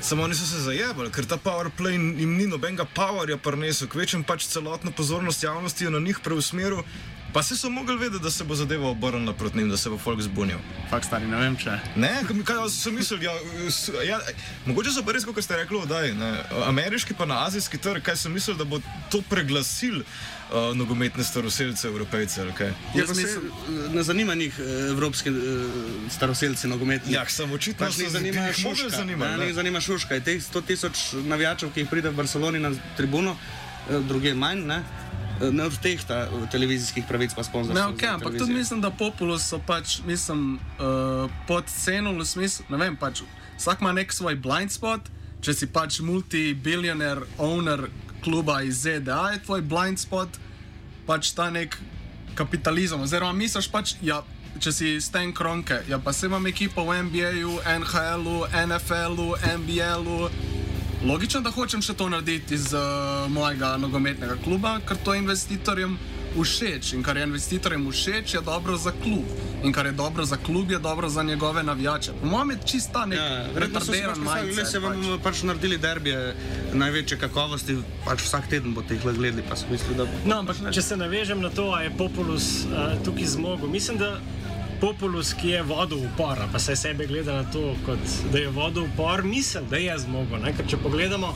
Samo 0.00 0.24
oni 0.24 0.34
so 0.34 0.48
se 0.48 0.64
zajebali, 0.64 1.12
ker 1.12 1.28
ta 1.28 1.36
PowerPlay 1.36 1.92
jim 1.92 2.36
ni 2.36 2.48
nobenega 2.48 2.88
powerja 2.88 3.36
prinesel, 3.36 3.88
kvečem 3.88 4.24
pač 4.24 4.48
celotno 4.48 4.90
pozornost 4.96 5.44
javnosti 5.44 5.92
na 5.92 6.00
njih 6.00 6.24
preusmeril 6.24 6.80
Pa 7.32 7.42
si 7.42 7.56
so 7.56 7.70
mogli 7.70 7.96
vedeti, 7.96 8.22
da 8.22 8.30
se 8.30 8.44
bo 8.44 8.54
zadeva 8.54 8.88
obrnila 8.88 9.32
proti 9.32 9.58
njim, 9.58 9.68
da 9.70 9.76
se 9.76 9.90
bo 9.90 9.98
folk 9.98 10.20
zbunil. 10.20 10.58
Fak 10.90 11.04
stari, 11.04 11.26
ne 11.26 11.36
vem 11.36 11.56
če. 11.56 11.76
Ne, 11.96 12.10
kaj 12.44 12.56
so 12.74 12.90
mislili? 12.90 13.24
Ja, 13.24 13.34
ja, 14.08 14.18
mogoče 14.66 14.90
so 14.90 15.04
pa 15.06 15.14
res, 15.14 15.24
kot 15.24 15.38
ste 15.44 15.60
rekli, 15.60 15.78
da 15.86 16.00
je 16.02 16.14
ameriški 16.66 17.14
pa 17.14 17.28
na 17.30 17.44
azijski 17.46 17.78
trg, 17.78 18.02
kaj 18.02 18.16
so 18.16 18.32
mislili, 18.34 18.58
da 18.58 18.64
bo 18.64 18.80
to 19.10 19.22
preglasil. 19.30 20.02
Uh, 20.50 20.72
nogometne 20.74 21.22
staroseljce, 21.24 21.86
evropejce. 21.88 22.42
Okay. 22.50 22.72
Ja, 22.98 23.04
se, 23.14 23.38
ne 23.94 24.02
zanima 24.02 24.34
jih 24.34 24.56
uh, 24.58 24.70
evropske 24.90 25.30
uh, 25.30 25.36
staroseljce, 26.10 26.68
nogometne. 26.68 27.12
Ja, 27.12 27.22
samo 27.30 27.54
očitno 27.54 27.86
pač 27.86 28.00
ne 28.02 28.08
zanima 28.10 28.48
jih 28.48 28.56
šuška. 28.58 28.88
Zanima, 28.96 29.28
ne, 29.36 29.46
ne 29.46 29.54
zanima 29.54 29.80
šuška. 29.80 30.18
Teh 30.26 30.42
100 30.42 30.64
tisoč 30.66 31.04
navijačev, 31.22 31.70
ki 31.70 31.84
jih 31.84 31.92
pride 31.92 32.10
v 32.10 32.18
Barceloni 32.18 32.58
na 32.58 32.72
tribuno, 32.98 33.36
druge 34.10 34.34
manj. 34.34 34.66
Ne? 34.66 34.80
Ne 35.52 35.64
odtehta 35.64 36.28
televizijskih 36.52 37.04
pravic, 37.08 37.34
pa 37.34 37.44
sponzorjev. 37.44 37.78
Ne, 37.78 37.94
okay, 37.94 38.08
ampak 38.14 38.38
tudi 38.38 38.52
mislim, 38.52 38.80
da 38.80 38.90
Populus 38.90 39.48
so 39.48 39.60
pač, 39.66 40.00
mislim, 40.06 40.58
uh, 40.78 41.30
pod 41.48 41.64
ceno 41.70 42.12
v 42.12 42.24
smislu, 42.24 42.66
ne 42.68 42.76
vem, 42.76 42.96
pač 42.96 43.22
vsak 43.58 43.80
ima 43.80 43.92
nek 43.92 44.12
svoj 44.12 44.36
blind 44.36 44.72
spot, 44.72 45.08
če 45.40 45.54
si 45.56 45.68
pač 45.72 46.00
multi-billionaire 46.04 47.24
owner 47.38 47.88
kluba 48.24 48.60
iz 48.62 48.84
ZDA, 48.84 49.30
je 49.32 49.44
tvoj 49.46 49.64
blind 49.64 50.00
spot 50.00 50.40
pač 51.08 51.32
ta 51.34 51.50
nek 51.50 51.78
kapitalizem. 52.38 53.00
Oziroma, 53.00 53.32
misliš 53.36 53.70
pač, 53.72 53.96
ja. 54.04 54.22
Če 54.60 54.72
si 54.74 54.88
Stan 54.98 55.30
Kronke, 55.32 55.76
ja 55.88 56.00
pa 56.02 56.10
se 56.12 56.26
imam 56.26 56.42
ekipo 56.50 56.82
v 56.84 56.96
NBA-ju, 57.06 57.52
NHL-u, 57.80 58.48
NFL-u, 58.50 59.28
NBA-lu, 59.62 60.26
logično, 61.04 61.40
da 61.40 61.50
hočem 61.50 61.82
še 61.82 61.94
to 61.96 62.08
narediti 62.08 62.54
iz 62.54 62.72
uh, 62.74 63.26
mojega 63.32 63.76
nogometnega 63.80 64.36
kluba, 64.44 64.78
ker 64.86 64.98
to 65.04 65.14
je 65.14 65.22
investitorjem 65.22 65.98
všeč. 66.34 66.92
In 66.94 67.02
kar 67.02 67.16
je 67.16 67.24
investitorjem 67.26 67.86
všeč, 67.90 68.34
je 68.34 68.40
dobro 68.46 68.76
za 68.76 68.92
klub. 69.02 69.26
In 69.64 69.72
kar 69.72 69.86
je 69.86 69.92
dobro 69.92 70.24
za 70.24 70.36
klub, 70.36 70.70
je 70.70 70.78
dobro 70.78 71.08
za 71.08 71.22
njegove 71.22 71.62
navijače. 71.62 72.12
Po 72.20 72.26
mojem 72.26 72.50
je 72.50 72.58
čista 72.66 73.06
nek 73.06 73.18
ja, 73.18 73.46
retardiran 73.54 74.18
majhen. 74.18 74.54
Mi 74.56 74.64
se 74.64 74.78
vam 74.78 75.00
pač. 75.00 75.22
pač 75.22 75.42
naredili 75.42 75.78
derbije 75.78 76.34
največje 76.72 77.18
kakovosti, 77.18 77.78
pač 78.04 78.22
vsak 78.22 78.48
teden 78.50 78.74
boste 78.74 78.94
jih 78.94 79.02
gledali, 79.02 79.42
pa 79.48 79.56
sem 79.56 79.72
mislil, 79.72 79.96
da 79.96 80.04
bo. 80.04 80.22
No, 80.24 80.38
ampak 80.44 80.62
če 80.70 80.82
se 80.82 80.96
navežem 80.96 81.40
na 81.42 81.50
to, 81.50 81.72
a 81.74 81.82
je 81.82 81.90
Populus 81.98 82.64
uh, 82.68 82.94
tukaj 83.04 83.26
zmogel, 83.34 83.68
mislim, 83.68 83.98
da 83.98 84.20
Populus, 84.80 85.34
ki 85.36 85.48
je 85.48 85.62
vodil 85.62 85.98
upor, 86.08 86.38
pa 86.52 86.58
se 86.58 86.76
sebe 86.76 87.06
gleda 87.06 87.34
na 87.42 87.44
to, 87.52 87.74
kot, 87.86 88.00
da 88.32 88.38
je 88.38 88.48
vodil 88.48 88.86
upor, 88.88 89.22
mislim, 89.22 89.66
da 89.68 89.76
je 89.76 89.98
zmogel. 89.98 90.46
Ker 90.56 90.68
če 90.72 90.78
pogledamo, 90.80 91.34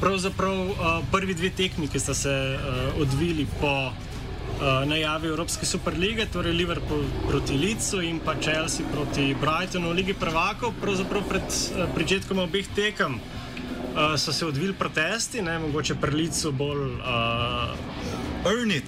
pravzaprav 0.00 0.62
uh, 0.70 0.86
prvi 1.12 1.34
dve 1.34 1.50
tekmi, 1.50 1.88
ki 1.92 2.00
sta 2.00 2.14
se 2.14 2.32
uh, 2.32 3.00
odvili 3.02 3.46
po 3.60 3.72
uh, 3.90 4.88
najavi 4.88 5.28
Evropske 5.28 5.66
superlige, 5.66 6.26
torej 6.32 6.56
Liverpool 6.56 7.04
proti 7.28 7.58
Licu 7.58 8.00
in 8.02 8.22
pa 8.24 8.38
Chelsea 8.40 8.86
proti 8.92 9.34
Brightonu 9.40 9.92
v 9.92 10.00
Ligi 10.00 10.16
prvakov, 10.16 10.72
pravzaprav 10.80 11.28
pred 11.28 11.44
uh, 11.44 11.84
pričetkom 11.94 12.40
obeh 12.46 12.72
tekem. 12.74 13.18
Uh, 13.18 14.16
so 14.16 14.32
se 14.32 14.46
odvili 14.46 14.72
protesti, 14.72 15.42
ne, 15.42 15.58
mogoče 15.58 15.98
pri 16.00 16.16
Licu 16.22 16.52
bolj 16.52 16.86
uh, 16.96 17.74
earn 18.46 18.70
it. 18.70 18.84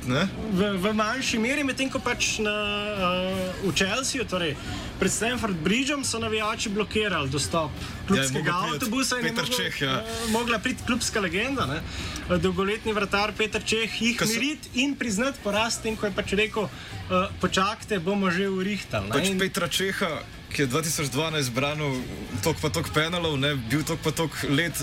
V, 0.53 0.71
v 0.79 0.93
manjši 0.95 1.39
meri, 1.39 1.65
medtem 1.67 1.91
ko 1.91 2.01
pač 2.03 2.39
na, 2.45 2.53
uh, 2.53 3.67
v 3.67 3.73
Chelsea, 3.75 4.23
torej 4.25 4.55
pred 5.01 5.13
Stanford 5.13 5.57
Bridgeom, 5.65 6.05
so 6.05 6.21
navijači 6.21 6.69
blokirali 6.69 7.31
dostop 7.33 7.73
klubskega 8.07 8.51
ja, 8.51 8.59
avtobusa 8.69 9.19
in 9.19 9.31
Peter 9.31 9.49
Čeh. 9.49 9.81
Ja. 9.83 10.01
Uh, 10.03 10.31
mogla 10.37 10.59
priti 10.59 10.85
klubska 10.87 11.21
legenda, 11.21 11.67
ne? 11.67 11.81
dolgoletni 12.39 12.93
vratar 12.93 13.33
Peter 13.37 13.63
Čeh, 13.63 13.91
jih 14.03 14.21
miriti 14.29 14.85
in 14.85 14.95
priznati 14.95 15.41
porast, 15.43 15.83
tem, 15.83 15.97
ko 15.97 16.07
je 16.07 16.15
pač 16.15 16.37
rekel, 16.39 16.69
uh, 16.69 17.33
počakajte, 17.41 17.99
bomo 17.99 18.31
že 18.31 18.51
urihtali. 18.51 19.11
Pač 19.11 19.33
in... 19.33 19.41
Petra 19.41 19.67
Čeha 19.67 20.21
ki 20.51 20.63
je 20.63 20.69
2012 20.69 21.51
branil 21.55 22.03
tok 22.43 22.59
pa 22.59 22.69
tok 22.71 22.91
penalov, 22.91 23.39
ne, 23.39 23.55
bil 23.71 23.85
tok 23.87 24.03
pa 24.03 24.11
tok 24.11 24.35
let 24.51 24.75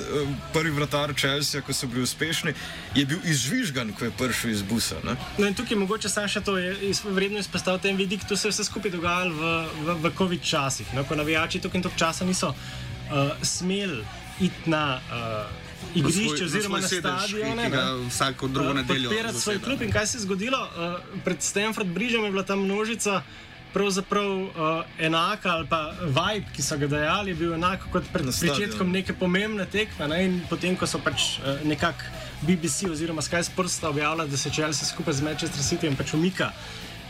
prvi 0.55 0.71
vratar 0.71 1.11
Chelsea, 1.17 1.61
ko 1.61 1.73
so 1.73 1.87
bili 1.91 2.05
uspešni, 2.07 2.53
je 2.95 3.05
bil 3.05 3.19
izžvižgan, 3.23 3.91
ko 3.97 4.07
je 4.07 4.11
prišel 4.15 4.51
iz 4.55 4.56
busa. 4.63 4.95
Ne. 5.03 5.15
No 5.37 5.47
in 5.47 5.53
tukaj 5.53 5.77
mogoče 5.77 6.09
samo 6.09 6.27
še 6.27 6.41
to, 6.41 6.57
je 6.57 6.89
iz- 6.89 7.03
vredno 7.05 7.39
izpostaviti 7.39 7.89
en 7.89 7.97
vidik, 7.97 8.23
to 8.27 8.37
se 8.37 8.47
je 8.47 8.51
vse 8.51 8.63
skupaj 8.63 8.91
dogajalo 8.91 9.33
v, 9.33 9.43
v, 9.85 9.95
v 10.03 10.11
COVID 10.17 10.41
časih, 10.43 10.87
no, 10.93 11.03
ko 11.03 11.15
navijači 11.15 11.59
tukaj 11.59 11.77
in 11.77 11.83
tok 11.83 11.95
časa 11.95 12.25
niso 12.25 12.49
uh, 12.49 13.15
smeli 13.41 14.03
iti 14.39 14.69
na 14.69 14.99
uh, 15.11 15.45
igrišče 15.95 16.45
oziroma 16.45 16.79
na 16.79 16.87
stadione. 16.87 17.69
vsako 18.09 18.47
drugo 18.47 18.69
Eh, 18.69 18.73
nedeljo 18.73 19.09
Podpirati 19.09 19.39
svoj 19.39 19.59
klub 19.61 19.81
in 19.81 19.91
kaj 19.91 20.07
se 20.07 20.17
je 20.17 20.21
zgodilo? 20.21 20.57
Uh, 20.57 20.99
pred 21.23 21.41
Stanford 21.41 21.87
Bridgeom 21.87 22.25
je 22.25 22.31
bila 22.31 22.43
ta 22.43 22.55
množica. 22.55 23.21
Pravzaprav 23.73 24.25
uh, 24.25 24.49
enaka, 24.99 25.49
ali 25.51 25.67
pa 25.67 25.91
vibe, 26.01 26.47
ki 26.55 26.61
so 26.63 26.77
ga 26.77 26.87
dajali, 26.87 27.31
je 27.31 27.35
bil 27.35 27.53
enak 27.53 27.83
kot 27.91 28.03
pred 28.13 28.25
začetkom 28.25 28.91
neke 28.91 29.13
pomembne 29.13 29.65
tekme. 29.65 30.07
Ne? 30.07 30.23
In 30.23 30.41
potem, 30.49 30.75
ko 30.75 30.87
so 30.87 30.97
pač 30.99 31.37
uh, 31.43 31.59
nekako 31.63 32.01
BBC 32.41 32.89
oziroma 32.91 33.21
Sky 33.21 33.43
Sports 33.43 33.73
sta 33.73 33.89
objavila, 33.89 34.25
da 34.25 34.37
se 34.37 34.49
Chelsea 34.49 34.85
skupaj 34.85 35.13
z 35.13 35.21
Manchester 35.21 35.63
Cityjem 35.63 35.95
pač 35.95 36.13
umika 36.13 36.51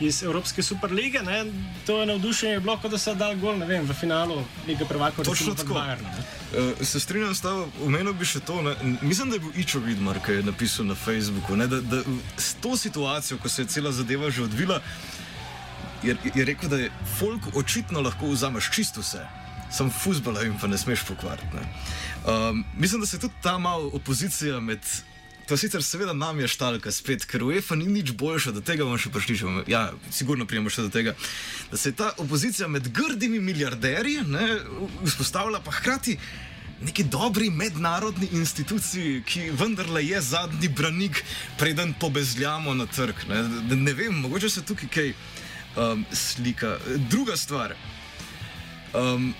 iz 0.00 0.22
Evropske 0.22 0.62
superlige, 0.62 1.22
ne? 1.22 1.44
to 1.86 2.00
je 2.00 2.06
navdušenje 2.06 2.60
bilo, 2.60 2.76
kot 2.78 2.90
da 2.90 2.98
so 2.98 3.14
dal 3.14 3.34
gol, 3.36 3.58
vem, 3.66 3.86
v 3.86 3.94
finalu 3.94 4.44
Lige 4.66 4.84
prvakov, 4.84 5.24
Točno 5.24 5.52
recimo 5.52 5.74
v 5.74 5.86
tako. 5.86 6.02
Ne. 6.02 6.70
Uh, 6.78 6.86
se 6.86 7.00
strinjam 7.00 7.34
s 7.34 7.40
tabo, 7.40 7.66
omenil 7.84 8.14
bi 8.14 8.24
še 8.24 8.40
to. 8.40 8.62
Ne? 8.62 8.76
Mislim, 9.02 9.30
da 9.30 9.36
je 9.36 9.40
bil 9.40 9.58
Ičo 9.58 9.82
Vidmar, 9.82 10.20
ki 10.24 10.38
je 10.38 10.46
napisal 10.46 10.86
na 10.86 10.94
Facebooku, 10.94 11.56
ne? 11.56 11.66
da, 11.66 11.80
da 11.80 12.02
s 12.36 12.54
to 12.62 12.76
situacijo, 12.76 13.38
ko 13.42 13.48
se 13.48 13.62
je 13.62 13.72
cela 13.74 13.92
zadeva 13.92 14.30
že 14.30 14.46
odvila, 14.46 14.80
je, 16.02 16.16
je 16.34 16.44
rekel, 16.44 16.70
da 16.70 16.78
je 16.78 16.92
folk 17.18 17.50
očitno 17.54 18.00
lahko 18.00 18.30
vzameš 18.30 18.70
čisto 18.70 19.02
vse. 19.02 19.26
Sam 19.74 19.90
fusbala 19.90 20.46
jim 20.46 20.54
pa 20.60 20.66
ne 20.66 20.78
smeš 20.78 21.02
pokvariti. 21.04 21.50
ne. 21.56 21.66
Um, 22.24 22.64
mislim, 22.76 23.00
da 23.00 23.06
se 23.06 23.18
tudi 23.18 23.34
ta 23.42 23.58
malo 23.58 23.90
opozicija 23.92 24.60
med. 24.60 24.80
To 25.48 25.56
sicer 25.56 25.82
seveda 25.82 26.12
nam 26.12 26.40
je 26.40 26.48
štalka 26.48 26.92
spet, 26.92 27.24
ker 27.24 27.42
UEFA 27.42 27.76
ni 27.76 27.86
nič 27.88 28.12
boljša, 28.12 28.52
do 28.52 28.60
tega 28.60 28.84
bomo 28.84 28.98
še 29.00 29.08
prišli. 29.10 29.38
če 29.38 29.44
bomo- 29.46 29.64
Ja, 29.66 29.92
sigurno 30.12 30.44
prijemo 30.46 30.68
še 30.70 30.82
do 30.82 30.88
tega. 30.92 31.14
Da 31.70 31.76
se 31.76 31.88
je 31.88 31.96
ta 31.96 32.12
opozicija 32.18 32.68
med 32.68 32.88
grdimi 32.92 33.40
milijarderji 33.40 34.22
ne, 34.28 34.58
vzpostavila, 35.04 35.60
pa 35.64 35.70
hkrati 35.70 36.18
neki 36.84 37.04
dobri 37.04 37.50
mednarodni 37.50 38.28
instituciji, 38.32 39.22
ki 39.26 39.50
vendarle 39.50 40.04
je 40.06 40.20
zadnji 40.20 40.68
branik, 40.68 41.24
preden 41.58 41.94
pobezljamo 42.00 42.74
na 42.74 42.86
trg. 42.86 43.24
Ne, 43.28 43.42
ne, 43.76 43.92
vem, 43.92 44.14
mogoče 44.14 44.50
se 44.50 44.62
tukaj 44.62 44.88
kaj 44.88 45.14
um, 45.76 46.04
slika. 46.12 46.76
Druga 47.10 47.36
stvar. 47.36 47.74
Um, 48.94 49.34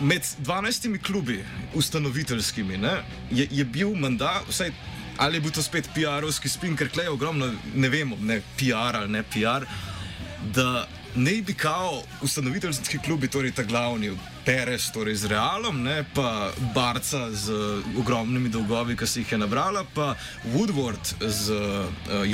med 0.00 0.22
12 0.22 1.02
klubi, 1.02 1.44
ustanoviteljskimi, 1.74 2.78
ne, 2.78 3.02
je, 3.30 3.48
je 3.50 3.64
bil 3.64 3.94
mandat, 3.94 4.48
vsaj 4.48 4.72
ali 5.20 5.36
je 5.36 5.40
bil 5.40 5.52
to 5.52 5.62
spet 5.62 5.90
PR-ovski 5.94 6.48
spin, 6.48 6.76
ker 6.76 6.88
klej 6.88 7.10
ogromno, 7.12 7.50
ne 7.74 7.88
vemo, 7.88 8.16
ne 8.20 8.40
PR 8.56 8.96
ali 8.96 9.12
ne 9.12 9.22
PR, 9.22 9.66
da 10.54 10.88
ne 11.14 11.42
bi 11.42 11.54
kao 11.54 12.02
ustanoviteljski 12.22 12.98
klubi, 12.98 13.28
torej 13.28 13.52
ta 13.52 13.62
glavni, 13.62 14.16
Perez, 14.44 14.88
torej 14.92 15.14
z 15.14 15.28
Realom, 15.28 15.82
ne, 15.82 16.04
pa 16.14 16.50
Barca 16.74 17.30
z 17.30 17.52
ogromnimi 17.98 18.48
dolgovi, 18.48 18.96
ki 18.96 19.06
se 19.06 19.20
jih 19.20 19.32
je 19.32 19.38
nabrala, 19.38 19.84
pa 19.94 20.14
Woodward 20.54 21.12
z 21.20 21.52
uh, 21.52 21.86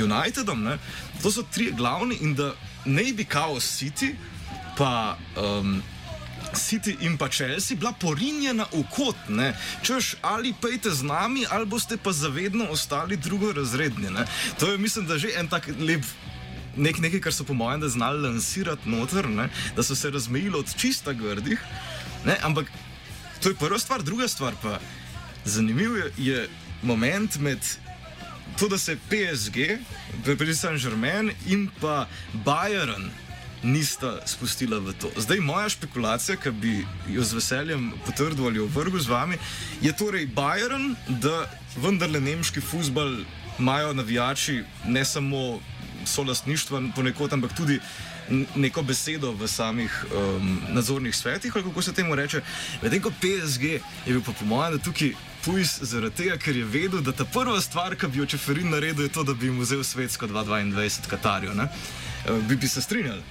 Unitedom, 0.03 0.63
ne, 0.63 0.77
to 1.21 1.31
so 1.31 1.43
tri 1.51 1.71
glavni 1.75 2.17
in 2.21 2.35
da 2.35 2.53
ne 2.85 3.11
bi 3.13 3.25
kao 3.25 3.59
City, 3.59 4.13
pa 4.77 5.17
um, 5.35 5.81
City 6.57 6.97
in 7.01 7.17
pa 7.17 7.29
Chelsea 7.29 7.77
bila 7.77 7.91
porinjena 7.93 8.65
v 8.73 8.83
kot, 8.91 9.29
ne? 9.29 9.53
češ 9.81 10.15
ali 10.21 10.53
pejte 10.61 10.91
z 10.91 11.03
nami, 11.03 11.45
ali 11.49 11.65
boste 11.65 11.97
pa 11.97 12.11
zavedno 12.11 12.67
ostali 12.73 13.17
drugorazredni. 13.17 14.09
Ne? 14.09 14.25
To 14.59 14.71
je, 14.71 14.77
mislim, 14.77 15.07
da 15.07 15.17
že 15.17 15.33
en 15.37 15.47
tak 15.47 15.69
lep. 15.79 16.03
Nek, 16.77 16.99
nekaj, 17.01 17.21
kar 17.21 17.33
so 17.33 17.43
po 17.43 17.53
mojem 17.57 17.81
da 17.81 17.89
znali 17.89 18.21
lansirati 18.21 18.89
noter, 18.89 19.29
ne? 19.29 19.49
da 19.75 19.83
so 19.83 19.95
se 19.95 20.09
razmejili 20.09 20.59
od 20.59 20.75
čista 20.77 21.13
grdih. 21.13 21.61
Ne? 22.25 22.37
Ampak 22.43 22.71
to 23.41 23.49
je 23.49 23.55
prva 23.55 23.79
stvar, 23.79 24.03
druga 24.03 24.27
stvar 24.27 24.53
pa. 24.61 24.79
Zanimiv 25.45 25.97
je, 25.97 26.11
je 26.17 26.49
moment 26.83 27.39
med 27.39 27.59
to, 28.59 28.67
da 28.67 28.77
se 28.77 28.97
PSG, 29.09 29.57
Paris 30.37 30.59
Saint-Germain 30.59 31.31
in 31.47 31.69
pa 31.81 32.07
Bayern 32.45 33.09
nista 33.63 34.19
spustila 34.25 34.79
v 34.79 34.93
to. 34.93 35.09
Zdaj 35.17 35.39
moja 35.39 35.69
špekulacija, 35.69 36.37
ki 36.37 36.51
bi 36.51 36.85
jo 37.09 37.23
z 37.23 37.33
veseljem 37.33 37.93
potrdil 38.05 38.45
ali 38.47 38.59
ovrgel 38.59 38.99
z 38.99 39.07
vami, 39.09 39.37
je 39.81 39.93
torej 39.97 40.27
Bayern, 40.27 40.95
da 41.07 41.49
vendarle 41.77 42.21
nemški 42.21 42.61
futbal 42.61 43.17
imajo 43.59 43.93
navijači 43.93 44.63
ne 44.85 45.05
samo 45.05 45.59
solastništva 46.05 46.81
ponekod, 46.95 47.33
ampak 47.33 47.53
tudi 47.53 47.79
neko 48.55 48.81
besedo 48.83 49.31
v 49.31 49.47
samih 49.47 50.05
um, 50.11 50.61
nadzornih 50.69 51.15
svetih, 51.15 51.51
ali 51.55 51.63
kako 51.63 51.81
se 51.81 51.93
temu 51.93 52.15
reče. 52.15 52.41
Medtem 52.81 53.01
ko 53.01 53.11
PSG 53.11 53.63
je 53.63 53.81
bil 54.05 54.21
pa 54.21 54.31
po 54.31 54.45
mojem, 54.45 54.79
tukaj 54.79 55.13
pujs 55.45 55.79
zaradi 55.81 56.15
tega, 56.15 56.37
ker 56.37 56.55
je 56.55 56.65
vedel, 56.65 57.01
da 57.01 57.11
ta 57.11 57.25
prva 57.25 57.61
stvar, 57.61 57.95
ki 57.95 58.07
bi 58.07 58.19
jo 58.19 58.25
Čeferin 58.25 58.69
naredil, 58.69 59.05
je 59.07 59.13
to, 59.15 59.23
da 59.23 59.33
bi 59.33 59.47
jim 59.47 59.59
vzel 59.59 59.83
svetsko 59.83 60.27
2022 60.27 61.07
Katarjo. 61.07 61.53
ne. 61.53 61.69
Eh, 62.27 62.41
Bi, 62.49 62.55
bi 62.55 62.67
se 62.67 62.81
strinjali? 62.81 63.23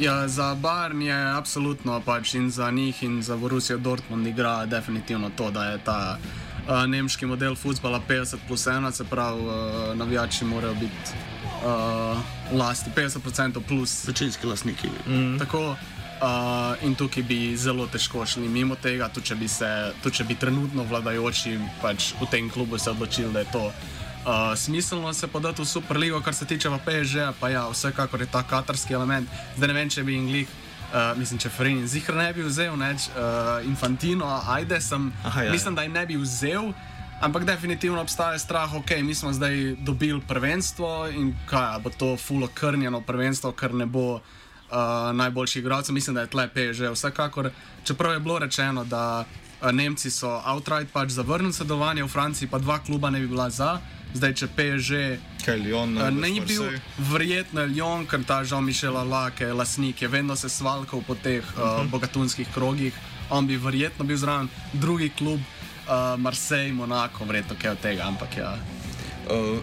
Ja, 0.00 0.28
za 0.28 0.56
Bayern 0.56 1.02
je 1.02 1.36
absolutno 1.36 2.00
pač 2.00 2.34
in 2.34 2.50
za 2.50 2.70
njih 2.70 3.02
in 3.02 3.22
za 3.22 3.36
Borussijo 3.36 3.78
Dortmund 3.78 4.26
igra 4.26 4.66
definitivno 4.66 5.30
to, 5.36 5.50
da 5.50 5.64
je 5.64 5.78
ta 5.84 6.18
uh, 6.18 6.86
nemški 6.86 7.26
model 7.26 7.54
futbola 7.54 8.00
50 8.08 8.36
plus 8.48 8.66
1, 8.66 8.92
se 8.92 9.04
pravi, 9.04 9.40
uh, 9.40 9.96
navijači 9.96 10.44
morajo 10.44 10.74
biti 10.74 11.12
uh, 11.64 12.18
lasti 12.58 12.90
50% 12.96 13.60
plus 13.68 14.08
večinski 14.08 14.46
lastniki. 14.46 14.88
Mm. 15.06 15.38
Tako. 15.38 15.76
Uh, 16.20 16.84
in 16.84 16.94
tukaj 16.94 17.22
bi 17.22 17.56
zelo 17.56 17.86
težko 17.86 18.26
šli 18.26 18.48
mimo 18.48 18.74
tega, 18.76 19.08
tudi 19.08 19.26
če 19.26 19.34
bi, 19.34 19.48
se, 19.48 19.92
tudi 20.02 20.16
če 20.16 20.24
bi 20.24 20.34
trenutno 20.34 20.84
vladajoči 20.84 21.58
pač 21.82 22.12
v 22.20 22.26
tem 22.30 22.50
klubu 22.50 22.78
se 22.78 22.90
odločili, 22.90 23.32
da 23.32 23.38
je 23.38 23.52
to 23.52 23.72
uh, 24.26 24.56
smiselno 24.56 25.12
se 25.12 25.26
podati 25.26 25.62
v 25.62 25.66
Superligo, 25.66 26.20
kar 26.20 26.34
se 26.34 26.44
tiče 26.44 26.68
pa 26.68 26.78
PSG, 26.78 27.16
pa 27.40 27.48
ja, 27.48 27.68
vsekakor 27.68 28.20
je 28.20 28.26
ta 28.26 28.42
katarski 28.42 28.94
element. 28.94 29.28
Zdaj 29.56 29.68
ne 29.68 29.74
vem, 29.74 29.90
če 29.90 30.04
bi 30.04 30.14
Inglih, 30.14 30.48
uh, 30.92 31.18
mislim, 31.18 31.40
če 31.40 31.48
Ferin 31.48 31.86
zihar 31.88 32.16
ne 32.16 32.32
bi 32.32 32.44
vzel, 32.46 32.76
neč, 32.76 33.08
uh, 33.14 33.60
Infantino, 33.66 34.28
ajde 34.48 34.80
sem, 34.80 35.12
Aha, 35.24 35.42
ja. 35.42 35.52
mislim, 35.52 35.74
da 35.74 35.82
je 35.82 35.88
ne 35.88 36.06
bi 36.06 36.16
vzel. 36.16 36.72
Ampak 37.20 37.44
definitivno 37.44 38.00
obstaja 38.00 38.38
strah, 38.38 38.74
ok, 38.74 38.96
mi 39.04 39.14
smo 39.14 39.32
zdaj 39.32 39.76
dobili 39.84 40.22
prvenstvo 40.28 41.08
in 41.12 41.34
kaj, 41.46 41.78
bo 41.84 41.90
to 41.90 42.16
fulo 42.16 42.48
krnjeno 42.48 43.00
prvenstvo, 43.00 43.52
ker 43.52 43.74
ne 43.74 43.86
bo 43.86 44.14
uh, 44.14 44.22
najboljši 45.12 45.58
igralcev. 45.58 45.94
Mislim, 45.94 46.16
da 46.16 46.24
je 46.24 46.32
tle 46.32 46.72
že 46.72 46.90
vsekakor. 46.90 47.50
Čeprav 47.84 48.12
je 48.12 48.20
bilo 48.20 48.38
rečeno, 48.38 48.84
da 48.84 49.24
uh, 49.60 49.70
Nemci 49.72 50.10
so 50.10 50.40
outright 50.46 50.92
pač 50.92 51.10
zavrnili 51.10 51.52
sodelovanje, 51.52 52.04
v 52.04 52.08
Franciji 52.08 52.48
pa 52.48 52.58
dva 52.58 52.78
kluba 52.78 53.10
ne 53.10 53.20
bi 53.20 53.28
bila 53.28 53.50
za. 53.50 53.78
Zdaj, 54.14 54.32
če 54.34 54.46
PSG 54.48 54.92
Kaj 55.44 55.58
Lyon, 55.62 55.94
uh, 55.94 56.10
bi 56.10 56.40
bil, 56.42 56.64
verjetno 56.98 57.60
je 57.60 57.68
Lyon, 57.68 58.06
ker 58.10 58.24
ta 58.26 58.40
Jean-Michel 58.42 58.96
Alak 58.96 59.40
je 59.40 59.52
lasnik, 59.52 60.02
je 60.02 60.08
vedno 60.08 60.36
se 60.36 60.48
svalkal 60.48 61.02
po 61.06 61.14
teh 61.14 61.44
uh, 61.56 61.80
Mhm. 61.80 61.90
bogatunskih 61.90 62.48
krogih. 62.54 62.92
On 63.30 63.46
bi 63.46 63.56
verjetno 63.56 64.04
bil 64.04 64.16
zraven, 64.16 64.48
drugi 64.72 65.08
klub, 65.08 65.38
uh, 65.40 66.18
Marseille, 66.18 66.72
Monako, 66.72 67.24
verjetno 67.24 67.56
kaj 67.62 67.70
od 67.70 67.80
tega, 67.80 68.02
ampak 68.02 68.36
ja. 68.36 68.56
Uh, 69.30 69.62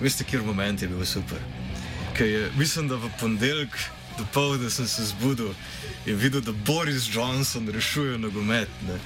veste, 0.00 0.24
kjer 0.24 0.42
moment 0.42 0.82
je 0.82 0.88
bil 0.88 1.04
super? 1.04 1.38
Ker 2.14 2.26
je, 2.26 2.50
mislim, 2.56 2.88
da 2.88 2.94
v 2.96 3.08
ponedeljek 3.20 3.72
do 4.18 4.24
povdne 4.32 4.70
sem 4.70 4.86
se 4.86 5.04
zbudil 5.04 5.54
in 6.06 6.16
videl, 6.16 6.40
da 6.40 6.52
Boris 6.52 7.08
Johnson 7.14 7.68
rešuje 7.68 8.18
nogomet. 8.18 8.68
Ne. 8.86 8.98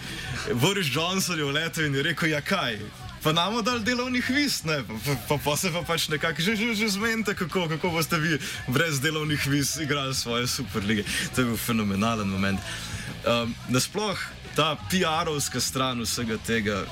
Boris 0.54 0.86
Johnson 0.92 1.38
je 1.38 1.44
vletel 1.44 1.86
in 1.86 1.94
je 1.94 2.02
rekel: 2.02 2.28
Ja, 2.28 2.40
kaj? 2.40 2.76
Pa 3.22 3.32
nam 3.32 3.58
dal 3.64 3.80
delovnih 3.82 4.30
viz, 4.30 4.62
ne, 4.64 4.82
pa, 4.86 4.94
pa, 5.04 5.14
pa, 5.28 5.38
pa 5.44 5.56
se 5.56 5.72
pa 5.74 5.82
pač 5.82 6.08
nekako 6.08 6.42
že, 6.42 6.54
že, 6.56 6.74
že 6.74 6.88
zmenite, 6.88 7.34
kako, 7.34 7.66
kako 7.68 7.90
boste 7.90 8.18
vi 8.18 8.38
brez 8.68 9.00
delovnih 9.00 9.46
viz 9.46 9.76
igrali 9.82 10.14
svoje 10.14 10.46
superlige. 10.46 11.02
To 11.34 11.40
je 11.40 11.46
bil 11.46 11.56
fenomenalen 11.56 12.28
moment. 12.28 12.60
Um, 13.26 13.54
nasploh 13.68 14.18
ta 14.54 14.78
PR-ovska 14.90 15.60
stran 15.60 16.02
vsega 16.02 16.38
tega, 16.46 16.86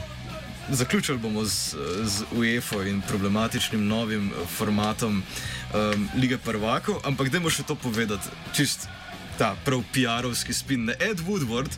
Zaključili 0.71 1.19
bomo 1.19 1.45
z, 1.45 1.77
z 2.03 2.25
UEFA 2.35 2.83
in 2.91 3.03
problematičnim 3.09 3.87
novim 3.87 4.31
eh, 4.31 4.47
formatom 4.47 5.23
um, 5.23 6.09
Lige 6.17 6.39
prvakov, 6.39 6.99
ampak 7.05 7.31
dajmo 7.31 7.51
še 7.51 7.63
to 7.63 7.77
povedati, 7.79 8.27
čist 8.51 8.89
ta 9.39 9.55
prav 9.65 9.85
PR-ovski 9.95 10.51
spin. 10.53 10.91
Ed 10.91 11.23
Woodward 11.23 11.71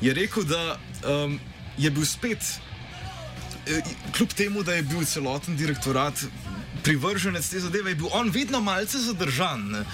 je 0.00 0.14
rekel, 0.14 0.46
da 0.48 0.78
um, 1.04 1.36
je 1.76 1.90
bil 1.90 2.06
spet, 2.08 2.40
kljub 4.16 4.32
temu, 4.32 4.62
da 4.62 4.74
je 4.74 4.82
bil 4.82 5.04
celoten 5.04 5.56
direktorat 5.56 6.24
privrženec 6.82 7.48
te 7.48 7.60
zadeve, 7.60 7.90
je 7.90 8.00
bil 8.02 8.08
on 8.12 8.30
vedno 8.30 8.60
malce 8.60 8.98
zadržan. 8.98 9.68
Ne? 9.70 9.84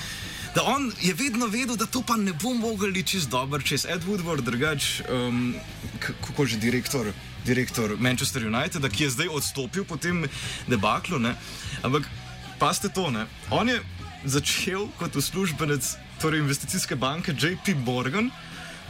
da 0.55 0.62
on 0.62 0.93
je 1.03 1.14
vedno 1.14 1.47
vedel, 1.47 1.77
da 1.77 1.87
to 1.87 2.03
pa 2.03 2.16
ne 2.16 2.33
bo 2.33 2.55
mogel 2.55 2.93
čez 3.05 3.27
dober, 3.29 3.62
čez 3.62 3.85
Ed 3.85 4.05
Woodward, 4.07 4.47
drugač, 4.47 5.03
um, 5.11 5.55
kako 5.99 6.47
že 6.47 6.57
direktor. 6.57 7.12
Direktor 7.45 7.97
Manchester 8.01 8.47
United, 8.47 8.89
ki 8.89 9.05
je 9.05 9.11
zdaj 9.11 9.29
odstopil 9.29 9.85
po 9.85 9.97
tem 10.01 10.25
debaklu. 10.64 11.18
Ne? 11.18 11.35
Ampak, 11.83 12.09
paste 12.59 12.89
to, 12.89 13.11
ne? 13.11 13.27
on 13.51 13.68
je 13.68 13.83
začel 14.25 14.89
kot 14.97 15.16
uslužbenec 15.16 15.85
torej 16.22 16.41
investicijske 16.41 16.97
banke 16.97 17.37
JP 17.37 17.77
Morgan, 17.85 18.31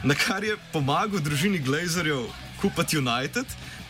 na 0.07 0.15
kar 0.15 0.43
je 0.43 0.55
pomagal 0.71 1.19
družini 1.19 1.59
Glazerjev 1.59 2.29
kupiti 2.61 2.95
United, 2.95 3.43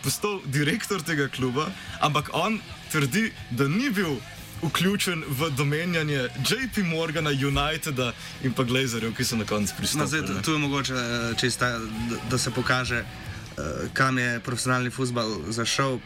postal 0.05 0.39
direktor 0.45 1.01
tega 1.01 1.27
kluba, 1.33 1.65
ampak 2.05 2.29
on 2.37 2.59
trdi, 2.93 3.31
da 3.49 3.67
ni 3.67 3.89
bil 3.89 4.19
vključen 4.61 5.23
v 5.27 5.49
domenjanje 5.57 6.29
JP 6.37 6.77
Morgana, 6.83 7.29
Uniteda 7.29 8.13
in 8.43 8.53
pa 8.53 8.63
Glazerjev, 8.63 9.15
ki 9.15 9.25
so 9.25 9.35
na 9.35 9.45
koncu 9.45 9.73
pristopili. 9.77 10.21
No, 10.21 10.27
zdaj, 10.27 10.43
tu 10.43 10.53
je 10.53 10.57
mogoče, 10.57 10.93
eh, 10.93 11.33
čista, 11.39 11.69
da, 11.79 12.17
da 12.29 12.37
se 12.37 12.51
pokaže, 12.51 13.01
uh, 13.01 13.63
kam 13.93 14.17
je 14.17 14.39
profesionalni 14.39 14.89
futbol 14.89 15.37
zašel. 15.49 15.93
Uh, 15.93 16.01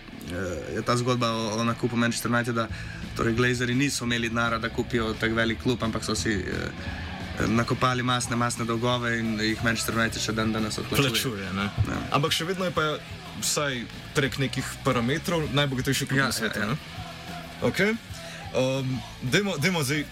je 0.75 0.81
ta 0.81 0.97
zgodba 0.97 1.31
o, 1.31 1.59
o 1.59 1.63
nakupu 1.63 1.95
Manchester 1.95 2.31
Uniteda. 2.31 2.67
Torej, 3.17 3.33
Glazerji 3.33 3.75
niso 3.75 4.05
imeli 4.05 4.29
denara, 4.29 4.57
da 4.57 4.69
kupijo 4.69 5.13
tak 5.13 5.31
velik 5.31 5.61
klub, 5.63 5.83
ampak 5.83 6.03
so 6.03 6.15
si. 6.15 6.43
Nakopali 7.39 8.03
masne, 8.03 8.35
masne 8.35 8.65
dolgove 8.65 9.13
in 9.19 9.39
jih 9.39 9.61
Manchester 9.63 9.95
United 9.95 10.19
še 10.19 10.33
dan 10.35 10.51
danes 10.51 10.75
odplačuje. 10.77 11.09
Plačuje, 11.09 11.43
ja. 11.47 11.69
Ampak 12.11 12.35
še 12.35 12.43
vedno 12.43 12.65
je 12.67 12.73
pa 12.75 12.97
vsaj 13.41 13.83
prek 14.15 14.37
nekih 14.37 14.65
parametrov 14.83 15.49
najbogatejši 15.53 16.07
klub 16.07 16.19
ja, 16.19 16.29
na 16.29 16.35
svetu. 16.35 16.59
Ja, 16.59 16.65
ja. 16.65 16.75
Okay. 17.61 17.95
Um, 18.49 19.01
dajmo, 19.21 19.57
dajmo 19.57 19.83
zdaj, 19.83 20.05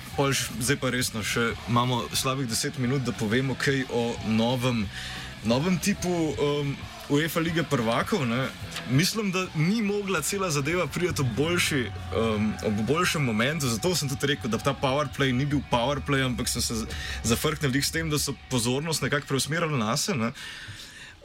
zdaj 0.59 0.77
pa 0.77 0.91
resno, 0.93 1.23
še 1.25 1.53
imamo 1.69 2.03
slabih 2.13 2.45
deset 2.49 2.77
minut, 2.77 3.01
da 3.01 3.15
povemo 3.15 3.55
kaj 3.57 3.87
o 3.89 4.11
novem, 4.29 4.85
novem 5.43 5.79
tipu. 5.81 6.13
Um, 6.37 6.77
UEFA 7.07 7.39
lige 7.39 7.63
prvakov, 7.63 8.25
ne, 8.27 8.49
mislim, 8.91 9.31
da 9.31 9.45
ni 9.55 9.81
mogla 9.81 10.21
cela 10.21 10.49
zadeva 10.51 10.87
priti 10.87 11.21
ob, 11.21 11.27
boljši, 11.37 11.85
um, 12.11 12.49
ob 12.67 12.81
boljšem 12.87 13.23
momentu. 13.23 13.67
Zato 13.67 13.95
sem 13.95 14.09
tudi 14.09 14.27
rekel, 14.33 14.51
da 14.51 14.57
ta 14.57 14.73
PowerPlay 14.75 15.31
ni 15.31 15.45
bil 15.45 15.61
PowerPlay, 15.71 16.25
ampak 16.25 16.49
sem 16.51 16.61
se 16.61 16.73
zafrknil 17.23 17.81
s 17.81 17.91
tem, 17.91 18.09
da 18.09 18.19
so 18.19 18.35
pozornost 18.51 19.01
nekako 19.01 19.27
preusmerili 19.27 19.79
na 19.79 19.97
sebe. 19.97 20.33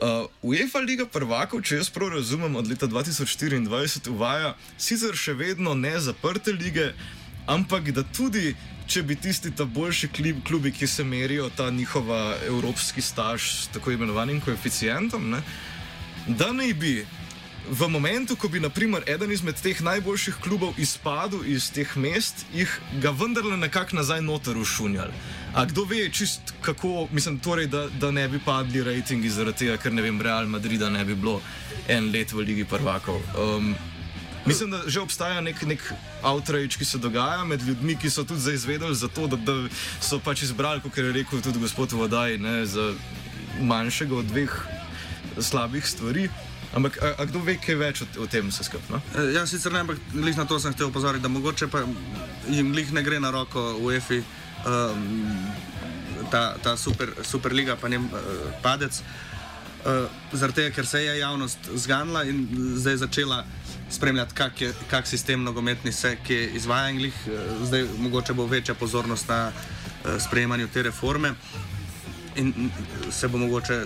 Uh, 0.03 0.27
UEFA 0.43 0.81
Liga 0.83 1.05
prvakov, 1.07 1.61
če 1.63 1.77
jaz 1.79 1.89
prav 1.95 2.09
razumem, 2.17 2.57
od 2.59 2.67
leta 2.67 2.89
2024 2.91 4.11
uvaja 4.11 4.57
sicer 4.75 5.15
še 5.15 5.31
vedno 5.39 5.77
ne 5.79 5.93
zaprte 6.03 6.51
lige, 6.51 6.89
ampak 7.47 7.93
da 7.95 8.03
tudi 8.03 8.57
če 8.91 9.05
bi 9.07 9.15
tisti 9.15 9.53
ta 9.55 9.63
boljši 9.63 10.11
klubi, 10.43 10.73
ki 10.75 10.87
se 10.91 11.05
merijo 11.07 11.47
ta 11.55 11.71
njihova 11.71 12.35
evropski 12.49 13.03
staž 13.03 13.47
s 13.47 13.69
tako 13.71 13.95
imenovanim 13.95 14.41
koeficientom, 14.43 15.31
ne, 15.37 15.43
da 16.27 16.51
naj 16.51 16.75
bi 16.75 16.95
v 17.71 17.89
momentu, 17.89 18.35
ko 18.35 18.51
bi 18.51 18.61
naprimer 18.61 19.07
eden 19.07 19.31
izmed 19.31 19.61
teh 19.63 19.79
najboljših 19.87 20.43
klubov 20.43 20.75
izpadel 20.83 21.47
iz 21.47 21.71
teh 21.71 21.95
mest, 21.97 22.43
jih 22.51 22.75
ga 22.99 23.15
vendarle 23.15 23.57
nekako 23.57 24.03
nazaj 24.03 24.23
noter 24.27 24.59
ušunjali. 24.59 25.15
A 25.55 25.65
kdo 25.65 25.85
ve, 25.85 26.09
čist 26.09 26.55
kako, 26.61 27.09
mislim, 27.13 27.39
torej, 27.39 27.67
da, 27.67 27.89
da 28.01 28.11
ne 28.11 28.29
bi 28.29 28.39
padli 28.39 28.83
rejtingi 28.83 29.31
zaradi 29.31 29.59
tega, 29.59 29.77
ker 29.77 29.93
ne 29.93 30.03
vem, 30.03 30.21
Real 30.21 30.47
Madrida 30.49 30.89
ne 30.91 31.05
bi 31.05 31.15
bilo 31.15 31.41
en 31.89 32.09
let 32.13 32.33
v 32.33 32.47
Ligi 32.47 32.65
prvakov. 32.65 33.21
Um, 33.37 33.75
Mislim, 34.47 34.71
da 34.71 34.83
že 34.87 35.01
obstaja 35.01 35.41
nek, 35.41 35.61
nek 35.63 35.93
outrage, 36.23 36.75
ki 36.79 36.85
se 36.85 36.99
dogaja 36.99 37.45
med 37.45 37.63
ljudmi, 37.63 37.95
ki 37.97 38.11
so 38.11 38.25
tudi 38.25 38.41
zdaj 38.41 38.55
izvedeli 38.55 38.95
za 38.95 39.09
to, 39.09 39.27
da, 39.27 39.37
da 39.37 39.69
so 40.01 40.19
pač 40.19 40.43
izbrali, 40.43 40.81
kot 40.83 40.99
je 40.99 41.13
rekel 41.13 41.43
tudi 41.43 41.63
gospod 41.63 41.93
Vodaj, 41.93 42.39
ne, 42.39 42.67
za 42.67 42.91
manjšega 43.61 44.17
od 44.17 44.27
dveh 44.27 44.57
slabih 45.39 45.87
stvari. 45.87 46.29
Ampak, 46.75 46.99
a, 47.03 47.15
a 47.23 47.25
kdo 47.29 47.39
ve, 47.45 47.55
kaj 47.61 47.77
več 47.79 48.03
o, 48.03 48.07
o 48.25 48.27
tem 48.27 48.51
se 48.51 48.65
skupaj? 48.65 48.91
No? 48.91 49.01
E, 49.15 49.29
ja, 49.37 49.47
sicer 49.47 49.73
ne, 49.73 49.85
ampak 49.85 50.01
na 50.13 50.45
to 50.49 50.59
sem 50.59 50.73
hotel 50.75 50.89
opozoriti, 50.89 51.23
da 51.23 51.29
mogoče 51.29 51.69
pa 51.71 51.85
jim 52.49 52.73
lih 52.73 52.93
ne 52.93 53.03
gre 53.07 53.21
na 53.21 53.31
roko 53.31 53.77
v 53.79 53.99
EFI, 54.01 54.23
um, 54.67 55.47
ta, 56.31 56.55
ta 56.63 56.77
super, 56.77 57.13
superliga, 57.23 57.77
pa 57.77 57.89
njem 57.89 58.05
uh, 58.05 58.19
padec. 58.63 59.03
Uh, 59.83 60.07
Zaradi 60.33 60.61
tega, 60.63 60.75
ker 60.75 60.87
se 60.87 61.05
je 61.05 61.19
javnost 61.19 61.59
zganila 61.75 62.25
in 62.25 62.47
zdaj 62.79 62.97
začela 62.97 63.45
spremljati, 63.91 64.35
kak, 64.35 64.61
je, 64.61 64.73
kak 64.91 65.07
sistem 65.07 65.43
nogometni 65.43 65.93
se 65.93 66.17
izvaja 66.55 66.91
in 66.91 66.99
glih, 66.99 67.15
eh, 67.27 67.67
zdaj 67.67 67.85
mogoče 67.99 68.33
bo 68.33 68.47
večja 68.47 68.75
pozornost 68.75 69.29
na 69.29 69.53
uh, 69.53 70.23
sprejemanju 70.23 70.69
te 70.69 70.83
reforme 70.83 71.35
in 72.37 72.71
se 73.11 73.29
bo 73.29 73.39
mogoče 73.39 73.85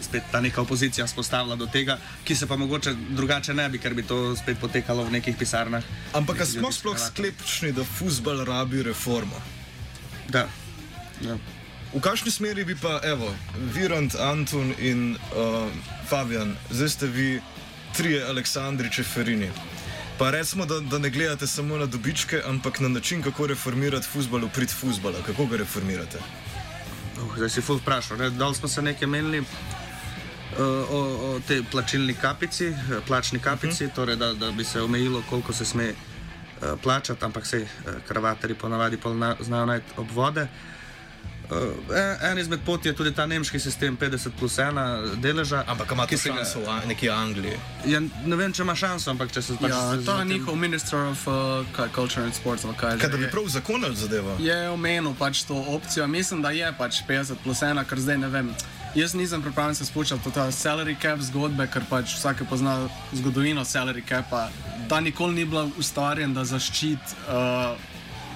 spet 0.00 0.22
ta 0.32 0.40
neka 0.40 0.60
opozicija 0.60 1.06
spostavila 1.06 1.56
do 1.56 1.66
tega, 1.66 1.98
ki 2.24 2.36
se 2.36 2.46
pa 2.46 2.56
mogoče 2.56 2.94
drugače 3.10 3.54
ne 3.54 3.68
bi, 3.68 3.78
ker 3.78 3.94
bi 3.94 4.02
to 4.02 4.36
spet 4.36 4.60
potekalo 4.60 5.04
v 5.04 5.10
nekih 5.10 5.36
pisarnah. 5.38 5.84
Ampak 6.12 6.44
smo 6.46 6.72
sploh 6.72 6.98
sklepčni, 6.98 7.72
da 7.72 7.84
futbol 7.84 8.44
rabi 8.44 8.82
reformo? 8.82 9.40
Da. 10.28 10.48
Ja. 11.20 11.36
V 11.94 12.00
kakšni 12.00 12.30
smeri 12.30 12.64
bi 12.64 12.74
pa, 12.74 13.00
evo, 13.04 13.30
Virant, 13.74 14.14
Anton 14.14 14.74
in 14.78 15.14
uh, 15.14 15.70
Fabian, 16.08 16.56
zdaj 16.70 16.88
ste 16.88 17.06
vi 17.06 17.40
trije 17.96 18.24
Aleksandri 18.26 18.90
Čeferini. 18.90 19.50
Pa 20.18 20.30
recimo, 20.30 20.66
da, 20.66 20.80
da 20.80 20.98
ne 20.98 21.10
gledate 21.10 21.46
samo 21.46 21.76
na 21.76 21.86
dobičke, 21.86 22.42
ampak 22.46 22.80
na 22.80 22.88
način, 22.88 23.22
kako 23.22 23.46
reformirati 23.46 24.06
futbol 24.06 24.48
prid 24.54 24.70
futbola. 24.70 25.22
Kako 25.26 25.46
ga 25.46 25.56
reformirate? 25.56 26.18
Uh, 26.18 27.36
zdaj 27.36 27.50
si 27.50 27.62
ful 27.62 27.78
vprašal. 27.78 28.30
Dal 28.30 28.54
smo 28.54 28.68
se 28.68 28.82
nekaj 28.82 29.08
menili 29.08 29.40
uh, 29.40 29.46
o, 30.90 31.00
o 31.30 31.40
tej 31.46 31.62
plačilni 31.70 32.14
kapici, 32.14 32.66
eh, 32.66 33.00
plačni 33.06 33.38
kapici, 33.38 33.84
uh 33.84 33.90
mhm. 33.90 33.92
-huh. 33.92 33.96
torej 33.96 34.16
da, 34.16 34.34
da 34.34 34.50
bi 34.50 34.64
se 34.64 34.80
omejilo, 34.80 35.22
koliko 35.30 35.52
se 35.52 35.64
sme 35.64 35.90
uh, 35.90 36.13
plačati, 36.82 37.24
ampak 37.24 37.46
se 37.46 37.62
uh, 37.62 37.92
kravateri 38.08 38.54
ponavadi 38.54 38.98
znajo 39.40 39.66
najti 39.66 39.92
obvode. 39.96 40.42
Uh, 40.42 40.74
Uh, 41.50 42.30
en 42.30 42.38
izmed 42.38 42.60
poti 42.64 42.88
je 42.88 42.94
tudi 42.96 43.12
ta 43.12 43.26
nemški 43.26 43.58
sistem 43.60 43.96
50 43.96 44.30
plus 44.38 44.56
1 44.58 45.16
deleža. 45.20 45.64
Ampak 45.68 45.92
ima 45.92 46.06
ki 46.06 46.16
šanso 46.16 46.60
v 46.60 46.86
neki 46.88 47.10
Angliji? 47.10 47.58
Ja, 47.84 48.00
ne 48.00 48.36
vem, 48.36 48.52
če 48.52 48.62
ima 48.64 48.74
šanso, 48.74 49.10
ampak 49.12 49.32
če 49.32 49.42
se 49.42 49.56
pač. 49.60 49.70
Ja, 49.70 49.98
to 50.06 50.16
je 50.18 50.24
njihov 50.24 50.56
minister 50.56 51.04
of 51.10 51.26
uh, 51.28 51.88
culture 51.94 52.24
and 52.24 52.34
sports. 52.34 52.64
Kaj, 52.64 52.96
kaj 52.98 53.12
da 53.12 53.20
bi 53.20 53.28
prav 53.30 53.48
zakonal 53.52 53.92
zadevo? 53.92 54.38
Je 54.40 54.56
omenil 54.70 55.12
pač 55.18 55.44
to 55.44 55.58
opcijo. 55.76 56.06
Mislim, 56.08 56.40
da 56.42 56.50
je 56.50 56.72
pač 56.78 57.02
50 57.08 57.44
plus 57.44 57.60
1, 57.60 57.84
ker 57.84 58.00
zdaj 58.00 58.18
ne 58.24 58.32
vem. 58.32 58.50
Jaz 58.94 59.14
nisem 59.14 59.42
pripravljen 59.42 59.74
se 59.74 59.84
spuščati 59.88 60.28
v 60.28 60.32
ta 60.32 60.44
salary 60.54 60.94
cap 61.02 61.18
zgodbe, 61.18 61.66
ker 61.66 61.82
pač 61.90 62.12
vsak 62.14 62.44
pozna 62.46 62.76
zgodovino 63.10 63.64
salary 63.66 64.04
capa. 64.06 64.44
Ta 64.88 65.00
nikoli 65.00 65.34
ni 65.34 65.44
bila 65.44 65.64
ustvarjena, 65.78 66.34
da 66.34 66.44
zaščiti. 66.46 67.18
Uh, 67.26 67.74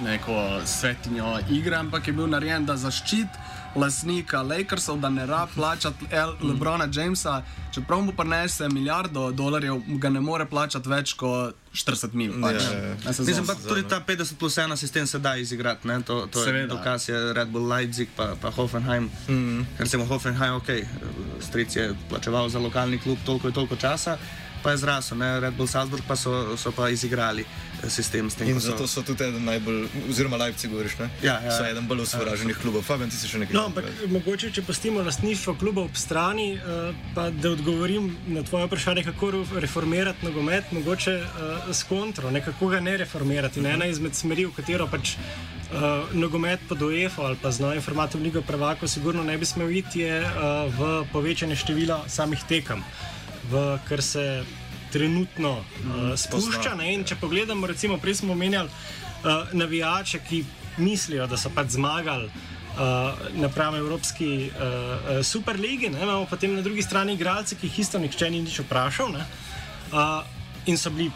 neko 0.03 0.35
svetinjo 0.65 1.37
igre, 1.51 1.75
ampak 1.75 2.07
je 2.07 2.13
bil 2.13 2.27
narejen, 2.27 2.65
da 2.65 2.75
zaščiti 2.75 3.48
lasnika 3.75 4.41
Lakersov, 4.41 4.99
da 4.99 5.09
ne 5.09 5.25
rabi 5.25 5.51
plačati 5.55 6.05
Lebrona 6.41 6.87
Jamesa. 6.93 7.43
Čeprav 7.73 8.01
mu 8.01 8.11
prenese 8.11 8.69
milijardo 8.69 9.31
dolarjev, 9.31 9.81
ga 9.87 10.09
ne 10.09 10.19
more 10.19 10.45
plačati 10.45 10.89
več 10.89 11.13
kot 11.13 11.55
40 11.73 12.13
milijonov. 12.13 12.49
Pač. 12.49 12.63
Ja, 12.63 12.79
ja. 12.87 12.95
Mislim, 13.19 13.45
da 13.45 13.55
tudi 13.55 13.87
ta 13.87 14.01
50 14.07 14.35
plus 14.39 14.57
1 14.57 14.75
sistem 14.75 15.07
se 15.07 15.19
da 15.19 15.35
izigrati. 15.35 15.87
Ne? 15.87 16.01
To, 16.01 16.25
to 16.31 16.43
je 16.43 16.67
dokaz, 16.67 17.09
je 17.09 17.33
Red 17.33 17.47
Bull 17.47 17.67
Leipzig, 17.67 18.09
pa, 18.15 18.33
pa 18.41 18.49
Hoffenheim. 18.49 19.09
Mm. 19.27 19.65
Ker 19.77 19.89
se 19.89 19.97
mu 19.97 20.05
Hoffenheim, 20.05 20.53
ok, 20.53 20.69
stric 21.39 21.75
je 21.75 21.93
plačeval 22.09 22.49
za 22.49 22.59
lokalni 22.59 22.99
klub 22.99 23.17
toliko 23.25 23.47
in 23.47 23.53
toliko 23.53 23.75
časa 23.75 24.17
pa 24.63 24.71
je 24.71 24.77
zrasel, 24.77 25.17
ne? 25.17 25.39
Red 25.39 25.53
Bull 25.53 25.67
Salzburg 25.67 26.03
pa 26.07 26.15
so, 26.15 26.57
so 26.57 26.71
pa 26.71 26.89
izigrali 26.89 27.45
eh, 27.45 27.89
sistem 27.89 28.29
s 28.29 28.35
tem. 28.35 28.49
In 28.49 28.59
zato 28.59 28.87
so 28.87 29.01
tudi 29.01 29.23
eden 29.23 29.45
najbolj, 29.45 29.87
oziroma 30.09 30.37
Leipzig, 30.37 30.71
govoriš, 30.71 30.97
ne? 30.99 31.09
Ja, 31.23 31.39
ja. 31.43 31.57
So 31.57 31.65
eden 31.65 31.87
bolj 31.87 32.05
osvoraženih 32.07 32.55
ja. 32.55 32.61
klubov. 32.61 32.83
Fabian, 32.87 33.09
ti 33.09 33.17
si 33.19 33.29
še 33.29 33.43
nekaj. 33.43 33.55
No, 33.55 33.65
ampak 33.71 33.87
mogoče, 34.11 34.51
če 34.55 34.63
pustimo 34.67 35.03
lastništvo 35.05 35.55
klubov 35.59 35.89
ob 35.91 35.99
strani, 35.99 36.51
uh, 36.57 36.95
pa 37.15 37.29
da 37.29 37.53
odgovorim 37.55 38.11
na 38.27 38.43
tvoje 38.43 38.69
vprašanje, 38.69 39.05
kako 39.11 39.31
reformirati 39.59 40.25
nogomet, 40.25 40.71
mogoče 40.75 41.15
uh, 41.19 41.69
s 41.73 41.87
kontro, 41.89 42.31
nekako 42.31 42.73
ga 42.73 42.83
ne 42.83 42.97
reformirati. 43.03 43.61
Ne? 43.61 43.77
Ena 43.77 43.89
izmed 43.89 44.15
smeri, 44.15 44.49
v 44.49 44.55
katero 44.57 44.89
pač. 44.91 45.15
Uh, 45.69 46.09
nogomet 46.17 46.63
pod 46.65 46.81
UEFA 46.81 47.27
ali 47.27 47.37
pa 47.37 47.51
z 47.53 47.61
novim 47.61 47.81
formatom 47.85 48.23
Liga 48.25 48.41
Prvaka, 48.41 48.87
sigurno 48.89 49.21
ne 49.23 49.35
bi 49.37 49.45
smel 49.45 49.69
iti 49.69 50.01
je, 50.01 50.15
uh, 50.25 50.65
v 50.73 50.87
povečanje 51.13 51.59
števila 51.61 51.99
samih 52.09 52.41
tekem 52.49 52.81
v 53.51 53.79
kar 53.87 54.01
se 54.01 54.43
trenutno 54.91 55.51
uh, 55.59 56.15
spušča. 56.17 56.75
Ne? 56.75 56.91
Če 57.05 57.17
pogledamo, 57.21 57.67
recimo, 57.67 57.97
prej 57.97 58.21
smo 58.21 58.33
omenjali 58.33 58.69
uh, 58.69 59.53
navijače, 59.53 60.21
ki 60.29 60.43
mislijo, 60.77 61.27
da 61.27 61.37
so 61.37 61.51
pač 61.53 61.75
zmagali. 61.77 62.29
Uh, 62.79 63.17
Napravo 63.41 63.77
Evropski 63.77 64.49
uh, 64.49 65.19
superligi, 65.25 65.89
ne? 65.89 66.03
imamo 66.03 66.25
potem 66.29 66.53
na 66.55 66.61
drugi 66.61 66.81
strani 66.81 67.13
igralce, 67.17 67.57
ki 67.59 67.67
jih 67.67 67.79
isto 67.79 67.99
nihče 67.99 68.29
ni 68.31 68.43
nič 68.45 68.61
vprašal, 68.63 69.17
uh, 69.17 70.21
in 70.65 70.77
so 70.77 70.89
bili 70.89 71.11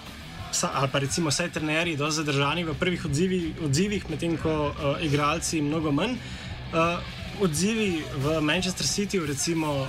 ali 0.61 0.87
pa 0.91 0.99
recimo 0.99 1.29
vsaj 1.29 1.49
trenerji, 1.49 1.95
dosti 1.97 2.21
zadržani 2.21 2.63
v 2.63 2.75
prvih 2.77 3.05
odzivi, 3.05 3.55
odzivih, 3.65 4.09
medtem 4.09 4.37
ko 4.37 4.69
uh, 4.69 5.01
igralci 5.01 5.61
mnogo 5.61 5.91
manj. 5.91 6.17
Uh, 6.73 7.22
odzivi 7.41 8.03
v 8.17 8.41
Manchester 8.41 8.85
Cityju, 8.85 9.25
recimo 9.25 9.85
uh, 9.85 9.87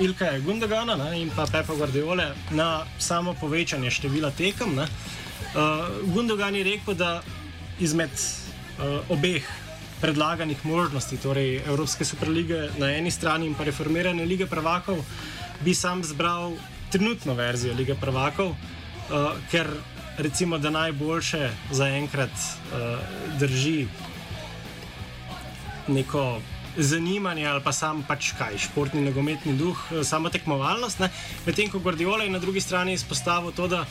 Ilka 0.00 0.38
Gundagana 0.38 0.96
ne, 0.96 1.20
in 1.20 1.30
pa 1.30 1.46
Pepa 1.46 1.74
Guardiola 1.74 2.34
na 2.50 2.84
samo 2.98 3.34
povečanje 3.34 3.90
števila 3.90 4.30
tekem. 4.30 4.74
Ne. 4.74 4.86
Uh, 5.54 5.88
Gundogan 6.12 6.54
je 6.54 6.64
rekel, 6.64 6.94
da 6.94 7.22
izmed 7.80 8.10
uh, 8.10 9.00
obeh 9.08 9.44
predlaganih 10.00 10.66
možnosti, 10.66 11.16
torej 11.16 11.62
Evropske 11.66 12.04
superlige 12.04 12.68
na 12.78 12.92
eni 12.94 13.10
strani 13.10 13.46
in 13.46 13.54
pa 13.54 13.64
reformirane 13.64 14.24
lige 14.24 14.46
prvakov, 14.46 15.02
bi 15.64 15.74
sam 15.74 16.04
zbral 16.04 16.54
trenutno 16.92 17.34
verzijo 17.34 17.74
lige 17.74 17.94
prvakov, 17.94 18.52
uh, 18.52 19.32
ker 19.50 19.66
recimo, 20.18 20.58
da 20.58 20.70
najboljše 20.70 21.50
zaenkrat 21.70 22.30
uh, 22.30 22.98
drži 23.38 23.86
neko 25.88 26.40
zanimanje 26.76 27.46
ali 27.46 27.62
pa 27.64 27.72
sam 27.72 28.02
pač 28.08 28.32
kaj, 28.38 28.58
športni 28.58 29.02
nogometni 29.04 29.54
duh, 29.58 29.78
samo 30.02 30.30
tekmovalnost. 30.30 31.02
Medtem 31.46 31.70
ko 31.70 31.78
Guardiola 31.78 32.24
je 32.24 32.30
na 32.30 32.38
drugi 32.38 32.60
strani 32.60 32.92
izpostavil 32.92 33.52
to, 33.52 33.68
da 33.68 33.84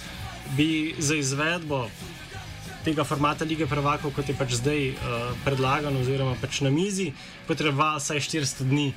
bi 0.56 0.96
za 1.00 1.16
izvedbo 1.16 1.88
tega 2.88 3.04
formata 3.04 3.46
lige 3.46 3.68
prvakov, 3.68 4.14
kot 4.16 4.30
je 4.30 4.36
pač 4.38 4.56
zdaj 4.62 4.94
uh, 4.94 5.32
predlagan 5.44 5.98
oziroma 6.00 6.38
pač 6.40 6.62
na 6.64 6.72
mizi, 6.72 7.12
potreboval 7.48 8.00
vsaj 8.00 8.24
400 8.24 8.68
dni. 8.70 8.88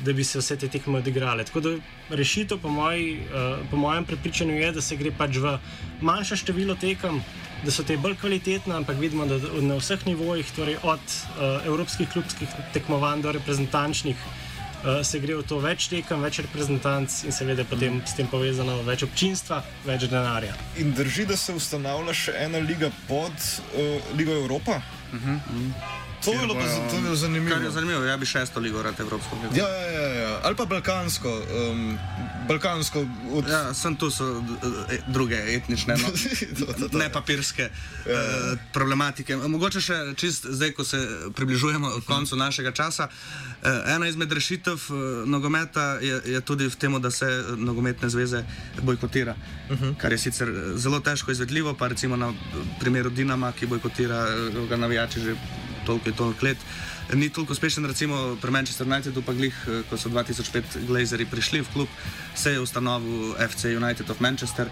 Da 0.00 0.12
bi 0.12 0.24
se 0.24 0.38
vse 0.38 0.56
te 0.56 0.68
tekme 0.68 0.98
odigrale. 0.98 1.44
Tako 1.44 1.60
da 1.60 1.70
rešitev, 2.10 2.58
po, 2.58 2.68
moji, 2.68 3.20
uh, 3.20 3.58
po 3.70 3.76
mojem 3.76 4.04
prepričanju, 4.04 4.56
je, 4.58 4.72
da 4.72 4.82
se 4.82 4.96
gre 4.96 5.12
pač 5.14 5.38
v 5.38 5.58
manjše 6.02 6.36
število 6.36 6.74
tekem, 6.74 7.20
da 7.64 7.70
so 7.70 7.84
te 7.86 7.96
bolj 7.96 8.16
kvalitetne, 8.20 8.74
ampak 8.74 8.98
vidimo, 9.00 9.26
da 9.26 9.38
na 9.62 9.78
vseh 9.78 10.06
nivojih, 10.06 10.50
torej 10.56 10.80
od 10.82 11.00
uh, 11.00 11.66
evropskih 11.66 12.10
klubskih 12.10 12.50
tekmovanj 12.74 13.22
do 13.22 13.32
reprezentančnih, 13.38 14.18
uh, 14.18 15.00
se 15.06 15.22
gre 15.22 15.38
v 15.38 15.46
to 15.48 15.62
več 15.62 15.88
tekem, 15.92 16.26
več 16.26 16.42
reprezentanc 16.44 17.22
in 17.24 17.32
seveda 17.32 17.64
potem 17.64 18.02
s 18.04 18.18
tem 18.18 18.28
povezano 18.28 18.82
več 18.84 19.06
občinstva, 19.06 19.62
več 19.86 20.08
denarja. 20.10 20.58
In 20.82 20.92
drži, 20.92 21.28
da 21.30 21.38
se 21.38 21.54
ustanavlja 21.54 22.18
še 22.18 22.38
ena 22.48 22.58
liga 22.58 22.90
pod 23.08 23.32
uh, 23.32 24.16
Ligo 24.18 24.34
Evropa? 24.42 24.82
Uh 25.12 25.20
-huh. 25.20 25.36
uh 25.38 25.54
-huh. 25.54 26.03
To 26.24 26.32
je 26.32 26.38
bilo, 26.38 26.54
to 26.90 26.96
je 26.96 27.02
bilo 27.02 27.16
zanimivo. 27.16 27.56
Kar 27.56 27.62
je 27.62 27.70
zanimivo, 27.70 28.04
ja 28.04 28.16
bi 28.16 28.26
šesto 28.26 28.60
ligo 28.60 28.82
rad 28.82 29.00
Evropsko 29.00 29.36
ligo. 29.42 29.54
Ja, 29.56 29.68
ja, 29.68 29.90
ja, 29.90 30.08
ja. 30.08 30.40
ali 30.42 30.56
pa 30.56 30.64
Balkansko. 30.64 31.42
Um, 31.70 31.98
Balkansko 32.48 33.06
od... 33.32 33.48
Ja, 33.48 33.74
sem 33.74 33.96
tu 33.96 34.10
so 34.10 34.44
e, 34.90 34.98
druge 35.08 35.36
etnične, 35.54 35.96
no, 35.96 36.08
to, 36.58 36.72
to, 36.72 36.88
to. 36.88 36.98
ne 36.98 37.08
papirske 37.12 37.62
ja, 37.62 38.12
ja. 38.12 38.52
Uh, 38.52 38.58
problematike. 38.72 39.36
Mogoče 39.36 39.80
še 39.80 39.98
čist 40.16 40.46
zdaj, 40.50 40.72
ko 40.76 40.84
se 40.84 41.00
približujemo 41.36 41.90
koncu 42.06 42.36
našega 42.36 42.72
časa. 42.72 43.08
Uh, 43.08 43.94
ena 43.96 44.08
izmed 44.08 44.32
rešitev 44.32 44.74
uh, 44.74 44.98
nogometa 45.28 45.98
je, 46.04 46.20
je 46.36 46.40
tudi 46.40 46.68
v 46.68 46.76
tem, 46.76 47.00
da 47.00 47.10
se 47.10 47.26
nogometne 47.56 48.08
zveze 48.08 48.44
bojkotira. 48.82 49.34
Uh 49.70 49.80
-huh. 49.80 49.96
Kar 49.96 50.12
je 50.12 50.18
sicer 50.18 50.48
zelo 50.76 51.00
težko 51.00 51.30
izvedljivo, 51.30 51.74
pa 51.74 51.88
recimo 51.88 52.16
na 52.16 52.32
primeru 52.80 53.10
Dinama, 53.10 53.52
ki 53.52 53.66
bojkotira 53.66 54.26
ga 54.68 54.76
navijači 54.76 55.20
že 55.20 55.36
toliko 55.84 56.08
in 56.08 56.16
toliko 56.16 56.46
let. 56.46 56.58
Ni 57.12 57.28
toliko 57.28 57.52
uspešen, 57.52 57.84
recimo 57.86 58.36
pri 58.40 58.50
Manchester 58.50 58.86
Unitedu, 58.86 59.22
pa 59.22 59.32
glih, 59.32 59.54
ko 59.90 59.96
so 60.00 60.08
2005 60.08 60.86
Glazeri 60.88 61.26
prišli 61.26 61.60
v 61.60 61.72
klub, 61.72 61.88
se 62.34 62.52
je 62.52 62.60
ustanovil 62.60 63.34
FC 63.48 63.76
United 63.76 64.10
of 64.10 64.20
Manchester, 64.20 64.70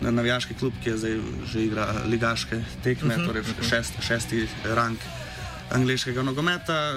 navijaški 0.00 0.54
klub, 0.54 0.74
ki 0.82 0.90
je 0.90 0.96
zdaj 0.96 1.16
že 1.52 1.64
igra 1.64 1.86
ligaške 2.06 2.62
tekme, 2.82 3.14
uh 3.14 3.20
-huh, 3.20 3.26
torej 3.26 3.42
šest, 3.62 4.02
šesti 4.02 4.48
rang. 4.64 4.98
Angliškega 5.70 6.22
nogometa, 6.22 6.94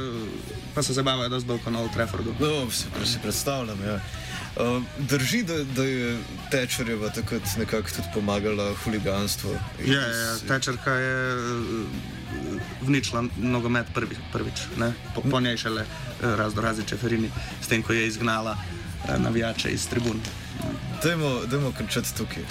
pa 0.75 0.83
se 0.83 0.93
zabavajo, 0.93 1.29
da 1.29 1.39
zdaj 1.39 1.57
kot 1.63 1.73
na 1.73 1.79
Old 1.79 1.93
Traffordu. 1.93 2.35
No, 2.39 2.71
si, 2.71 2.85
si 3.05 3.19
predstavljam. 3.23 3.77
Ja. 3.85 3.99
Uh, 4.55 4.83
drži, 4.99 5.43
da, 5.43 5.63
da 5.63 5.83
je 5.83 6.17
Tečerjeva 6.51 7.09
takrat 7.09 7.41
nekako 7.57 7.89
tudi 7.89 8.07
pomagala 8.13 8.73
huliganstvu. 8.83 9.51
Ja, 9.85 10.01
ja, 10.01 10.37
Tečerka 10.47 10.93
je 10.93 11.35
vničila 12.81 13.23
nogomet 13.37 13.87
prvi, 13.93 14.15
prvič, 14.33 14.61
po, 15.15 15.21
po 15.21 15.39
njej 15.39 15.57
šele 15.57 15.85
razno 16.21 16.61
razni 16.61 16.87
čeferini, 16.87 17.29
s 17.61 17.67
tem, 17.67 17.83
ko 17.83 17.93
je 17.93 18.07
izgnala 18.07 18.57
navijače 19.17 19.69
iz 19.69 19.87
tribun. 19.87 20.19
Dajmo, 21.03 21.39
dajmo 21.45 21.71
končati 21.77 22.15
tukaj. 22.17 22.43